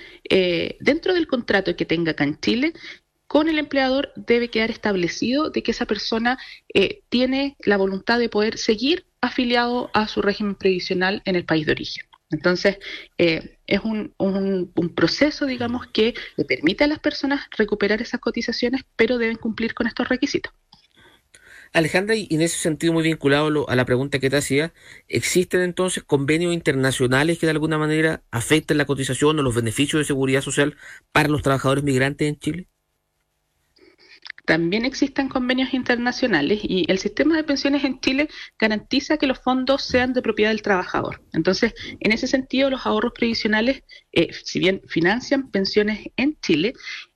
dentro 0.80 1.12
del 1.14 1.28
contrato 1.28 1.76
que 1.76 1.84
tenga 1.84 2.12
acá 2.12 2.24
en 2.24 2.40
Chile, 2.40 2.72
con 3.34 3.48
el 3.48 3.58
empleador 3.58 4.12
debe 4.14 4.48
quedar 4.48 4.70
establecido 4.70 5.50
de 5.50 5.64
que 5.64 5.72
esa 5.72 5.86
persona 5.86 6.38
eh, 6.72 7.00
tiene 7.08 7.56
la 7.58 7.76
voluntad 7.76 8.20
de 8.20 8.28
poder 8.28 8.58
seguir 8.58 9.06
afiliado 9.20 9.90
a 9.92 10.06
su 10.06 10.22
régimen 10.22 10.54
previsional 10.54 11.20
en 11.24 11.34
el 11.34 11.44
país 11.44 11.66
de 11.66 11.72
origen. 11.72 12.06
Entonces, 12.30 12.78
eh, 13.18 13.58
es 13.66 13.80
un, 13.80 14.14
un, 14.18 14.94
proceso, 14.94 15.46
digamos, 15.46 15.88
que 15.88 16.14
le 16.36 16.44
permite 16.44 16.84
a 16.84 16.86
las 16.86 17.00
personas 17.00 17.40
recuperar 17.58 18.00
esas 18.00 18.20
cotizaciones, 18.20 18.82
pero 18.94 19.18
deben 19.18 19.34
cumplir 19.34 19.74
con 19.74 19.88
estos 19.88 20.08
requisitos. 20.08 20.52
Alejandra, 21.72 22.14
y 22.14 22.28
en 22.30 22.40
ese 22.40 22.58
sentido 22.58 22.92
muy 22.92 23.02
vinculado 23.02 23.68
a 23.68 23.74
la 23.74 23.84
pregunta 23.84 24.20
que 24.20 24.30
te 24.30 24.36
hacía, 24.36 24.72
¿existen 25.08 25.62
entonces 25.62 26.04
convenios 26.04 26.54
internacionales 26.54 27.40
que 27.40 27.46
de 27.46 27.50
alguna 27.50 27.78
manera 27.78 28.22
afecten 28.30 28.78
la 28.78 28.84
cotización 28.84 29.40
o 29.40 29.42
los 29.42 29.56
beneficios 29.56 29.98
de 29.98 30.04
seguridad 30.04 30.40
social 30.40 30.76
para 31.10 31.28
los 31.28 31.42
trabajadores 31.42 31.82
migrantes 31.82 32.28
en 32.28 32.38
Chile? 32.38 32.68
También 34.44 34.84
existen 34.84 35.28
convenios 35.28 35.72
internacionales 35.72 36.60
y 36.62 36.84
el 36.90 36.98
sistema 36.98 37.34
de 37.36 37.44
pensiones 37.44 37.82
en 37.84 37.98
Chile 38.00 38.28
garantiza 38.58 39.16
que 39.16 39.26
los 39.26 39.38
fondos 39.38 39.82
sean 39.82 40.12
de 40.12 40.20
propiedad 40.20 40.50
del 40.50 40.60
trabajador. 40.60 41.22
Entonces, 41.32 41.72
en 42.00 42.12
ese 42.12 42.26
sentido, 42.26 42.68
los 42.68 42.84
ahorros 42.84 43.12
previsionales, 43.14 43.84
eh, 44.12 44.28
si 44.32 44.58
bien 44.58 44.82
financian 44.86 45.50
pensiones 45.50 46.08
en 46.16 46.38
Chile, 46.42 46.74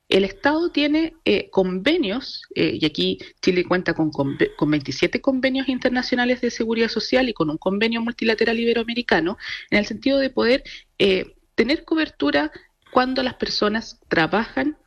el 0.08 0.24
Estado 0.24 0.70
tiene 0.70 1.16
eh, 1.26 1.50
convenios, 1.50 2.44
eh, 2.54 2.78
y 2.80 2.86
aquí 2.86 3.18
Chile 3.42 3.66
cuenta 3.66 3.92
con, 3.92 4.10
con, 4.10 4.70
27 4.70 5.20
convenios 5.20 5.68
internacionales 5.68 6.40
de 6.40 6.50
seguridad 6.50 6.88
social 6.88 7.28
y 7.28 7.34
con 7.34 7.50
un 7.50 7.58
convenio 7.58 8.00
multilateral 8.00 8.58
iberoamericano, 8.58 9.36
en 9.70 9.78
el 9.78 9.84
sentido 9.84 10.16
de 10.18 10.30
poder 10.30 10.64
tener 11.54 11.84
cobertura 11.84 12.50
cuando 12.90 13.22
las 13.22 13.34
personas 13.34 14.00
trabajan 14.08 14.78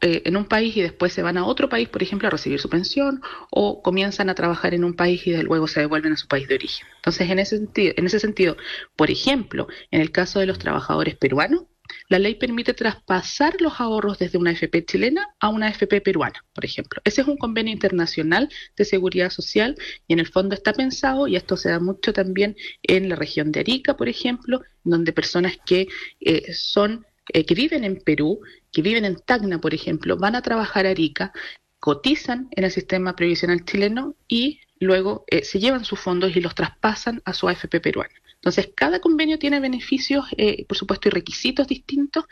eh, 0.00 0.22
en 0.24 0.36
un 0.36 0.44
país 0.44 0.76
y 0.76 0.82
después 0.82 1.12
se 1.12 1.22
van 1.22 1.38
a 1.38 1.44
otro 1.44 1.68
país, 1.68 1.88
por 1.88 2.02
ejemplo, 2.02 2.28
a 2.28 2.30
recibir 2.30 2.60
su 2.60 2.68
pensión, 2.68 3.22
o 3.50 3.82
comienzan 3.82 4.30
a 4.30 4.34
trabajar 4.34 4.74
en 4.74 4.84
un 4.84 4.94
país 4.94 5.26
y 5.26 5.36
luego 5.42 5.66
se 5.66 5.80
devuelven 5.80 6.12
a 6.12 6.16
su 6.16 6.28
país 6.28 6.48
de 6.48 6.54
origen. 6.54 6.86
Entonces, 6.96 7.30
en 7.30 7.38
ese 7.38 7.58
sentido, 7.58 7.94
en 7.96 8.06
ese 8.06 8.20
sentido 8.20 8.56
por 8.96 9.10
ejemplo, 9.10 9.68
en 9.90 10.00
el 10.00 10.12
caso 10.12 10.40
de 10.40 10.46
los 10.46 10.58
trabajadores 10.58 11.16
peruanos, 11.16 11.64
la 12.08 12.18
ley 12.18 12.36
permite 12.36 12.74
traspasar 12.74 13.60
los 13.60 13.80
ahorros 13.80 14.18
desde 14.18 14.38
una 14.38 14.52
FP 14.52 14.84
chilena 14.84 15.28
a 15.40 15.48
una 15.48 15.68
FP 15.68 16.00
peruana, 16.00 16.44
por 16.54 16.64
ejemplo. 16.64 17.00
Ese 17.04 17.22
es 17.22 17.28
un 17.28 17.36
convenio 17.36 17.72
internacional 17.72 18.48
de 18.76 18.84
seguridad 18.84 19.30
social 19.30 19.76
y 20.06 20.12
en 20.12 20.20
el 20.20 20.28
fondo 20.28 20.54
está 20.54 20.72
pensado, 20.72 21.26
y 21.26 21.36
esto 21.36 21.56
se 21.56 21.70
da 21.70 21.80
mucho 21.80 22.12
también 22.12 22.56
en 22.82 23.08
la 23.08 23.16
región 23.16 23.52
de 23.52 23.60
Arica, 23.60 23.96
por 23.96 24.08
ejemplo, 24.08 24.62
donde 24.84 25.12
personas 25.12 25.58
que 25.64 25.88
eh, 26.20 26.52
son 26.52 27.06
eh, 27.32 27.44
que 27.44 27.54
viven 27.54 27.84
en 27.84 27.96
Perú, 28.00 28.40
que 28.72 28.82
viven 28.82 29.04
en 29.04 29.16
Tacna, 29.16 29.60
por 29.60 29.74
ejemplo, 29.74 30.16
van 30.16 30.36
a 30.36 30.42
trabajar 30.42 30.86
a 30.86 30.90
Arica, 30.90 31.32
cotizan 31.78 32.48
en 32.52 32.64
el 32.64 32.70
sistema 32.70 33.16
previsional 33.16 33.64
chileno 33.64 34.14
y 34.28 34.60
luego 34.78 35.24
eh, 35.28 35.44
se 35.44 35.58
llevan 35.58 35.84
sus 35.84 36.00
fondos 36.00 36.36
y 36.36 36.40
los 36.40 36.54
traspasan 36.54 37.22
a 37.24 37.32
su 37.32 37.48
AFP 37.48 37.80
peruana. 37.80 38.14
Entonces, 38.40 38.70
cada 38.74 39.00
convenio 39.00 39.38
tiene 39.38 39.60
beneficios, 39.60 40.24
eh, 40.38 40.64
por 40.66 40.78
supuesto, 40.78 41.08
y 41.08 41.10
requisitos 41.10 41.68
distintos. 41.68 42.24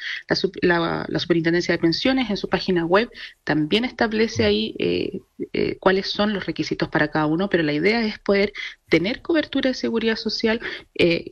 La, 0.63 1.07
Superintendencia 1.19 1.73
de 1.73 1.79
Pensiones 1.79 2.31
en 2.31 2.39
su 2.39 2.49
página 2.49 2.87
web 2.87 3.11
también 3.45 3.85
establece 3.85 4.47
ahí 4.47 4.75
eh, 4.79 5.21
eh, 5.53 5.77
cuáles 5.79 6.07
son 6.07 6.33
los 6.33 6.47
requisitos 6.47 6.89
para 6.89 7.09
cada 7.09 7.27
uno, 7.27 7.51
pero 7.51 7.63
la 7.63 7.75
idea 7.75 8.03
es 8.07 8.19
poder 8.19 8.55
tener 8.89 9.21
cobertura 9.21 9.69
de 9.69 9.75
seguridad 9.75 10.17
social 10.17 10.61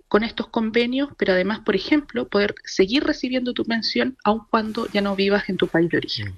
con 0.08 0.24
estos 0.24 0.48
convenios, 0.48 1.08
pero 1.16 1.32
además, 1.32 1.60
por 1.60 1.74
ejemplo, 1.74 2.28
poder 2.28 2.54
seguir 2.64 3.04
recibiendo 3.04 3.54
tu 3.54 3.64
pensión 3.64 4.18
aun 4.24 4.42
cuando 4.50 4.88
ya 4.92 5.00
no 5.00 5.16
vivas 5.16 5.48
en 5.48 5.56
tu 5.56 5.68
país 5.68 5.88
de 5.88 5.96
origen. 5.96 6.34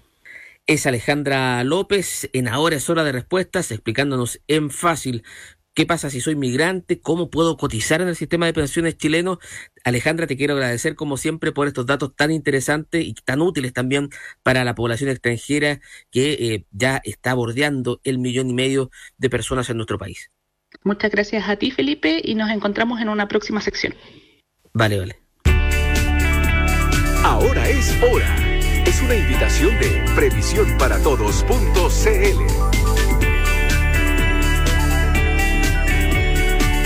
Es 0.69 0.87
Alejandra 0.87 1.65
López 1.65 2.29
en 2.35 2.47
Ahora 2.47 2.77
es 2.77 2.91
Hora 2.91 3.03
de 3.03 3.11
Respuestas, 3.11 3.73
explicándonos 3.73 4.41
en 4.49 4.71
fácil 4.71 5.25
¿Qué 5.79 5.87
pasa 5.87 6.11
si 6.11 6.21
soy 6.21 6.35
migrante? 6.35 7.01
¿Cómo 7.01 7.31
puedo 7.31 7.57
cotizar 7.57 8.01
en 8.01 8.09
el 8.09 8.17
sistema 8.17 8.47
de 8.47 8.53
pensiones 8.53 8.99
chileno? 8.99 9.39
Alejandra, 9.85 10.27
te 10.27 10.37
quiero 10.37 10.55
agradecer 10.55 10.97
como 10.97 11.17
siempre 11.17 11.53
por 11.53 11.69
estos 11.69 11.87
datos 11.87 12.17
tan 12.17 12.33
interesantes 12.33 13.05
y 13.05 13.15
tan 13.15 13.41
útiles 13.41 13.73
también 13.73 14.09
para 14.43 14.65
la 14.65 14.75
población 14.75 15.09
extranjera 15.09 15.79
que 16.11 16.33
eh, 16.33 16.65
ya 16.73 17.01
está 17.05 17.33
bordeando 17.35 18.01
el 18.03 18.19
millón 18.19 18.51
y 18.51 18.55
medio 18.55 18.91
de 19.19 19.31
personas 19.31 19.71
en 19.71 19.77
nuestro 19.77 19.99
país. 19.99 20.33
Muchas 20.83 21.13
gracias 21.13 21.49
a 21.49 21.55
ti, 21.55 21.71
Felipe, 21.71 22.21
y 22.25 22.35
nos 22.35 22.51
encontramos 22.51 23.01
en 23.01 23.09
una 23.09 23.29
próxima 23.29 23.61
sección. 23.61 23.95
Vale, 24.73 24.99
vale. 24.99 25.21
Ahora 27.23 27.69
es 27.69 27.97
hora. 28.03 28.37
Es 28.85 29.01
una 29.01 29.15
invitación 29.15 29.79
de 29.79 30.05
previsiónparatodos.cl. 30.17 32.68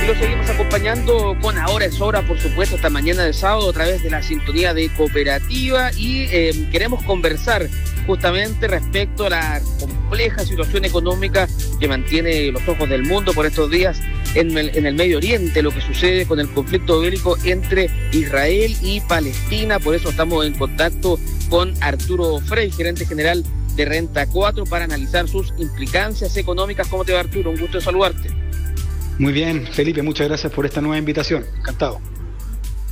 Lo 0.06 0.16
seguimos 0.16 0.50
acompañando 0.50 1.36
con 1.40 1.56
Ahora 1.58 1.84
es 1.84 2.00
Hora, 2.00 2.22
por 2.22 2.36
supuesto, 2.36 2.74
esta 2.74 2.90
mañana 2.90 3.22
de 3.22 3.32
sábado 3.32 3.70
a 3.70 3.72
través 3.72 4.02
de 4.02 4.10
la 4.10 4.20
sintonía 4.20 4.74
de 4.74 4.88
cooperativa 4.88 5.92
y 5.96 6.26
em, 6.30 6.68
queremos 6.70 7.04
conversar 7.04 7.68
justamente 8.04 8.66
respecto 8.66 9.26
a 9.26 9.30
la 9.30 9.62
compleja 9.78 10.44
situación 10.44 10.84
económica 10.84 11.48
que 11.78 11.86
mantiene 11.86 12.50
los 12.50 12.66
ojos 12.66 12.88
del 12.88 13.04
mundo 13.04 13.32
por 13.32 13.46
estos 13.46 13.70
días 13.70 14.00
en 14.34 14.58
el, 14.58 14.76
en 14.76 14.86
el 14.86 14.94
Medio 14.96 15.18
Oriente, 15.18 15.62
lo 15.62 15.70
que 15.70 15.80
sucede 15.80 16.26
con 16.26 16.40
el 16.40 16.48
conflicto 16.50 17.00
bélico 17.00 17.36
entre 17.44 17.88
Israel 18.10 18.76
y 18.82 19.00
Palestina. 19.02 19.78
Por 19.78 19.94
eso 19.94 20.10
estamos 20.10 20.44
en 20.44 20.54
contacto 20.54 21.20
con 21.48 21.74
Arturo 21.80 22.40
Frey, 22.40 22.72
gerente 22.72 23.06
general 23.06 23.44
de 23.76 23.84
Renta 23.84 24.26
4, 24.26 24.64
para 24.64 24.84
analizar 24.84 25.28
sus 25.28 25.54
implicancias 25.58 26.36
económicas. 26.36 26.88
¿Cómo 26.88 27.04
te 27.04 27.12
va 27.12 27.20
Arturo? 27.20 27.50
Un 27.50 27.60
gusto 27.60 27.80
saludarte. 27.80 28.41
Muy 29.22 29.32
bien, 29.32 29.64
Felipe, 29.68 30.02
muchas 30.02 30.26
gracias 30.26 30.52
por 30.52 30.66
esta 30.66 30.80
nueva 30.80 30.98
invitación. 30.98 31.44
Encantado. 31.56 32.00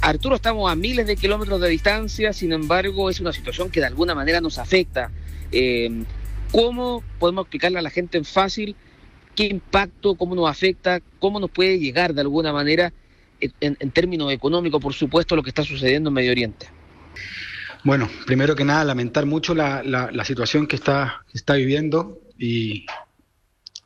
Arturo, 0.00 0.36
estamos 0.36 0.70
a 0.70 0.76
miles 0.76 1.04
de 1.04 1.16
kilómetros 1.16 1.60
de 1.60 1.68
distancia, 1.68 2.32
sin 2.32 2.52
embargo, 2.52 3.10
es 3.10 3.18
una 3.18 3.32
situación 3.32 3.68
que 3.68 3.80
de 3.80 3.86
alguna 3.86 4.14
manera 4.14 4.40
nos 4.40 4.56
afecta. 4.58 5.10
Eh, 5.50 6.04
¿Cómo 6.52 7.02
podemos 7.18 7.42
explicarle 7.42 7.80
a 7.80 7.82
la 7.82 7.90
gente 7.90 8.16
en 8.16 8.24
fácil 8.24 8.76
qué 9.34 9.46
impacto, 9.46 10.14
cómo 10.14 10.36
nos 10.36 10.48
afecta, 10.48 11.00
cómo 11.18 11.40
nos 11.40 11.50
puede 11.50 11.80
llegar 11.80 12.14
de 12.14 12.20
alguna 12.20 12.52
manera 12.52 12.92
en, 13.40 13.90
términos 13.90 14.32
económicos, 14.32 14.80
por 14.80 14.94
supuesto, 14.94 15.34
lo 15.34 15.42
que 15.42 15.50
está 15.50 15.64
sucediendo 15.64 16.10
en 16.10 16.14
Medio 16.14 16.30
Oriente? 16.30 16.68
Bueno, 17.82 18.08
primero 18.24 18.54
que 18.54 18.64
nada, 18.64 18.84
lamentar 18.84 19.26
mucho 19.26 19.52
la, 19.52 19.82
la, 19.82 20.24
situación 20.24 20.68
que 20.68 20.76
está, 20.76 21.24
que 21.32 21.38
está 21.38 21.54
viviendo 21.54 22.20
y 22.38 22.86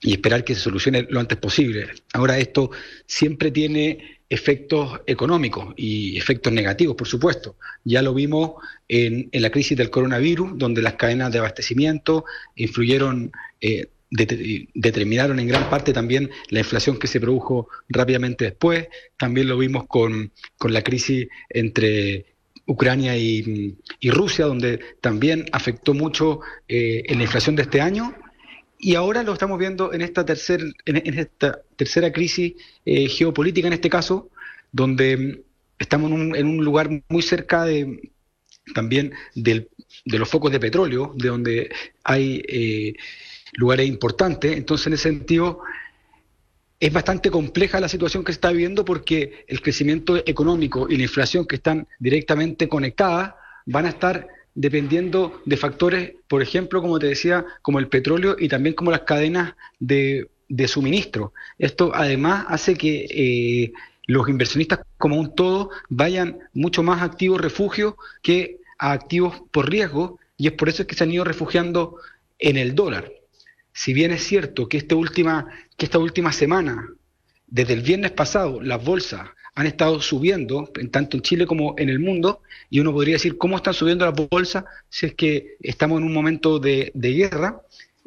y 0.05 0.13
esperar 0.13 0.45
que 0.45 0.55
se 0.55 0.61
solucione 0.61 1.07
lo 1.09 1.19
antes 1.19 1.39
posible. 1.39 1.89
Ahora, 2.13 2.39
esto 2.39 2.71
siempre 3.07 3.51
tiene 3.51 4.21
efectos 4.29 5.01
económicos 5.07 5.73
y 5.79 6.19
efectos 6.19 6.53
negativos, 6.53 6.95
por 6.95 7.09
supuesto. 7.09 7.57
Ya 7.85 8.03
lo 8.03 8.13
vimos 8.13 8.53
en, 8.87 9.31
la 9.33 9.51
crisis 9.51 9.79
del 9.79 9.89
coronavirus, 9.89 10.59
donde 10.59 10.83
las 10.83 10.95
cadenas 10.95 11.33
de 11.33 11.39
abastecimiento 11.39 12.27
influyeron, 12.55 13.33
eh, 13.63 13.87
determinaron 14.11 15.41
en 15.41 15.49
gran 15.49 15.71
parte 15.71 15.95
también 15.95 16.31
la 16.51 16.59
inflación 16.61 16.99
que 16.99 17.07
se 17.07 17.19
produjo 17.19 17.69
rápidamente 17.89 18.45
después. 18.45 18.89
También 19.17 19.49
lo 19.49 19.57
vimos 19.57 19.87
con, 19.89 20.33
la 20.69 20.83
crisis 20.83 21.29
entre 21.49 22.27
Ucrania 22.67 23.17
y, 23.17 23.75
Rusia, 24.03 24.45
donde 24.45 24.81
también 25.01 25.47
afectó 25.53 25.95
mucho 25.95 26.41
eh, 26.69 27.05
en 27.07 27.17
la 27.17 27.25
inflación 27.25 27.57
de 27.57 27.63
este 27.63 27.81
año 27.81 28.15
y 28.85 28.97
ahora 28.97 29.23
lo 29.23 29.33
estamos 29.33 29.59
viendo 29.59 29.95
en 29.95 30.03
esta, 30.03 30.27
tercer, 30.27 30.61
en, 30.85 31.19
esta 31.19 31.63
tercera 31.75 32.13
crisis 32.13 32.53
eh, 32.85 33.09
geopolítica, 33.09 33.67
en 33.67 33.73
este 33.73 33.89
caso, 33.89 34.29
donde 34.73 35.17
mm, 35.17 35.39
estamos 35.79 36.11
en 36.11 36.21
un, 36.21 36.37
en 36.37 36.47
un 36.47 36.63
lugar 36.63 36.91
muy 37.09 37.23
cerca 37.23 37.65
de, 37.65 38.11
también 38.75 39.15
de 39.35 39.67
los 40.05 40.29
focos 40.29 40.53
de 40.53 40.61
petróleo, 40.61 41.15
de 41.17 41.29
donde 41.29 41.71
hay 42.03 42.43
eh, 42.47 42.95
lugares 43.55 43.89
importantes. 43.89 44.55
Entonces, 44.55 44.87
en 44.89 44.93
ese 44.93 45.05
sentido, 45.05 45.61
es 46.79 46.93
bastante 46.93 47.31
compleja 47.31 47.81
la 47.81 47.89
situación 47.89 48.23
que 48.23 48.33
se 48.33 48.37
está 48.37 48.51
viviendo 48.51 48.85
porque 48.85 49.47
el 49.49 49.63
crecimiento 49.63 50.19
económico 50.27 50.91
y 50.91 50.99
la 50.99 51.05
inflación 51.05 51.47
que 51.47 51.57
están 51.57 51.89
directamente 51.99 52.69
conectadas 52.69 53.33
van 53.65 53.87
a 53.87 53.91
estar 53.91 54.29
dependiendo 54.55 55.41
de 55.45 55.57
factores, 55.57 56.13
por 56.29 56.43
ejemplo, 56.43 56.81
como 56.81 56.99
te 56.99 57.07
decía, 57.07 57.45
como 57.63 57.79
el 57.79 57.89
petróleo 57.89 58.37
y 58.39 58.49
también 58.49 58.75
como 58.75 58.91
las 58.91 59.01
cadenas 59.01 59.55
de, 59.79 60.29
suministro. 60.69 61.33
Esto 61.59 61.93
además 61.95 62.47
hace 62.49 62.77
que 62.77 63.07
eh, 63.11 63.73
los 64.07 64.29
inversionistas 64.29 64.81
como 64.99 65.19
un 65.19 65.35
todo 65.35 65.71
vayan 65.89 66.39
mucho 66.53 66.83
más 66.83 67.03
a 67.03 67.07
activos 67.07 67.41
refugio 67.41 67.97
que 68.23 68.59
a 68.79 68.93
activos 68.93 69.43
por 69.51 69.69
riesgo 69.69 70.19
y 70.37 70.47
es 70.47 70.53
por 70.53 70.69
eso 70.69 70.87
que 70.87 70.95
se 70.95 71.05
han 71.05 71.13
ido 71.13 71.25
refugiando 71.25 71.97
en 72.39 72.57
el 72.57 72.75
dólar. 72.75 73.11
Si 73.73 73.93
bien 73.93 74.13
es 74.13 74.23
cierto 74.23 74.69
que, 74.69 74.77
esta 74.77 74.95
última, 74.95 75.49
que 75.77 75.87
esta 75.87 75.99
última 75.99 76.33
semana, 76.33 76.89
desde 77.49 77.73
el 77.73 77.83
viernes 77.83 78.13
pasado, 78.13 78.63
las 78.63 78.85
bolsas 78.85 79.29
han 79.55 79.67
estado 79.67 80.01
subiendo, 80.01 80.71
tanto 80.91 81.17
en 81.17 81.23
Chile 81.23 81.47
como 81.47 81.75
en 81.79 81.89
el 81.89 82.01
mundo, 82.01 82.41
y 82.71 82.81
uno 82.81 82.93
podría 82.93 83.15
decir 83.15 83.39
cómo 83.39 83.57
están 83.57 83.75
subiendo 83.75 84.05
las 84.05 84.15
bolsas 84.15 84.65
si 84.89 85.07
es 85.07 85.15
que 85.15 85.57
estamos 85.61 85.99
en 86.01 86.07
un 86.07 86.13
momento 86.13 86.59
de, 86.59 86.93
guerra, 86.95 87.61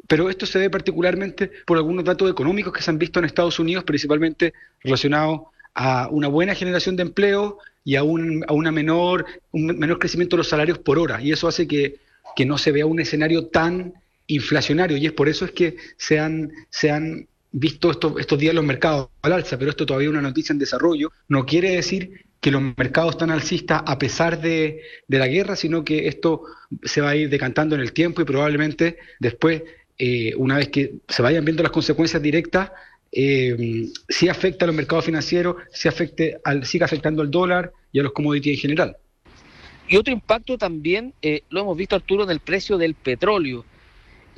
pero 0.06 0.28
esto 0.28 0.46
se 0.46 0.58
ve 0.58 0.70
particularmente 0.70 1.50
por 1.66 1.78
algunos 1.78 2.04
datos 2.04 2.30
económicos 2.30 2.72
que 2.72 2.82
se 2.82 2.90
han 2.90 2.98
visto 2.98 3.18
en 3.18 3.24
Estados 3.24 3.58
Unidos, 3.58 3.84
principalmente 3.84 4.52
relacionados 4.82 5.42
a 5.74 6.08
una 6.10 6.28
buena 6.28 6.54
generación 6.54 6.96
de 6.96 7.02
empleo 7.02 7.58
y 7.84 7.96
a 7.96 8.02
un, 8.02 8.44
a 8.46 8.52
una 8.52 8.72
menor, 8.72 9.24
un 9.52 9.66
menor 9.78 9.98
crecimiento 9.98 10.36
de 10.36 10.38
los 10.38 10.48
salarios 10.48 10.78
por 10.78 10.98
hora. 10.98 11.22
Y 11.22 11.32
eso 11.32 11.46
hace 11.46 11.66
que, 11.66 11.96
que 12.34 12.44
no 12.44 12.58
se 12.58 12.72
vea 12.72 12.86
un 12.86 13.00
escenario 13.00 13.46
tan 13.46 13.94
inflacionario. 14.26 14.96
Y 14.96 15.06
es 15.06 15.12
por 15.12 15.28
eso 15.28 15.44
es 15.44 15.52
que 15.52 15.76
se 15.96 16.18
han, 16.18 16.52
se 16.70 16.90
han 16.90 17.27
visto 17.52 17.90
estos, 17.90 18.14
estos 18.18 18.38
días 18.38 18.54
los 18.54 18.64
mercados 18.64 19.08
al 19.22 19.32
alza, 19.32 19.58
pero 19.58 19.70
esto 19.70 19.86
todavía 19.86 20.08
es 20.08 20.12
una 20.12 20.22
noticia 20.22 20.52
en 20.52 20.58
desarrollo. 20.58 21.12
No 21.28 21.46
quiere 21.46 21.70
decir 21.70 22.24
que 22.40 22.50
los 22.50 22.62
mercados 22.62 23.12
están 23.12 23.30
alcistas 23.30 23.82
a 23.84 23.98
pesar 23.98 24.40
de, 24.40 24.82
de, 25.08 25.18
la 25.18 25.26
guerra, 25.26 25.56
sino 25.56 25.84
que 25.84 26.08
esto 26.08 26.42
se 26.82 27.00
va 27.00 27.10
a 27.10 27.16
ir 27.16 27.28
decantando 27.28 27.74
en 27.74 27.80
el 27.80 27.92
tiempo 27.92 28.22
y 28.22 28.24
probablemente 28.24 28.98
después, 29.18 29.62
eh, 29.98 30.34
una 30.36 30.56
vez 30.56 30.68
que 30.68 30.94
se 31.08 31.22
vayan 31.22 31.44
viendo 31.44 31.62
las 31.62 31.72
consecuencias 31.72 32.22
directas, 32.22 32.70
eh, 33.10 33.88
sí 34.08 34.28
afecta 34.28 34.64
a 34.64 34.68
los 34.68 34.76
mercados 34.76 35.04
financieros, 35.04 35.56
sí 35.72 35.88
afecte 35.88 36.38
al, 36.44 36.64
siga 36.66 36.86
afectando 36.86 37.22
al 37.22 37.30
dólar 37.30 37.72
y 37.92 38.00
a 38.00 38.02
los 38.02 38.12
commodities 38.12 38.56
en 38.56 38.60
general. 38.60 38.96
Y 39.88 39.96
otro 39.96 40.12
impacto 40.12 40.58
también 40.58 41.14
eh, 41.22 41.42
lo 41.48 41.62
hemos 41.62 41.76
visto, 41.76 41.96
Arturo, 41.96 42.24
en 42.24 42.30
el 42.30 42.40
precio 42.40 42.76
del 42.76 42.94
petróleo. 42.94 43.64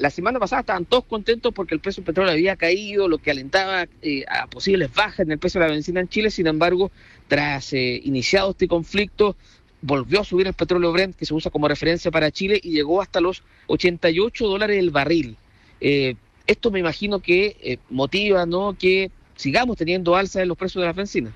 La 0.01 0.09
semana 0.09 0.39
pasada 0.39 0.61
estaban 0.61 0.87
todos 0.87 1.05
contentos 1.05 1.53
porque 1.53 1.75
el 1.75 1.81
precio 1.81 2.01
del 2.01 2.07
petróleo 2.07 2.33
había 2.33 2.57
caído, 2.57 3.07
lo 3.07 3.19
que 3.19 3.33
alentaba 3.33 3.87
eh, 4.01 4.25
a 4.31 4.47
posibles 4.47 4.91
bajas 4.95 5.21
en 5.21 5.33
el 5.33 5.39
precio 5.39 5.61
de 5.61 5.67
la 5.67 5.75
benzina 5.75 6.01
en 6.01 6.09
Chile. 6.09 6.31
Sin 6.31 6.47
embargo, 6.47 6.91
tras 7.29 7.75
eh, 7.75 8.01
iniciado 8.03 8.53
este 8.53 8.67
conflicto, 8.67 9.37
volvió 9.83 10.23
a 10.23 10.25
subir 10.25 10.47
el 10.47 10.55
petróleo 10.55 10.91
Brent, 10.91 11.17
que 11.17 11.27
se 11.27 11.35
usa 11.35 11.51
como 11.51 11.69
referencia 11.69 12.11
para 12.11 12.31
Chile, 12.31 12.59
y 12.63 12.71
llegó 12.71 13.03
hasta 13.03 13.21
los 13.21 13.43
88 13.67 14.49
dólares 14.49 14.79
el 14.79 14.89
barril. 14.89 15.37
Eh, 15.83 16.15
esto 16.47 16.71
me 16.71 16.79
imagino 16.79 17.21
que 17.21 17.79
motiva 17.91 18.47
¿no? 18.47 18.75
que 18.79 19.11
sigamos 19.37 19.77
teniendo 19.77 20.17
alza 20.17 20.41
en 20.41 20.49
los 20.49 20.57
precios 20.57 20.81
de 20.81 20.87
la 20.87 20.95
benzina. 20.95 21.31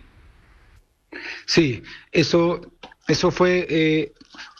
Sí, 1.44 1.82
eso, 2.12 2.62
eso 3.08 3.30
fue 3.30 4.14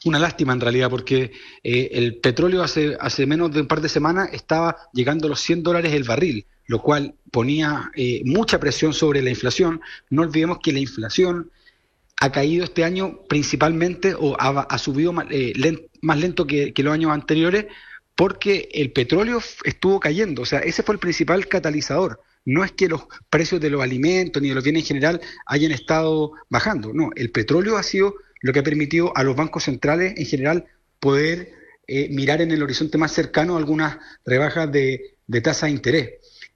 una 0.05 0.19
lástima 0.19 0.53
en 0.53 0.61
realidad, 0.61 0.91
porque 0.91 1.33
eh, 1.63 1.91
el 1.93 2.17
petróleo 2.17 2.63
hace, 2.63 2.97
hace 3.01 3.27
menos 3.27 3.53
de 3.53 3.63
un 3.63 3.67
par 3.67 3.81
de 3.81 3.89
semanas 3.89 4.29
estaba 4.33 4.77
llegando 4.93 5.27
a 5.27 5.31
los 5.31 5.41
100 5.41 5.63
dólares 5.63 5.93
el 5.93 6.05
barril, 6.05 6.47
lo 6.67 6.81
cual 6.81 7.15
ponía 7.31 7.91
eh, 7.95 8.23
mucha 8.25 8.59
presión 8.61 8.93
sobre 8.93 9.23
la 9.23 9.31
inflación. 9.31 9.81
No 10.11 10.23
olvidemos 10.23 10.59
que 10.63 10.73
la 10.73 10.81
inflación 10.81 11.51
ha 12.21 12.31
caído 12.31 12.65
este 12.65 12.85
año 12.85 13.21
principalmente 13.29 14.15
o 14.15 14.37
ha, 14.41 14.61
ha 14.61 14.79
subido 14.79 15.13
más, 15.13 15.27
eh, 15.31 15.53
más 16.01 16.19
lento 16.19 16.47
que, 16.47 16.73
que 16.73 16.83
los 16.83 16.95
años 16.95 17.11
anteriores 17.11 17.67
porque 18.15 18.69
el 18.73 18.93
petróleo 18.93 19.41
estuvo 19.65 19.99
cayendo, 20.01 20.43
o 20.43 20.47
sea, 20.47 20.61
ese 20.61 20.83
fue 20.83 20.95
el 20.95 21.01
principal 21.01 21.49
catalizador. 21.49 22.21
No 22.45 22.63
es 22.63 22.73
que 22.73 22.89
los 22.89 23.07
precios 23.31 23.61
de 23.61 23.71
los 23.71 23.83
alimentos 23.83 24.41
ni 24.41 24.51
de 24.51 24.55
los 24.55 24.63
bienes 24.63 24.83
en 24.83 24.87
general 24.87 25.21
hayan 25.47 25.73
estado 25.73 26.33
bajando, 26.49 26.93
no, 26.93 27.11
el 27.17 27.31
petróleo 27.31 27.77
ha 27.77 27.83
sido 27.83 28.15
lo 28.45 28.53
que 28.53 28.59
ha 28.59 28.63
permitido 28.63 29.17
a 29.17 29.23
los 29.23 29.35
bancos 29.37 29.65
centrales 29.65 30.13
en 30.19 30.27
general 30.27 30.67
poder 31.01 31.55
eh, 31.87 32.11
mirar 32.11 32.43
en 32.43 32.51
el 32.51 32.63
horizonte 32.63 32.99
más 32.99 33.11
cercano 33.11 33.57
algunas 33.57 33.97
rebajas 34.27 34.71
de, 34.71 35.17
de 35.27 35.41
tasa 35.41 35.65
de 35.65 35.73
interés. 35.73 36.11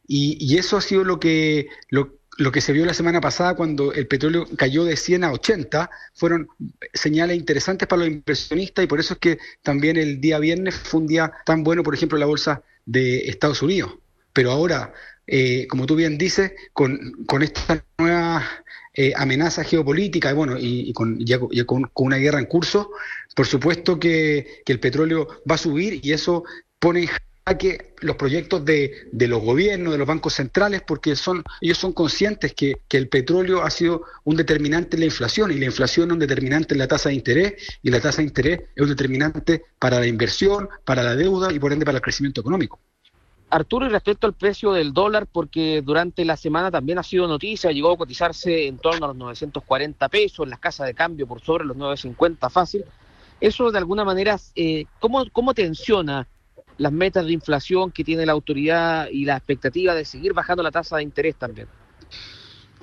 Y, 0.06 0.58
eso 0.58 0.76
ha 0.76 0.82
sido 0.82 1.02
lo 1.02 1.18
que, 1.18 1.68
lo, 1.88 2.52
que 2.52 2.60
se 2.60 2.74
vio 2.74 2.84
la 2.84 2.92
semana 2.92 3.22
pasada 3.22 3.56
cuando 3.56 3.94
el 3.94 4.06
petróleo 4.06 4.46
cayó 4.58 4.84
de 4.84 4.98
100 4.98 5.24
a 5.24 5.32
80, 5.32 5.90
fueron 6.12 6.48
señales 6.92 7.38
interesantes 7.38 7.88
para 7.88 8.00
los 8.00 8.08
inversionistas 8.08 8.84
y 8.84 8.88
por 8.88 9.00
eso 9.00 9.14
es 9.14 9.20
que 9.20 9.38
también 9.62 9.96
el 9.96 10.20
día 10.20 10.38
viernes 10.38 10.74
fue 10.74 11.00
un 11.00 11.06
día 11.06 11.32
tan 11.46 11.64
bueno, 11.64 11.82
por 11.82 11.94
ejemplo, 11.94 12.18
la 12.18 12.26
bolsa 12.26 12.62
de 12.84 13.28
Estados 13.28 13.62
Unidos. 13.62 13.96
Pero 14.34 14.50
ahora, 14.50 14.92
eh, 15.26 15.66
como 15.68 15.86
tú 15.86 15.96
bien 15.96 16.18
dices, 16.18 16.52
con, 16.74 17.24
con 17.26 17.42
esta 17.42 17.82
nueva 17.96 18.46
eh, 19.00 19.12
amenaza 19.14 19.62
geopolítica 19.62 20.32
bueno, 20.32 20.58
y, 20.58 20.90
y, 20.90 20.92
con, 20.92 21.24
con, 21.64 22.06
una 22.06 22.16
guerra 22.16 22.40
en 22.40 22.46
curso, 22.46 22.90
por 23.36 23.46
supuesto 23.46 24.00
que, 24.00 24.60
que 24.64 24.72
el 24.72 24.80
petróleo 24.80 25.28
va 25.48 25.54
a 25.54 25.58
subir 25.58 26.00
y 26.02 26.10
eso 26.10 26.42
pone 26.80 27.08
que 27.56 27.94
los 28.00 28.16
proyectos 28.16 28.64
de, 28.64 29.08
de, 29.12 29.28
los 29.28 29.40
gobiernos, 29.40 29.92
de 29.92 29.98
los 29.98 30.06
bancos 30.06 30.34
centrales, 30.34 30.82
porque 30.82 31.14
son, 31.14 31.44
ellos 31.60 31.78
son 31.78 31.92
conscientes 31.92 32.54
que, 32.54 32.80
que, 32.88 32.96
el 32.96 33.08
petróleo 33.08 33.62
ha 33.62 33.70
sido 33.70 34.02
un 34.24 34.34
determinante 34.34 34.96
en 34.96 35.00
la 35.00 35.06
inflación 35.06 35.52
y 35.52 35.54
la 35.54 35.66
inflación 35.66 36.08
es 36.08 36.14
un 36.14 36.18
determinante 36.18 36.74
en 36.74 36.78
la 36.78 36.88
tasa 36.88 37.08
de 37.08 37.14
interés 37.14 37.54
y 37.82 37.92
la 37.92 38.00
tasa 38.00 38.18
de 38.18 38.24
interés 38.24 38.60
es 38.74 38.82
un 38.82 38.88
determinante 38.88 39.62
para 39.78 40.00
la 40.00 40.08
inversión, 40.08 40.68
para 40.84 41.04
la 41.04 41.14
deuda 41.14 41.52
y 41.52 41.60
por 41.60 41.72
ende 41.72 41.84
para 41.84 41.98
el 41.98 42.02
crecimiento 42.02 42.40
económico. 42.40 42.80
Arturo, 43.50 43.86
y 43.86 43.88
respecto 43.88 44.26
al 44.26 44.34
precio 44.34 44.72
del 44.72 44.92
dólar, 44.92 45.26
porque 45.26 45.80
durante 45.82 46.24
la 46.24 46.36
semana 46.36 46.70
también 46.70 46.98
ha 46.98 47.02
sido 47.02 47.26
noticia, 47.26 47.72
llegó 47.72 47.92
a 47.92 47.96
cotizarse 47.96 48.66
en 48.66 48.78
torno 48.78 49.06
a 49.06 49.08
los 49.08 49.16
940 49.16 50.08
pesos, 50.08 50.44
en 50.44 50.50
las 50.50 50.58
casas 50.58 50.86
de 50.86 50.94
cambio 50.94 51.26
por 51.26 51.40
sobre 51.40 51.64
los 51.64 51.76
950 51.76 52.50
fácil. 52.50 52.84
Eso 53.40 53.70
de 53.70 53.78
alguna 53.78 54.04
manera, 54.04 54.38
eh, 54.54 54.84
¿cómo, 55.00 55.24
¿cómo 55.32 55.54
tensiona 55.54 56.26
las 56.76 56.92
metas 56.92 57.24
de 57.24 57.32
inflación 57.32 57.90
que 57.90 58.04
tiene 58.04 58.26
la 58.26 58.32
autoridad 58.32 59.08
y 59.10 59.24
la 59.24 59.36
expectativa 59.36 59.94
de 59.94 60.04
seguir 60.04 60.34
bajando 60.34 60.62
la 60.62 60.70
tasa 60.70 60.96
de 60.96 61.04
interés 61.04 61.36
también? 61.36 61.68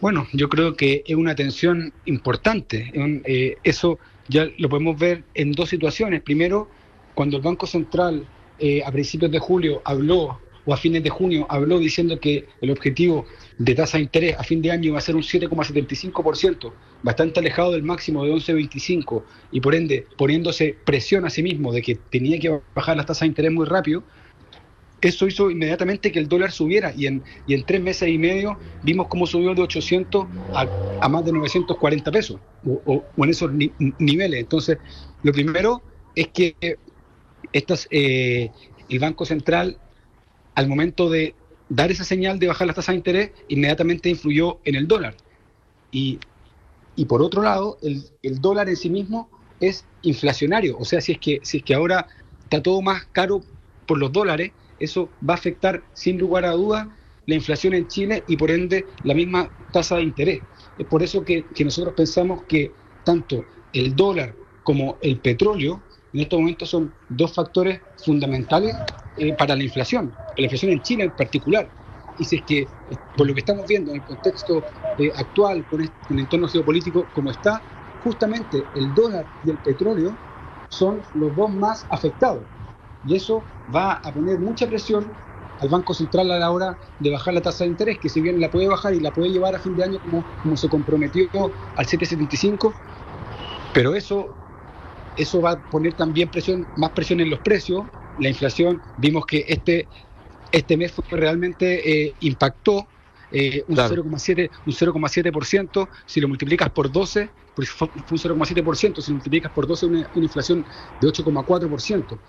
Bueno, 0.02 0.28
yo 0.34 0.50
creo 0.50 0.76
que 0.76 1.04
es 1.06 1.16
una 1.16 1.36
tensión 1.36 1.94
importante. 2.06 2.92
Eh, 3.26 3.58
eso 3.64 4.00
ya 4.28 4.48
lo 4.58 4.68
podemos 4.68 4.98
ver 4.98 5.24
en 5.34 5.52
dos 5.52 5.70
situaciones. 5.70 6.22
Primero, 6.24 6.70
cuando 7.14 7.38
el 7.38 7.44
Banco 7.44 7.68
Central 7.68 8.28
eh, 8.58 8.82
a 8.86 8.92
principios 8.92 9.32
de 9.32 9.40
julio 9.40 9.82
habló 9.84 10.40
o 10.66 10.74
a 10.74 10.78
fines 10.78 11.04
de 11.04 11.10
junio 11.10 11.46
habló 11.50 11.80
diciendo 11.80 12.20
que 12.20 12.48
el 12.62 12.72
objetivo 12.72 13.26
de 13.58 13.76
tasa 13.76 13.98
de 13.98 14.04
interés 14.04 14.36
a 14.38 14.44
fin 14.44 14.62
de 14.62 14.72
año 14.72 14.90
iba 14.90 14.98
a 14.98 15.02
ser 15.02 15.16
un 15.16 15.22
7,75%, 15.22 16.74
bastante 17.04 17.40
alejado 17.40 17.72
del 17.72 17.84
máximo 17.84 18.26
de 18.26 18.32
11,25 18.32 19.24
y 19.52 19.62
por 19.62 19.76
ende 19.76 20.08
poniéndose 20.18 20.76
presión 20.86 21.26
a 21.26 21.30
sí 21.30 21.44
mismo 21.44 21.72
de 21.72 21.82
que 21.82 21.96
tenía 21.96 22.40
que 22.40 22.60
bajar 22.74 22.98
las 22.98 23.06
tasas 23.06 23.22
de 23.22 23.28
interés 23.28 23.52
muy 23.52 23.66
rápido, 23.66 24.04
eso 25.02 25.28
hizo 25.28 25.52
inmediatamente 25.52 26.12
que 26.12 26.20
el 26.20 26.28
dólar 26.28 26.52
subiera 26.52 26.94
y 26.96 27.06
en, 27.06 27.24
y 27.46 27.54
en 27.54 27.64
tres 27.64 27.82
meses 27.82 28.10
y 28.10 28.18
medio 28.18 28.58
vimos 28.82 29.08
cómo 29.08 29.28
subió 29.28 29.54
de 29.54 29.62
800 29.62 30.26
a, 30.54 30.68
a 31.02 31.10
más 31.10 31.26
de 31.26 31.32
940 31.32 32.12
pesos 32.12 32.40
o, 32.66 33.04
o, 33.16 33.24
en 33.24 33.30
esos 33.30 33.52
ni, 33.54 33.72
niveles. 34.00 34.40
Entonces, 34.40 34.78
lo 35.22 35.32
primero 35.32 35.84
es 36.16 36.30
que 36.30 36.56
estas, 37.54 37.88
eh, 37.92 38.50
el 38.90 39.00
Banco 39.00 39.26
Central 39.26 39.78
al 40.56 40.68
momento 40.68 41.10
de 41.10 41.36
dar 41.70 41.92
esa 41.92 42.04
señal 42.04 42.40
de 42.40 42.48
bajar 42.48 42.68
las 42.68 42.76
tasas 42.76 42.94
de 42.94 42.98
interés, 42.98 43.32
inmediatamente 43.48 44.10
influyó 44.10 44.60
en 44.64 44.76
el 44.76 44.88
dólar. 44.88 45.16
Y, 45.92 46.20
y 46.96 47.06
por 47.06 47.22
otro 47.22 47.42
lado, 47.42 47.78
el, 47.82 48.04
el, 48.24 48.40
dólar 48.42 48.70
en 48.70 48.76
sí 48.76 48.90
mismo 48.90 49.30
es 49.60 49.86
inflacionario. 50.02 50.78
O 50.78 50.86
sea, 50.86 51.02
si 51.02 51.14
es, 51.14 51.20
que, 51.20 51.40
si 51.44 51.58
es 51.58 51.64
que 51.64 51.74
ahora 51.74 52.08
está 52.44 52.62
todo 52.62 52.82
más 52.82 53.06
caro 53.12 53.44
por 53.86 53.98
los 53.98 54.12
dólares, 54.12 54.52
eso 54.80 55.10
va 55.28 55.34
a 55.34 55.38
afectar 55.38 55.84
sin 55.94 56.18
lugar 56.18 56.46
a 56.46 56.52
dudas 56.52 56.88
la 57.26 57.36
inflación 57.36 57.74
en 57.74 57.88
Chile 57.88 58.24
y 58.28 58.38
por 58.38 58.52
ende 58.52 58.86
la 59.04 59.14
misma 59.14 59.50
tasa 59.72 59.96
de 59.96 60.04
interés. 60.04 60.42
Es 60.78 60.86
por 60.86 61.02
eso 61.02 61.24
que, 61.24 61.46
que 61.56 61.66
nosotros 61.66 61.94
pensamos 61.96 62.44
que 62.44 62.72
tanto 63.04 63.46
el 63.74 63.96
dólar 63.96 64.36
como 64.64 64.98
el 65.02 65.20
petróleo 65.20 65.82
en 66.16 66.22
estos 66.22 66.40
momentos 66.40 66.70
son 66.70 66.94
dos 67.10 67.34
factores 67.34 67.82
fundamentales 68.06 68.74
eh, 69.18 69.34
para 69.34 69.54
la 69.54 69.64
inflación, 69.64 70.16
la 70.38 70.44
inflación 70.44 70.72
en 70.72 70.82
China 70.82 71.04
en 71.04 71.12
particular. 71.12 71.70
Y 72.18 72.24
si 72.24 72.38
es 72.38 72.44
que, 72.44 72.70
por 73.18 73.28
lo 73.28 73.34
que 73.34 73.42
estamos 73.42 73.68
viendo 73.68 73.92
en 73.92 73.98
el 73.98 74.04
contexto 74.06 74.64
eh, 74.98 75.12
actual, 75.14 75.66
con, 75.66 75.86
con 76.08 76.18
el 76.18 76.24
entorno 76.24 76.48
geopolítico 76.48 77.06
como 77.12 77.32
está, 77.32 77.62
justamente 78.02 78.64
el 78.76 78.94
dólar 78.94 79.28
y 79.44 79.50
el 79.50 79.58
petróleo 79.58 80.16
son 80.70 81.02
los 81.16 81.36
dos 81.36 81.54
más 81.54 81.86
afectados. 81.90 82.44
Y 83.06 83.16
eso 83.16 83.44
va 83.74 83.96
a 83.96 84.14
poner 84.14 84.40
mucha 84.40 84.68
presión 84.68 85.12
al 85.60 85.68
Banco 85.68 85.94
Central 85.94 86.32
a 86.32 86.40
la 86.40 86.50
hora 86.50 86.78
de 86.98 87.10
bajar 87.10 87.34
la 87.34 87.42
tasa 87.42 87.66
de 87.66 87.72
interés, 87.72 88.00
que 88.00 88.08
si 88.08 88.22
bien 88.22 88.40
la 88.40 88.50
puede 88.50 88.70
bajar 88.70 88.94
y 88.94 89.02
la 89.02 89.12
puede 89.12 89.32
llevar 89.32 89.54
a 89.54 89.60
fin 89.60 89.76
de 89.76 89.84
año 89.84 90.00
como, 90.00 90.24
como 90.42 90.56
se 90.56 90.70
comprometió 90.70 91.28
al 91.76 91.86
775, 91.86 92.74
pero 93.74 93.94
eso 93.96 94.45
eso 95.16 95.42
va 95.42 95.52
a 95.52 95.60
poner 95.60 95.94
también 95.94 96.30
presión, 96.30 96.68
más 96.76 96.92
presión 96.92 97.20
en 97.20 97.30
los 97.30 97.40
precios. 97.40 97.86
La 98.18 98.30
inflación, 98.30 98.82
vimos 98.98 99.26
que 99.26 99.46
este, 99.48 99.90
este 100.52 100.78
mes 100.78 100.92
fue 100.92 101.04
realmente 101.12 102.08
eh, 102.08 102.16
impactó 102.20 102.88
eh, 103.32 103.64
un 103.68 103.76
claro. 103.76 104.04
0,7%, 104.04 104.50
un 104.66 104.74
0,7%, 104.74 105.90
si 106.06 106.22
lo 106.22 106.28
multiplicas 106.28 106.70
por 106.72 106.92
12, 106.92 107.30
pues 107.54 107.70
fue 107.70 107.90
un 107.94 108.18
0,7%, 108.18 109.02
si 109.02 109.12
lo 109.12 109.16
multiplicas 109.16 109.52
por 109.52 109.68
12, 109.68 109.86
una, 109.86 110.10
una 110.14 110.26
inflación 110.26 110.66
de 111.00 111.08
8,4% 111.08 112.20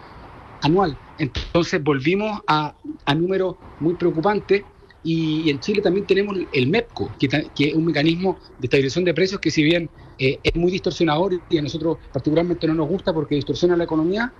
anual. 0.62 0.98
Entonces 1.18 1.82
volvimos 1.82 2.40
a, 2.46 2.76
a 3.04 3.14
números 3.14 3.56
muy 3.78 3.94
preocupantes 3.94 4.64
y, 5.06 5.48
en 5.48 5.60
Chile 5.60 5.80
también 5.80 6.04
tenemos 6.04 6.36
el 6.52 6.66
MEPCO, 6.66 7.12
que, 7.18 7.68
es 7.68 7.74
un 7.74 7.84
mecanismo 7.84 8.38
de 8.58 8.66
estabilización 8.66 9.04
de 9.04 9.14
precios 9.14 9.40
que 9.40 9.52
si 9.52 9.62
bien 9.62 9.88
eh, 10.18 10.40
es 10.42 10.56
muy 10.56 10.72
distorsionador 10.72 11.40
y 11.48 11.58
a 11.58 11.62
nosotros 11.62 11.98
particularmente 12.12 12.66
no 12.66 12.74
nos 12.74 12.88
gusta 12.88 13.14
porque 13.14 13.36
distorsiona 13.36 13.76
la 13.76 13.84
economía, 13.84 14.32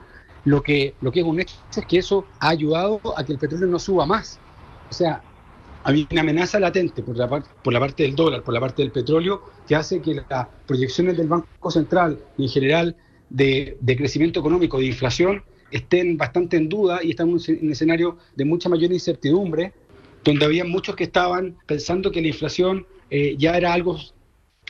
lo 0.45 0.63
que, 0.63 0.95
lo 1.01 1.13
que 1.13 1.21
es 1.21 1.27
un 1.27 1.39
hecho 1.39 1.55
es 1.77 1.87
que 1.87 1.99
eso 1.99 2.25
ha 2.41 2.49
ayudado 2.49 3.01
a 3.17 3.25
que 3.25 3.33
el 3.33 3.39
petróleo 3.39 3.69
no 3.69 3.79
suba 3.79 4.07
más. 4.07 4.41
O 4.91 4.93
sea, 4.93 5.23
hay 5.85 6.07
una 6.11 6.23
amenaza 6.23 6.59
latente 6.59 7.01
por 7.05 7.17
la, 7.17 7.29
por 7.29 7.73
la 7.73 7.79
parte 7.79 8.03
del 8.03 8.17
dólar, 8.17 8.43
por 8.43 8.53
la 8.53 8.61
parte 8.61 8.83
del 8.83 8.91
petróleo, 8.91 9.43
que 9.69 9.77
hace 9.77 10.01
que 10.01 10.15
las 10.29 10.49
proyecciones 10.67 11.17
del 11.17 11.29
Banco 11.29 11.71
Central 11.71 12.19
y 12.37 12.45
en 12.45 12.49
general 12.49 12.97
de, 13.31 13.77
crecimiento 13.97 14.41
económico, 14.41 14.79
de 14.79 14.87
inflación, 14.87 15.45
estén 15.71 16.17
bastante 16.17 16.57
en 16.57 16.69
duda 16.69 17.01
y 17.05 17.11
estamos 17.11 17.49
en 17.49 17.61
un 17.63 17.71
escenario 17.71 18.19
de 18.35 18.45
mucha 18.45 18.69
mayor 18.69 18.93
incertidumbre, 18.93 19.73
donde 20.27 20.45
había 20.45 20.65
muchos 20.65 20.95
que 20.95 21.05
estaban 21.05 21.57
pensando 21.65 22.11
que 22.11 22.21
la 22.21 22.29
inflación 22.29 22.87
eh, 23.09 23.37
ya 23.39 23.57
era 23.57 23.73
algo, 23.73 23.99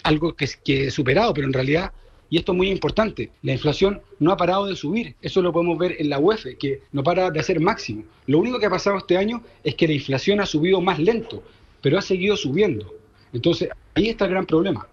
algo 0.04 0.36
que, 0.36 0.48
que 0.62 0.90
superado, 0.92 1.34
pero 1.34 1.48
en 1.48 1.52
realidad 1.52 1.92
y 2.28 2.38
esto 2.38 2.52
es 2.52 2.59
muy 2.59 2.70
importante, 2.70 3.30
la 3.42 3.52
inflación 3.52 4.00
no 4.18 4.32
ha 4.32 4.36
parado 4.36 4.66
de 4.66 4.74
subir, 4.74 5.14
eso 5.22 5.42
lo 5.42 5.52
podemos 5.52 5.78
ver 5.78 5.96
en 5.98 6.11
la 6.11 6.18
UEF, 6.18 6.46
que 6.59 6.82
no 6.92 7.02
para 7.02 7.30
de 7.30 7.38
hacer 7.38 7.61
máximo. 7.61 8.04
Lo 8.26 8.38
único 8.38 8.59
que 8.59 8.66
ha 8.66 8.70
pasado 8.70 8.98
este 8.98 9.16
año 9.16 9.42
es 9.62 9.74
que 9.76 9.86
la 9.86 9.94
inflación 9.94 10.40
ha 10.40 10.46
subido 10.46 10.80
más 10.80 10.98
lento, 10.98 11.42
pero 11.80 11.98
ha 11.98 12.02
seguido 12.02 12.36
subiendo. 12.36 12.92
Entonces, 13.32 13.68
ahí 13.94 14.09
está 14.09 14.24
el 14.24 14.32
gran 14.32 14.46
problema. 14.46 14.88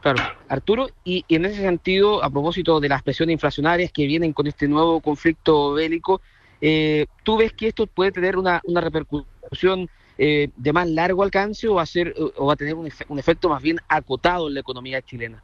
Claro, 0.00 0.22
Arturo, 0.48 0.88
y, 1.04 1.24
en 1.28 1.46
ese 1.46 1.62
sentido, 1.62 2.22
a 2.22 2.28
propósito 2.28 2.80
de 2.80 2.88
las 2.88 3.02
presiones 3.02 3.34
inflacionarias 3.34 3.90
que 3.92 4.06
vienen 4.06 4.32
con 4.32 4.46
este 4.46 4.68
nuevo 4.68 5.00
conflicto 5.00 5.74
bélico, 5.74 6.20
eh, 6.66 7.04
¿tú 7.24 7.36
ves 7.36 7.52
que 7.52 7.68
esto 7.68 7.86
puede 7.86 8.10
tener 8.10 8.38
una, 8.38 8.62
repercusión 8.64 9.90
eh, 10.16 10.48
de 10.56 10.72
más 10.72 10.88
largo 10.88 11.22
alcance 11.22 11.68
o 11.68 11.74
va 11.74 11.82
a, 11.82 11.86
ser, 11.86 12.14
o 12.16 12.46
va 12.46 12.54
a 12.54 12.56
tener 12.56 12.74
un, 12.74 12.88
un 13.08 13.18
efecto 13.18 13.50
más 13.50 13.62
bien 13.62 13.80
acotado 13.86 14.48
en 14.48 14.54
la 14.54 14.60
economía 14.60 15.02
chilena? 15.02 15.42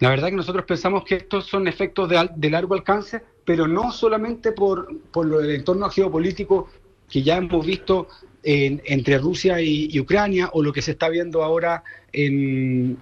La 0.00 0.10
verdad 0.10 0.30
que 0.30 0.34
nosotros 0.34 0.64
pensamos 0.64 1.04
que 1.04 1.14
estos 1.14 1.46
son 1.46 1.68
efectos 1.68 2.08
de, 2.08 2.50
largo 2.50 2.74
alcance, 2.74 3.22
pero 3.44 3.68
no 3.68 3.92
solamente 3.92 4.50
por, 4.50 4.88
el 5.14 5.50
entorno 5.52 5.88
geopolítico 5.88 6.68
que 7.08 7.22
ya 7.22 7.36
hemos 7.36 7.64
visto 7.64 8.08
entre 8.42 9.18
Rusia 9.18 9.60
y, 9.60 9.96
Ucrania 10.00 10.50
o 10.52 10.64
lo 10.64 10.72
que 10.72 10.82
se 10.82 10.90
está 10.90 11.08
viendo 11.08 11.44
ahora 11.44 11.84
eh, 12.12 12.96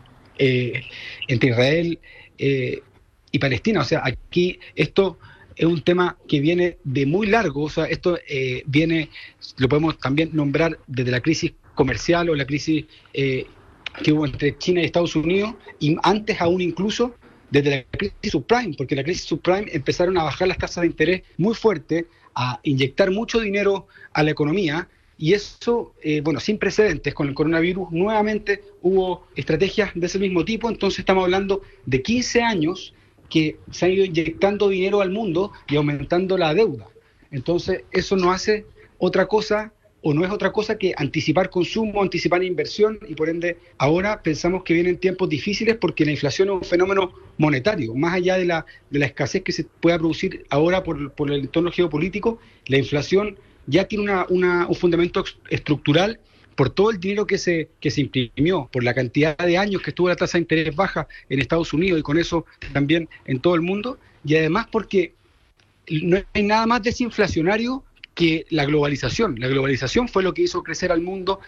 entre 1.29 1.49
Israel 1.49 1.99
eh, 2.37 2.83
y 3.31 3.39
Palestina. 3.39 3.81
O 3.81 3.85
sea, 3.85 4.03
aquí 4.05 4.59
esto 4.75 5.19
es 5.57 5.67
un 5.67 5.83
tema 5.83 6.17
que 6.27 6.41
viene 6.41 6.79
de 6.85 7.07
muy 7.07 7.27
largo, 7.27 7.65
o 7.65 7.71
sea, 7.71 7.85
esto 7.85 8.19
eh, 8.29 8.63
viene, 8.67 9.11
lo 9.59 9.69
podemos 9.69 9.99
también 9.99 10.31
nombrar 10.33 10.79
desde 10.87 11.11
la 11.11 11.21
crisis 11.21 11.53
comercial 11.75 12.31
o 12.31 12.35
la 12.35 12.47
crisis 12.47 12.87
que 13.13 14.13
hubo 14.13 14.25
entre 14.25 14.57
China 14.59 14.81
y 14.81 14.85
Estados 14.85 15.17
Unidos, 15.17 15.55
y 15.79 15.97
antes 16.03 16.41
aún 16.41 16.61
incluso 16.61 17.15
desde 17.51 17.71
la 17.71 17.85
crisis 17.99 18.33
subprime, 18.33 18.75
porque 18.77 18.95
la 18.95 19.03
crisis 19.03 19.25
subprime 19.25 19.67
empezaron 19.73 20.17
a 20.19 20.25
bajar 20.25 20.49
las 20.49 20.59
tasas 20.59 20.83
de 20.83 20.89
interés 20.89 21.23
muy 21.37 21.55
fuerte, 21.55 22.07
a 22.35 22.61
inyectar 22.63 23.11
mucho 23.11 23.41
dinero 23.41 23.89
a 24.13 24.23
la 24.23 24.31
economía, 24.31 24.89
y 25.19 25.35
eso, 25.35 25.95
eh, 26.03 26.23
bueno, 26.23 26.41
sin 26.41 26.57
precedentes, 26.57 27.13
con 27.13 27.29
el 27.29 27.35
coronavirus 27.35 27.91
nuevamente 27.91 28.63
hubo 28.81 29.27
estrategias 29.37 29.91
de 29.95 30.07
ese 30.07 30.19
mismo 30.19 30.45
tipo, 30.45 30.71
entonces 30.71 31.01
estamos 31.01 31.25
hablando 31.25 31.61
de 31.85 32.03
15 32.03 32.43
años 32.43 32.95
que 33.31 33.57
se 33.71 33.87
han 33.87 33.93
ido 33.93 34.05
inyectando 34.05 34.69
dinero 34.69 35.01
al 35.01 35.11
mundo 35.11 35.53
y 35.69 35.77
aumentando 35.77 36.37
la 36.37 36.53
deuda. 36.53 36.87
Entonces, 37.31 37.85
eso 37.93 38.17
no 38.17 38.33
hace 38.33 38.67
otra 38.99 39.27
cosa 39.27 39.73
o 40.03 40.15
no 40.15 40.25
es 40.25 40.31
otra 40.31 40.53
cosa 40.53 40.79
que 40.79 40.95
anticipar 40.97 41.51
consumo, 41.51 42.03
anticipar 42.03 42.43
inversión 42.43 42.99
y 43.07 43.15
por 43.15 43.29
ende 43.29 43.59
ahora 43.79 44.23
pensamos 44.23 44.65
que 44.65 44.75
vienen 44.75 44.97
tiempos 44.97 45.29
difíciles 45.29 45.77
porque 45.77 46.05
la 46.05 46.13
inflación 46.13 46.49
es 46.49 46.55
un 46.55 46.65
fenómeno 46.65 47.13
monetario, 47.37 47.95
más 47.95 48.15
allá 48.15 48.37
de 48.37 48.47
la, 48.47 48.67
de 48.91 48.99
la 48.99 49.07
escasez 49.07 49.43
que 49.43 49.53
se 49.53 49.65
pueda 49.65 49.99
producir 49.99 50.47
ahora 50.51 50.83
por, 50.83 51.13
por 51.13 51.31
el 51.31 51.41
entorno 51.41 51.71
geopolítico, 51.71 52.39
la 52.67 52.79
inflación 52.79 53.37
ya 53.67 53.85
tiene 53.85 54.05
una, 54.05 54.27
una, 54.31 54.67
un 54.67 54.75
fundamento 54.75 55.23
estructural 55.51 56.19
por 56.61 56.69
todo 56.69 56.91
el 56.91 57.01
dinero 57.01 57.27
que 57.27 57.39
se, 57.39 57.71
que 57.81 57.91
se 57.91 58.03
imprimió, 58.03 58.69
por 58.71 58.85
la 58.85 58.93
cantidad 58.93 59.35
de 59.39 59.57
años 59.57 59.81
que 59.81 59.93
estuvo 59.93 60.11
la 60.11 60.17
tasa 60.17 60.37
de 60.37 60.43
interés 60.43 60.77
baja 60.77 61.09
en 61.31 61.41
Estados 61.41 61.73
Unidos 61.73 61.99
y 61.99 62.03
con 62.03 62.19
eso 62.19 62.45
también 62.75 63.09
en 63.25 63.41
todo 63.41 63.55
el 63.55 63.63
mundo, 63.63 63.99
y 64.27 64.37
además 64.37 64.67
porque 64.71 65.15
no 65.89 66.19
hay 66.35 66.43
nada 66.43 66.67
más 66.67 66.83
desinflacionario 66.83 67.83
que 68.15 68.45
la 68.51 68.67
globalización. 68.67 69.41
La 69.41 69.49
globalización 69.49 70.07
fue 70.07 70.23
lo 70.23 70.35
que 70.35 70.43
hizo 70.43 70.63
crecer 70.63 70.93
al 70.93 71.01
mundo 71.01 71.41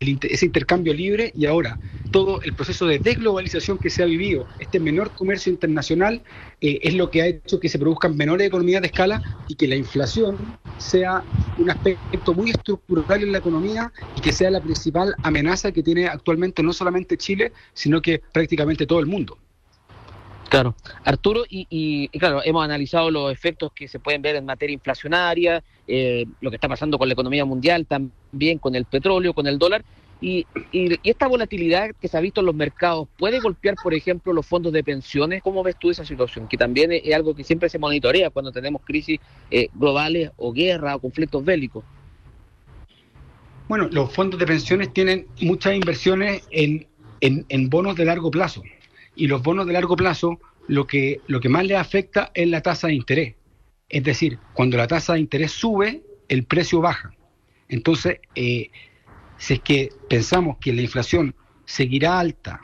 ese 0.00 0.46
intercambio 0.46 0.94
libre 0.94 1.32
y 1.34 1.46
ahora 1.46 1.78
todo 2.12 2.40
el 2.42 2.54
proceso 2.54 2.86
de 2.86 3.00
desglobalización 3.00 3.78
que 3.78 3.90
se 3.90 4.02
ha 4.02 4.06
vivido, 4.06 4.46
este 4.60 4.80
menor 4.80 5.10
comercio 5.10 5.52
internacional, 5.52 6.22
eh, 6.60 6.78
es 6.82 6.94
lo 6.94 7.10
que 7.10 7.22
ha 7.22 7.26
hecho 7.26 7.60
que 7.60 7.68
se 7.68 7.78
produzcan 7.78 8.16
menores 8.16 8.46
economías 8.46 8.80
de 8.80 8.86
escala 8.86 9.20
y 9.48 9.56
que 9.56 9.66
la 9.66 9.74
inflación 9.74 10.36
sea 10.78 11.22
un 11.58 11.68
aspecto 11.68 12.32
muy 12.32 12.50
estructural 12.50 13.24
en 13.24 13.32
la 13.32 13.38
economía 13.38 13.92
y 14.16 14.20
que 14.20 14.32
sea 14.32 14.50
la 14.50 14.60
principal 14.60 15.14
amenaza 15.22 15.72
que 15.72 15.82
tiene 15.82 16.06
actualmente 16.06 16.62
no 16.62 16.72
solamente 16.72 17.18
Chile, 17.18 17.52
sino 17.74 18.00
que 18.00 18.22
prácticamente 18.32 18.86
todo 18.86 19.00
el 19.00 19.06
mundo. 19.06 19.36
Claro, 20.48 20.74
Arturo, 21.04 21.44
y, 21.48 22.08
claro, 22.08 22.40
hemos 22.42 22.64
analizado 22.64 23.10
los 23.10 23.30
efectos 23.30 23.70
que 23.72 23.86
se 23.86 23.98
pueden 23.98 24.22
ver 24.22 24.36
en 24.36 24.46
materia 24.46 24.72
inflacionaria, 24.72 25.62
eh, 25.86 26.24
lo 26.40 26.50
que 26.50 26.56
está 26.56 26.68
pasando 26.68 26.98
con 26.98 27.06
la 27.06 27.12
economía 27.12 27.44
mundial, 27.44 27.86
también 27.86 28.58
con 28.58 28.74
el 28.74 28.86
petróleo, 28.86 29.34
con 29.34 29.46
el 29.46 29.58
dólar, 29.58 29.84
y, 30.22 30.46
esta 31.04 31.28
volatilidad 31.28 31.90
que 32.00 32.08
se 32.08 32.16
ha 32.16 32.20
visto 32.20 32.40
en 32.40 32.46
los 32.46 32.54
mercados, 32.54 33.08
¿puede 33.18 33.40
golpear, 33.40 33.74
por 33.82 33.92
ejemplo, 33.92 34.32
los 34.32 34.46
fondos 34.46 34.72
de 34.72 34.82
pensiones? 34.82 35.42
¿Cómo 35.42 35.62
ves 35.62 35.76
tú 35.78 35.90
esa 35.90 36.04
situación? 36.04 36.48
Que 36.48 36.56
también 36.56 36.92
es, 36.92 37.14
algo 37.14 37.34
que 37.34 37.44
siempre 37.44 37.68
se 37.68 37.78
monitorea 37.78 38.30
cuando 38.30 38.50
tenemos 38.50 38.82
crisis 38.84 39.20
eh, 39.50 39.68
globales 39.74 40.30
o 40.38 40.52
guerra 40.52 40.96
o 40.96 40.98
conflictos 40.98 41.44
bélicos. 41.44 41.84
Bueno, 43.68 43.86
los 43.92 44.10
fondos 44.12 44.40
de 44.40 44.46
pensiones 44.46 44.92
tienen 44.94 45.26
muchas 45.42 45.74
inversiones 45.74 46.42
en, 46.50 46.86
en 47.20 47.68
bonos 47.68 47.96
de 47.96 48.06
largo 48.06 48.30
plazo 48.30 48.62
y 49.18 49.26
los 49.26 49.42
bonos 49.42 49.66
de 49.66 49.72
largo 49.72 49.96
plazo 49.96 50.38
lo 50.68 50.86
que, 50.86 51.20
lo 51.26 51.40
que 51.40 51.48
más 51.48 51.66
le 51.66 51.76
afecta 51.76 52.30
es 52.34 52.48
la 52.48 52.62
tasa 52.62 52.86
de 52.86 52.94
interés. 52.94 53.34
Es 53.88 54.04
decir, 54.04 54.38
cuando 54.54 54.76
la 54.76 54.86
tasa 54.86 55.14
de 55.14 55.20
interés 55.20 55.50
sube, 55.50 56.02
el 56.28 56.44
precio 56.44 56.80
baja. 56.80 57.10
Entonces, 57.68 58.20
eh, 58.34 58.70
si 59.36 59.54
es 59.54 59.60
que 59.60 59.90
pensamos 60.08 60.58
que 60.58 60.72
la 60.72 60.82
inflación 60.82 61.34
seguirá 61.64 62.18
alta 62.18 62.60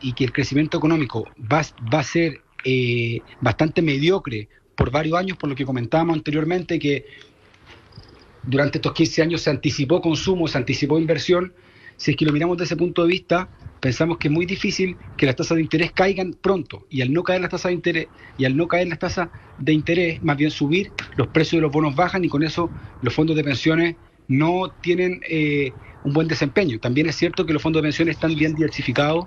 y 0.00 0.12
que 0.12 0.24
el 0.24 0.32
crecimiento 0.32 0.76
económico 0.76 1.28
va, 1.40 1.62
va 1.92 2.00
a 2.00 2.04
ser 2.04 2.42
eh, 2.64 3.20
bastante 3.40 3.80
mediocre 3.80 4.48
por 4.74 4.90
varios 4.90 5.18
años, 5.18 5.38
por 5.38 5.48
lo 5.48 5.56
que 5.56 5.64
comentábamos 5.64 6.16
anteriormente, 6.16 6.78
que 6.78 7.06
durante 8.42 8.78
estos 8.78 8.92
15 8.92 9.22
años 9.22 9.40
se 9.40 9.50
anticipó 9.50 10.02
consumo, 10.02 10.46
se 10.46 10.58
anticipó 10.58 10.98
inversión, 10.98 11.54
si 11.96 12.10
es 12.10 12.16
que 12.18 12.26
lo 12.26 12.32
miramos 12.32 12.58
desde 12.58 12.74
ese 12.74 12.76
punto 12.76 13.02
de 13.02 13.08
vista, 13.08 13.48
pensamos 13.80 14.18
que 14.18 14.28
es 14.28 14.34
muy 14.34 14.46
difícil 14.46 14.96
que 15.16 15.26
las 15.26 15.36
tasas 15.36 15.56
de 15.56 15.62
interés 15.62 15.92
caigan 15.92 16.34
pronto 16.34 16.86
y 16.90 17.02
al 17.02 17.12
no 17.12 17.22
caer 17.22 17.40
las 17.40 17.50
tasas 17.50 17.70
de 17.70 17.74
interés 17.74 18.08
y 18.38 18.44
al 18.44 18.56
no 18.56 18.68
caer 18.68 18.88
las 18.88 18.98
tasas 18.98 19.28
de 19.58 19.72
interés, 19.72 20.22
más 20.22 20.36
bien 20.36 20.50
subir, 20.50 20.92
los 21.16 21.28
precios 21.28 21.58
de 21.58 21.62
los 21.62 21.72
bonos 21.72 21.94
bajan 21.94 22.24
y 22.24 22.28
con 22.28 22.42
eso 22.42 22.70
los 23.00 23.14
fondos 23.14 23.36
de 23.36 23.44
pensiones 23.44 23.96
no 24.28 24.74
tienen 24.80 25.20
eh, 25.28 25.72
un 26.02 26.12
buen 26.12 26.28
desempeño. 26.28 26.78
También 26.78 27.08
es 27.08 27.16
cierto 27.16 27.46
que 27.46 27.52
los 27.52 27.62
fondos 27.62 27.82
de 27.82 27.86
pensiones 27.86 28.16
están 28.16 28.34
bien 28.34 28.54
diversificados 28.54 29.26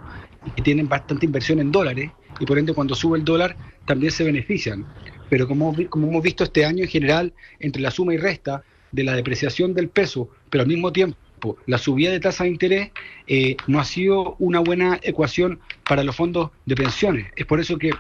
y 0.56 0.62
tienen 0.62 0.88
bastante 0.88 1.26
inversión 1.26 1.60
en 1.60 1.72
dólares 1.72 2.12
y 2.40 2.46
por 2.46 2.58
ende 2.58 2.74
cuando 2.74 2.96
sube 2.96 3.18
el 3.18 3.26
dólar 3.26 3.58
también 3.86 4.12
se 4.12 4.24
benefician. 4.24 4.86
Pero 5.30 5.48
como, 5.48 5.76
como 5.90 6.08
hemos 6.08 6.24
visto 6.24 6.44
este 6.44 6.66
año 6.66 6.84
en 6.84 6.90
general, 6.90 7.34
entre 7.60 7.82
la 7.82 7.92
suma 7.92 8.14
y 8.14 8.18
resta 8.18 8.64
de 8.92 9.04
la 9.04 9.16
depreciación 9.16 9.74
del 9.74 9.90
peso, 9.90 10.30
pero 10.50 10.64
al 10.64 10.68
mismo 10.68 10.92
tiempo 10.92 11.18
la 11.66 11.78
subida 11.78 12.12
de 12.12 12.20
tasa 12.20 12.44
de 12.44 12.52
interés 12.52 12.92
eh, 13.28 13.58
no 13.68 13.80
ha 13.80 13.86
sido 13.86 14.36
una 14.40 14.60
buena 14.60 15.00
ecuación 15.02 15.60
para 15.88 16.04
los 16.04 16.16
fondos 16.16 16.52
de 16.66 16.76
pensiones. 16.76 17.28
Es 17.36 17.46
por 17.46 17.60
eso 17.60 17.78
que 17.78 17.92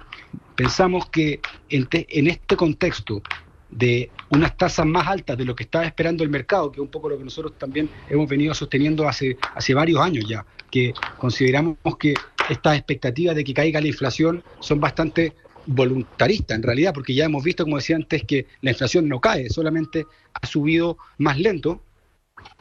pensamos 0.55 1.09
que 1.09 1.39
en, 1.69 2.27
este 2.27 2.55
contexto 2.55 3.21
de 3.69 4.09
unas 4.29 4.57
tasas 4.57 4.85
más 4.85 5.07
altas 5.07 5.37
de 5.37 5.45
lo 5.45 5.55
que 5.55 5.63
estaba 5.63 5.85
esperando 5.85 6.23
el 6.23 6.29
mercado, 6.29 6.71
que 6.71 6.77
es 6.77 6.81
un 6.81 6.89
poco 6.89 7.09
lo 7.09 7.17
que 7.17 7.23
nosotros 7.23 7.53
también 7.57 7.89
hemos 8.09 8.27
venido 8.27 8.53
sosteniendo 8.53 9.07
hace, 9.07 9.37
hace 9.55 9.73
varios 9.73 10.01
años 10.01 10.25
ya, 10.27 10.45
que 10.71 10.93
consideramos 11.17 11.77
que 11.99 12.13
estas 12.49 12.77
expectativas 12.77 13.35
de 13.35 13.43
que 13.43 13.53
caiga 13.53 13.79
la 13.79 13.87
inflación 13.87 14.43
son 14.59 14.79
bastante 14.79 15.33
voluntaristas 15.65 16.57
en 16.57 16.63
realidad, 16.63 16.93
porque 16.93 17.13
ya 17.13 17.25
hemos 17.25 17.43
visto, 17.43 17.63
como 17.63 17.77
decía 17.77 17.95
antes, 17.95 18.23
que 18.23 18.47
la 18.61 18.71
inflación 18.71 19.07
no 19.07 19.21
cae, 19.21 19.49
solamente 19.49 20.05
ha 20.33 20.47
subido 20.47 20.97
más 21.17 21.39
lento. 21.39 21.81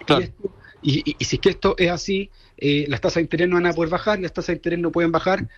Claro. 0.05 0.25
Y, 0.25 0.31
si 0.83 1.17
es 1.19 1.39
que 1.41 1.51
esto 1.51 1.75
es 1.79 1.91
así, 1.91 2.31
eh, 2.57 2.87
las 2.89 3.01
tasas 3.01 3.17
de 3.17 3.23
interés 3.23 3.49
no 3.49 3.57
van 3.57 3.67
a 3.67 3.73
poder 3.73 3.91
bajar, 3.91 4.21
las 4.21 4.33
tasas 4.33 4.49
de 4.49 4.53
interés 4.55 4.79
no 4.79 4.93
pueden 4.93 5.13
bajar, 5.13 5.49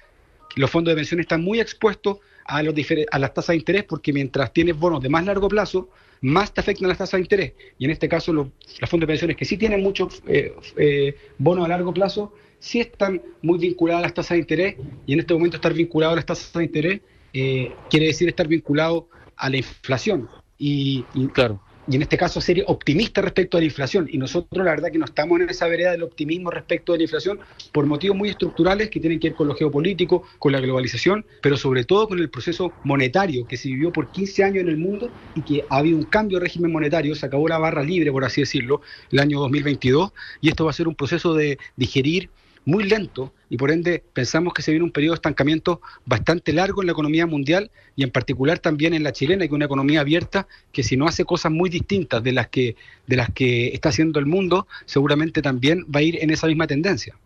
los 0.57 0.71
fondos 0.71 0.93
de 0.93 0.97
pensión 0.97 1.21
están 1.21 1.43
muy 1.43 1.61
expuestos 1.61 2.19
a, 2.45 2.63
los 2.63 2.75
a 3.11 3.19
las 3.19 3.35
tasas 3.35 3.49
de 3.49 3.57
interés 3.57 3.85
porque 3.85 4.13
mientras 4.13 4.53
tienes 4.53 4.77
bonos 4.77 5.03
de 5.03 5.09
más 5.09 5.25
largo 5.25 5.49
plazo, 5.49 5.91
más 6.23 6.53
te 6.53 6.61
afectan 6.61 6.89
las 6.89 6.99
tasas 6.99 7.19
de 7.19 7.21
interés. 7.21 7.53
Y 7.79 7.85
en 7.85 7.93
este 7.93 8.09
caso, 8.09 8.33
los, 8.33 8.49
fondos 8.89 9.07
de 9.07 9.07
pensiones 9.07 9.37
que 9.37 9.45
sí 9.45 9.57
tienen 9.57 9.83
muchos 9.83 10.23
eh, 10.27 10.55
eh, 10.77 11.17
bonos 11.39 11.65
a 11.65 11.69
largo 11.69 11.95
plazo, 11.95 12.35
sí 12.59 12.81
están 12.81 13.23
muy 13.43 13.59
vinculados 13.59 14.01
a 14.01 14.03
las 14.03 14.15
tasas 14.15 14.31
de 14.31 14.39
interés. 14.39 14.77
Y 15.07 15.13
en 15.13 15.21
este 15.21 15.35
momento 15.35 15.57
estar 15.57 15.73
vinculado 15.73 16.15
a 16.15 16.17
las 16.17 16.27
tasas 16.27 16.53
de 16.53 16.65
interés 16.65 17.01
quiere 17.33 18.07
decir 18.07 18.29
estar 18.29 18.49
vinculado 18.49 19.09
a 19.37 19.49
la 19.49 19.59
inflación. 19.59 20.29
y, 20.59 21.05
claro 21.33 21.63
y 21.91 21.97
en 21.97 22.03
este 22.03 22.17
caso 22.17 22.41
ser 22.41 22.63
optimista 22.69 23.21
respecto 23.21 23.57
a 23.57 23.61
la 23.61 23.67
inflación. 23.67 24.09
Y 24.09 24.17
nosotros 24.17 24.65
la 24.65 24.71
verdad 24.71 24.93
que 24.93 24.99
no 24.99 25.07
estamos 25.07 25.41
en 25.41 25.51
esa 25.51 25.67
vereda 25.67 25.91
del 25.91 26.05
optimismo 26.05 26.49
respecto 26.49 26.93
a 26.93 26.97
la 26.97 27.03
inflación 27.03 27.41
por 27.73 27.85
motivos 27.87 28.17
muy 28.17 28.29
estructurales 28.29 28.91
que 28.91 29.01
tienen 29.01 29.19
que 29.19 29.31
ver 29.31 29.37
con 29.37 29.49
lo 29.49 29.57
geopolítico, 29.57 30.23
con 30.39 30.53
la 30.53 30.61
globalización, 30.61 31.27
pero 31.43 31.57
sobre 31.57 31.85
todo 31.85 32.07
con 32.07 32.21
el 32.21 32.31
proceso 32.31 32.73
monetario 32.85 33.45
que 33.45 33.57
se 33.57 33.71
vivió 33.71 33.93
por 33.93 34.09
15 34.13 34.45
años 34.45 34.63
en 34.63 34.69
el 34.69 34.77
mundo 34.77 35.11
y 35.35 35.43
que 35.43 35.65
ha 35.69 35.79
habido 35.79 35.97
un 35.97 36.05
cambio 36.05 36.39
de 36.39 36.45
régimen 36.45 36.71
monetario, 36.71 37.17
se 37.17 37.27
acabó 37.27 37.49
la 37.49 37.59
barra 37.59 37.83
libre, 37.83 38.13
por 38.13 38.25
así 38.25 38.41
decirlo, 38.41 38.83
el 39.11 39.19
año 39.19 39.41
2022, 39.41 40.13
y 40.41 40.49
esto 40.49 40.67
va 40.67 40.71
a 40.71 40.75
ser 40.75 40.87
un 40.87 40.95
proceso 40.95 41.35
de 41.35 41.59
digerir 41.75 42.31
muy 42.65 42.85
lento 42.85 43.33
y 43.49 43.57
por 43.57 43.71
ende 43.71 44.03
pensamos 44.13 44.53
que 44.53 44.63
se 44.63 44.71
viene 44.71 44.85
un 44.85 44.93
periodo 44.93 45.15
de 45.15 45.17
estancamiento 45.17 45.81
bastante 46.05 46.53
largo 46.53 46.83
en 46.83 46.87
la 46.87 46.93
economía 46.93 47.27
mundial 47.27 47.71
y 47.97 48.03
en 48.05 48.11
particular 48.11 48.59
también 48.59 48.95
en 48.95 49.03
la 49.03 49.13
chilena, 49.13 49.41
que 49.41 49.47
es 49.47 49.53
una 49.53 49.65
economía 49.65 50.01
abierta 50.01 50.47
que 50.73 50.83
si 50.83 50.97
no 50.97 51.07
hace 51.07 51.25
cosas 51.25 51.53
muy 51.53 51.71
distintas 51.71 52.23
de 52.23 52.33
las 52.33 52.49
que 52.49 52.77
de 53.07 53.17
las 53.17 53.31
que 53.31 53.69
está 53.69 53.89
haciendo 53.89 54.19
el 54.19 54.27
mundo, 54.27 54.67
seguramente 54.85 55.43
también 55.43 55.85
va 55.95 56.01
a 56.01 56.03
ir 56.03 56.23
en 56.23 56.31
esa 56.31 56.47
misma 56.47 56.67
tendencia. 56.67 57.17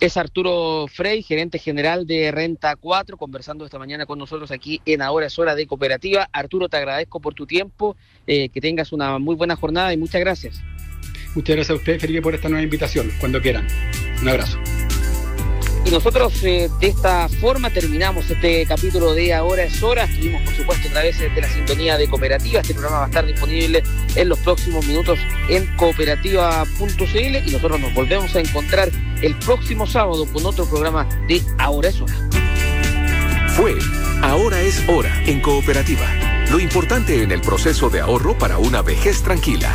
Es 0.00 0.16
Arturo 0.16 0.86
Frey, 0.88 1.22
gerente 1.22 1.58
general 1.58 2.06
de 2.06 2.30
Renta 2.30 2.74
4, 2.76 3.16
conversando 3.16 3.64
esta 3.64 3.78
mañana 3.78 4.06
con 4.06 4.18
nosotros 4.18 4.50
aquí 4.50 4.80
en 4.84 5.00
Ahora 5.00 5.26
es 5.26 5.38
Hora 5.38 5.54
de 5.54 5.66
Cooperativa. 5.66 6.28
Arturo, 6.32 6.68
te 6.68 6.76
agradezco 6.76 7.20
por 7.20 7.34
tu 7.34 7.46
tiempo, 7.46 7.96
eh, 8.26 8.48
que 8.48 8.60
tengas 8.60 8.92
una 8.92 9.18
muy 9.18 9.36
buena 9.36 9.56
jornada 9.56 9.92
y 9.92 9.96
muchas 9.96 10.20
gracias. 10.20 10.60
Muchas 11.34 11.56
gracias 11.56 11.70
a 11.70 11.80
usted, 11.80 12.00
Felipe, 12.00 12.22
por 12.22 12.34
esta 12.34 12.48
nueva 12.48 12.64
invitación. 12.64 13.10
Cuando 13.18 13.40
quieran. 13.40 13.66
Un 14.24 14.30
abrazo. 14.30 14.58
Y 15.84 15.90
nosotros 15.90 16.32
eh, 16.44 16.70
de 16.80 16.86
esta 16.86 17.28
forma 17.28 17.68
terminamos 17.68 18.30
este 18.30 18.64
capítulo 18.64 19.12
de 19.12 19.34
Ahora 19.34 19.64
es 19.64 19.82
Hora. 19.82 20.04
Estuvimos, 20.04 20.40
por 20.40 20.54
supuesto, 20.54 20.88
a 20.88 20.92
través 20.92 21.18
de 21.18 21.38
la 21.38 21.46
sintonía 21.46 21.98
de 21.98 22.08
Cooperativa. 22.08 22.62
Este 22.62 22.72
programa 22.72 23.00
va 23.00 23.04
a 23.04 23.08
estar 23.08 23.26
disponible 23.26 23.82
en 24.14 24.28
los 24.30 24.38
próximos 24.38 24.86
minutos 24.86 25.18
en 25.50 25.66
cooperativa.cl 25.76 27.36
y 27.46 27.50
nosotros 27.50 27.78
nos 27.78 27.92
volvemos 27.92 28.34
a 28.34 28.40
encontrar 28.40 28.90
el 29.20 29.36
próximo 29.40 29.86
sábado 29.86 30.24
con 30.32 30.46
otro 30.46 30.64
programa 30.64 31.06
de 31.28 31.42
Ahora 31.58 31.90
es 31.90 32.00
Hora. 32.00 32.14
Fue 33.48 33.74
Ahora 34.22 34.58
es 34.62 34.88
Hora 34.88 35.22
en 35.26 35.42
Cooperativa. 35.42 36.06
Lo 36.50 36.60
importante 36.60 37.22
en 37.22 37.30
el 37.30 37.42
proceso 37.42 37.90
de 37.90 38.00
ahorro 38.00 38.38
para 38.38 38.56
una 38.56 38.80
vejez 38.80 39.22
tranquila. 39.22 39.70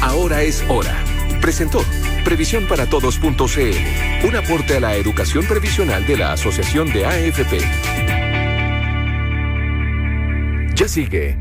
Ahora 0.00 0.42
es 0.42 0.64
hora. 0.68 1.11
Presentó 1.42 1.84
Previsión 2.24 2.66
para 2.68 2.86
Todos.cl, 2.86 4.26
un 4.26 4.36
aporte 4.36 4.76
a 4.76 4.80
la 4.80 4.94
educación 4.94 5.44
previsional 5.44 6.06
de 6.06 6.16
la 6.16 6.32
Asociación 6.32 6.92
de 6.92 7.04
AFP. 7.04 7.58
Ya 10.76 10.86
sigue 10.86 11.36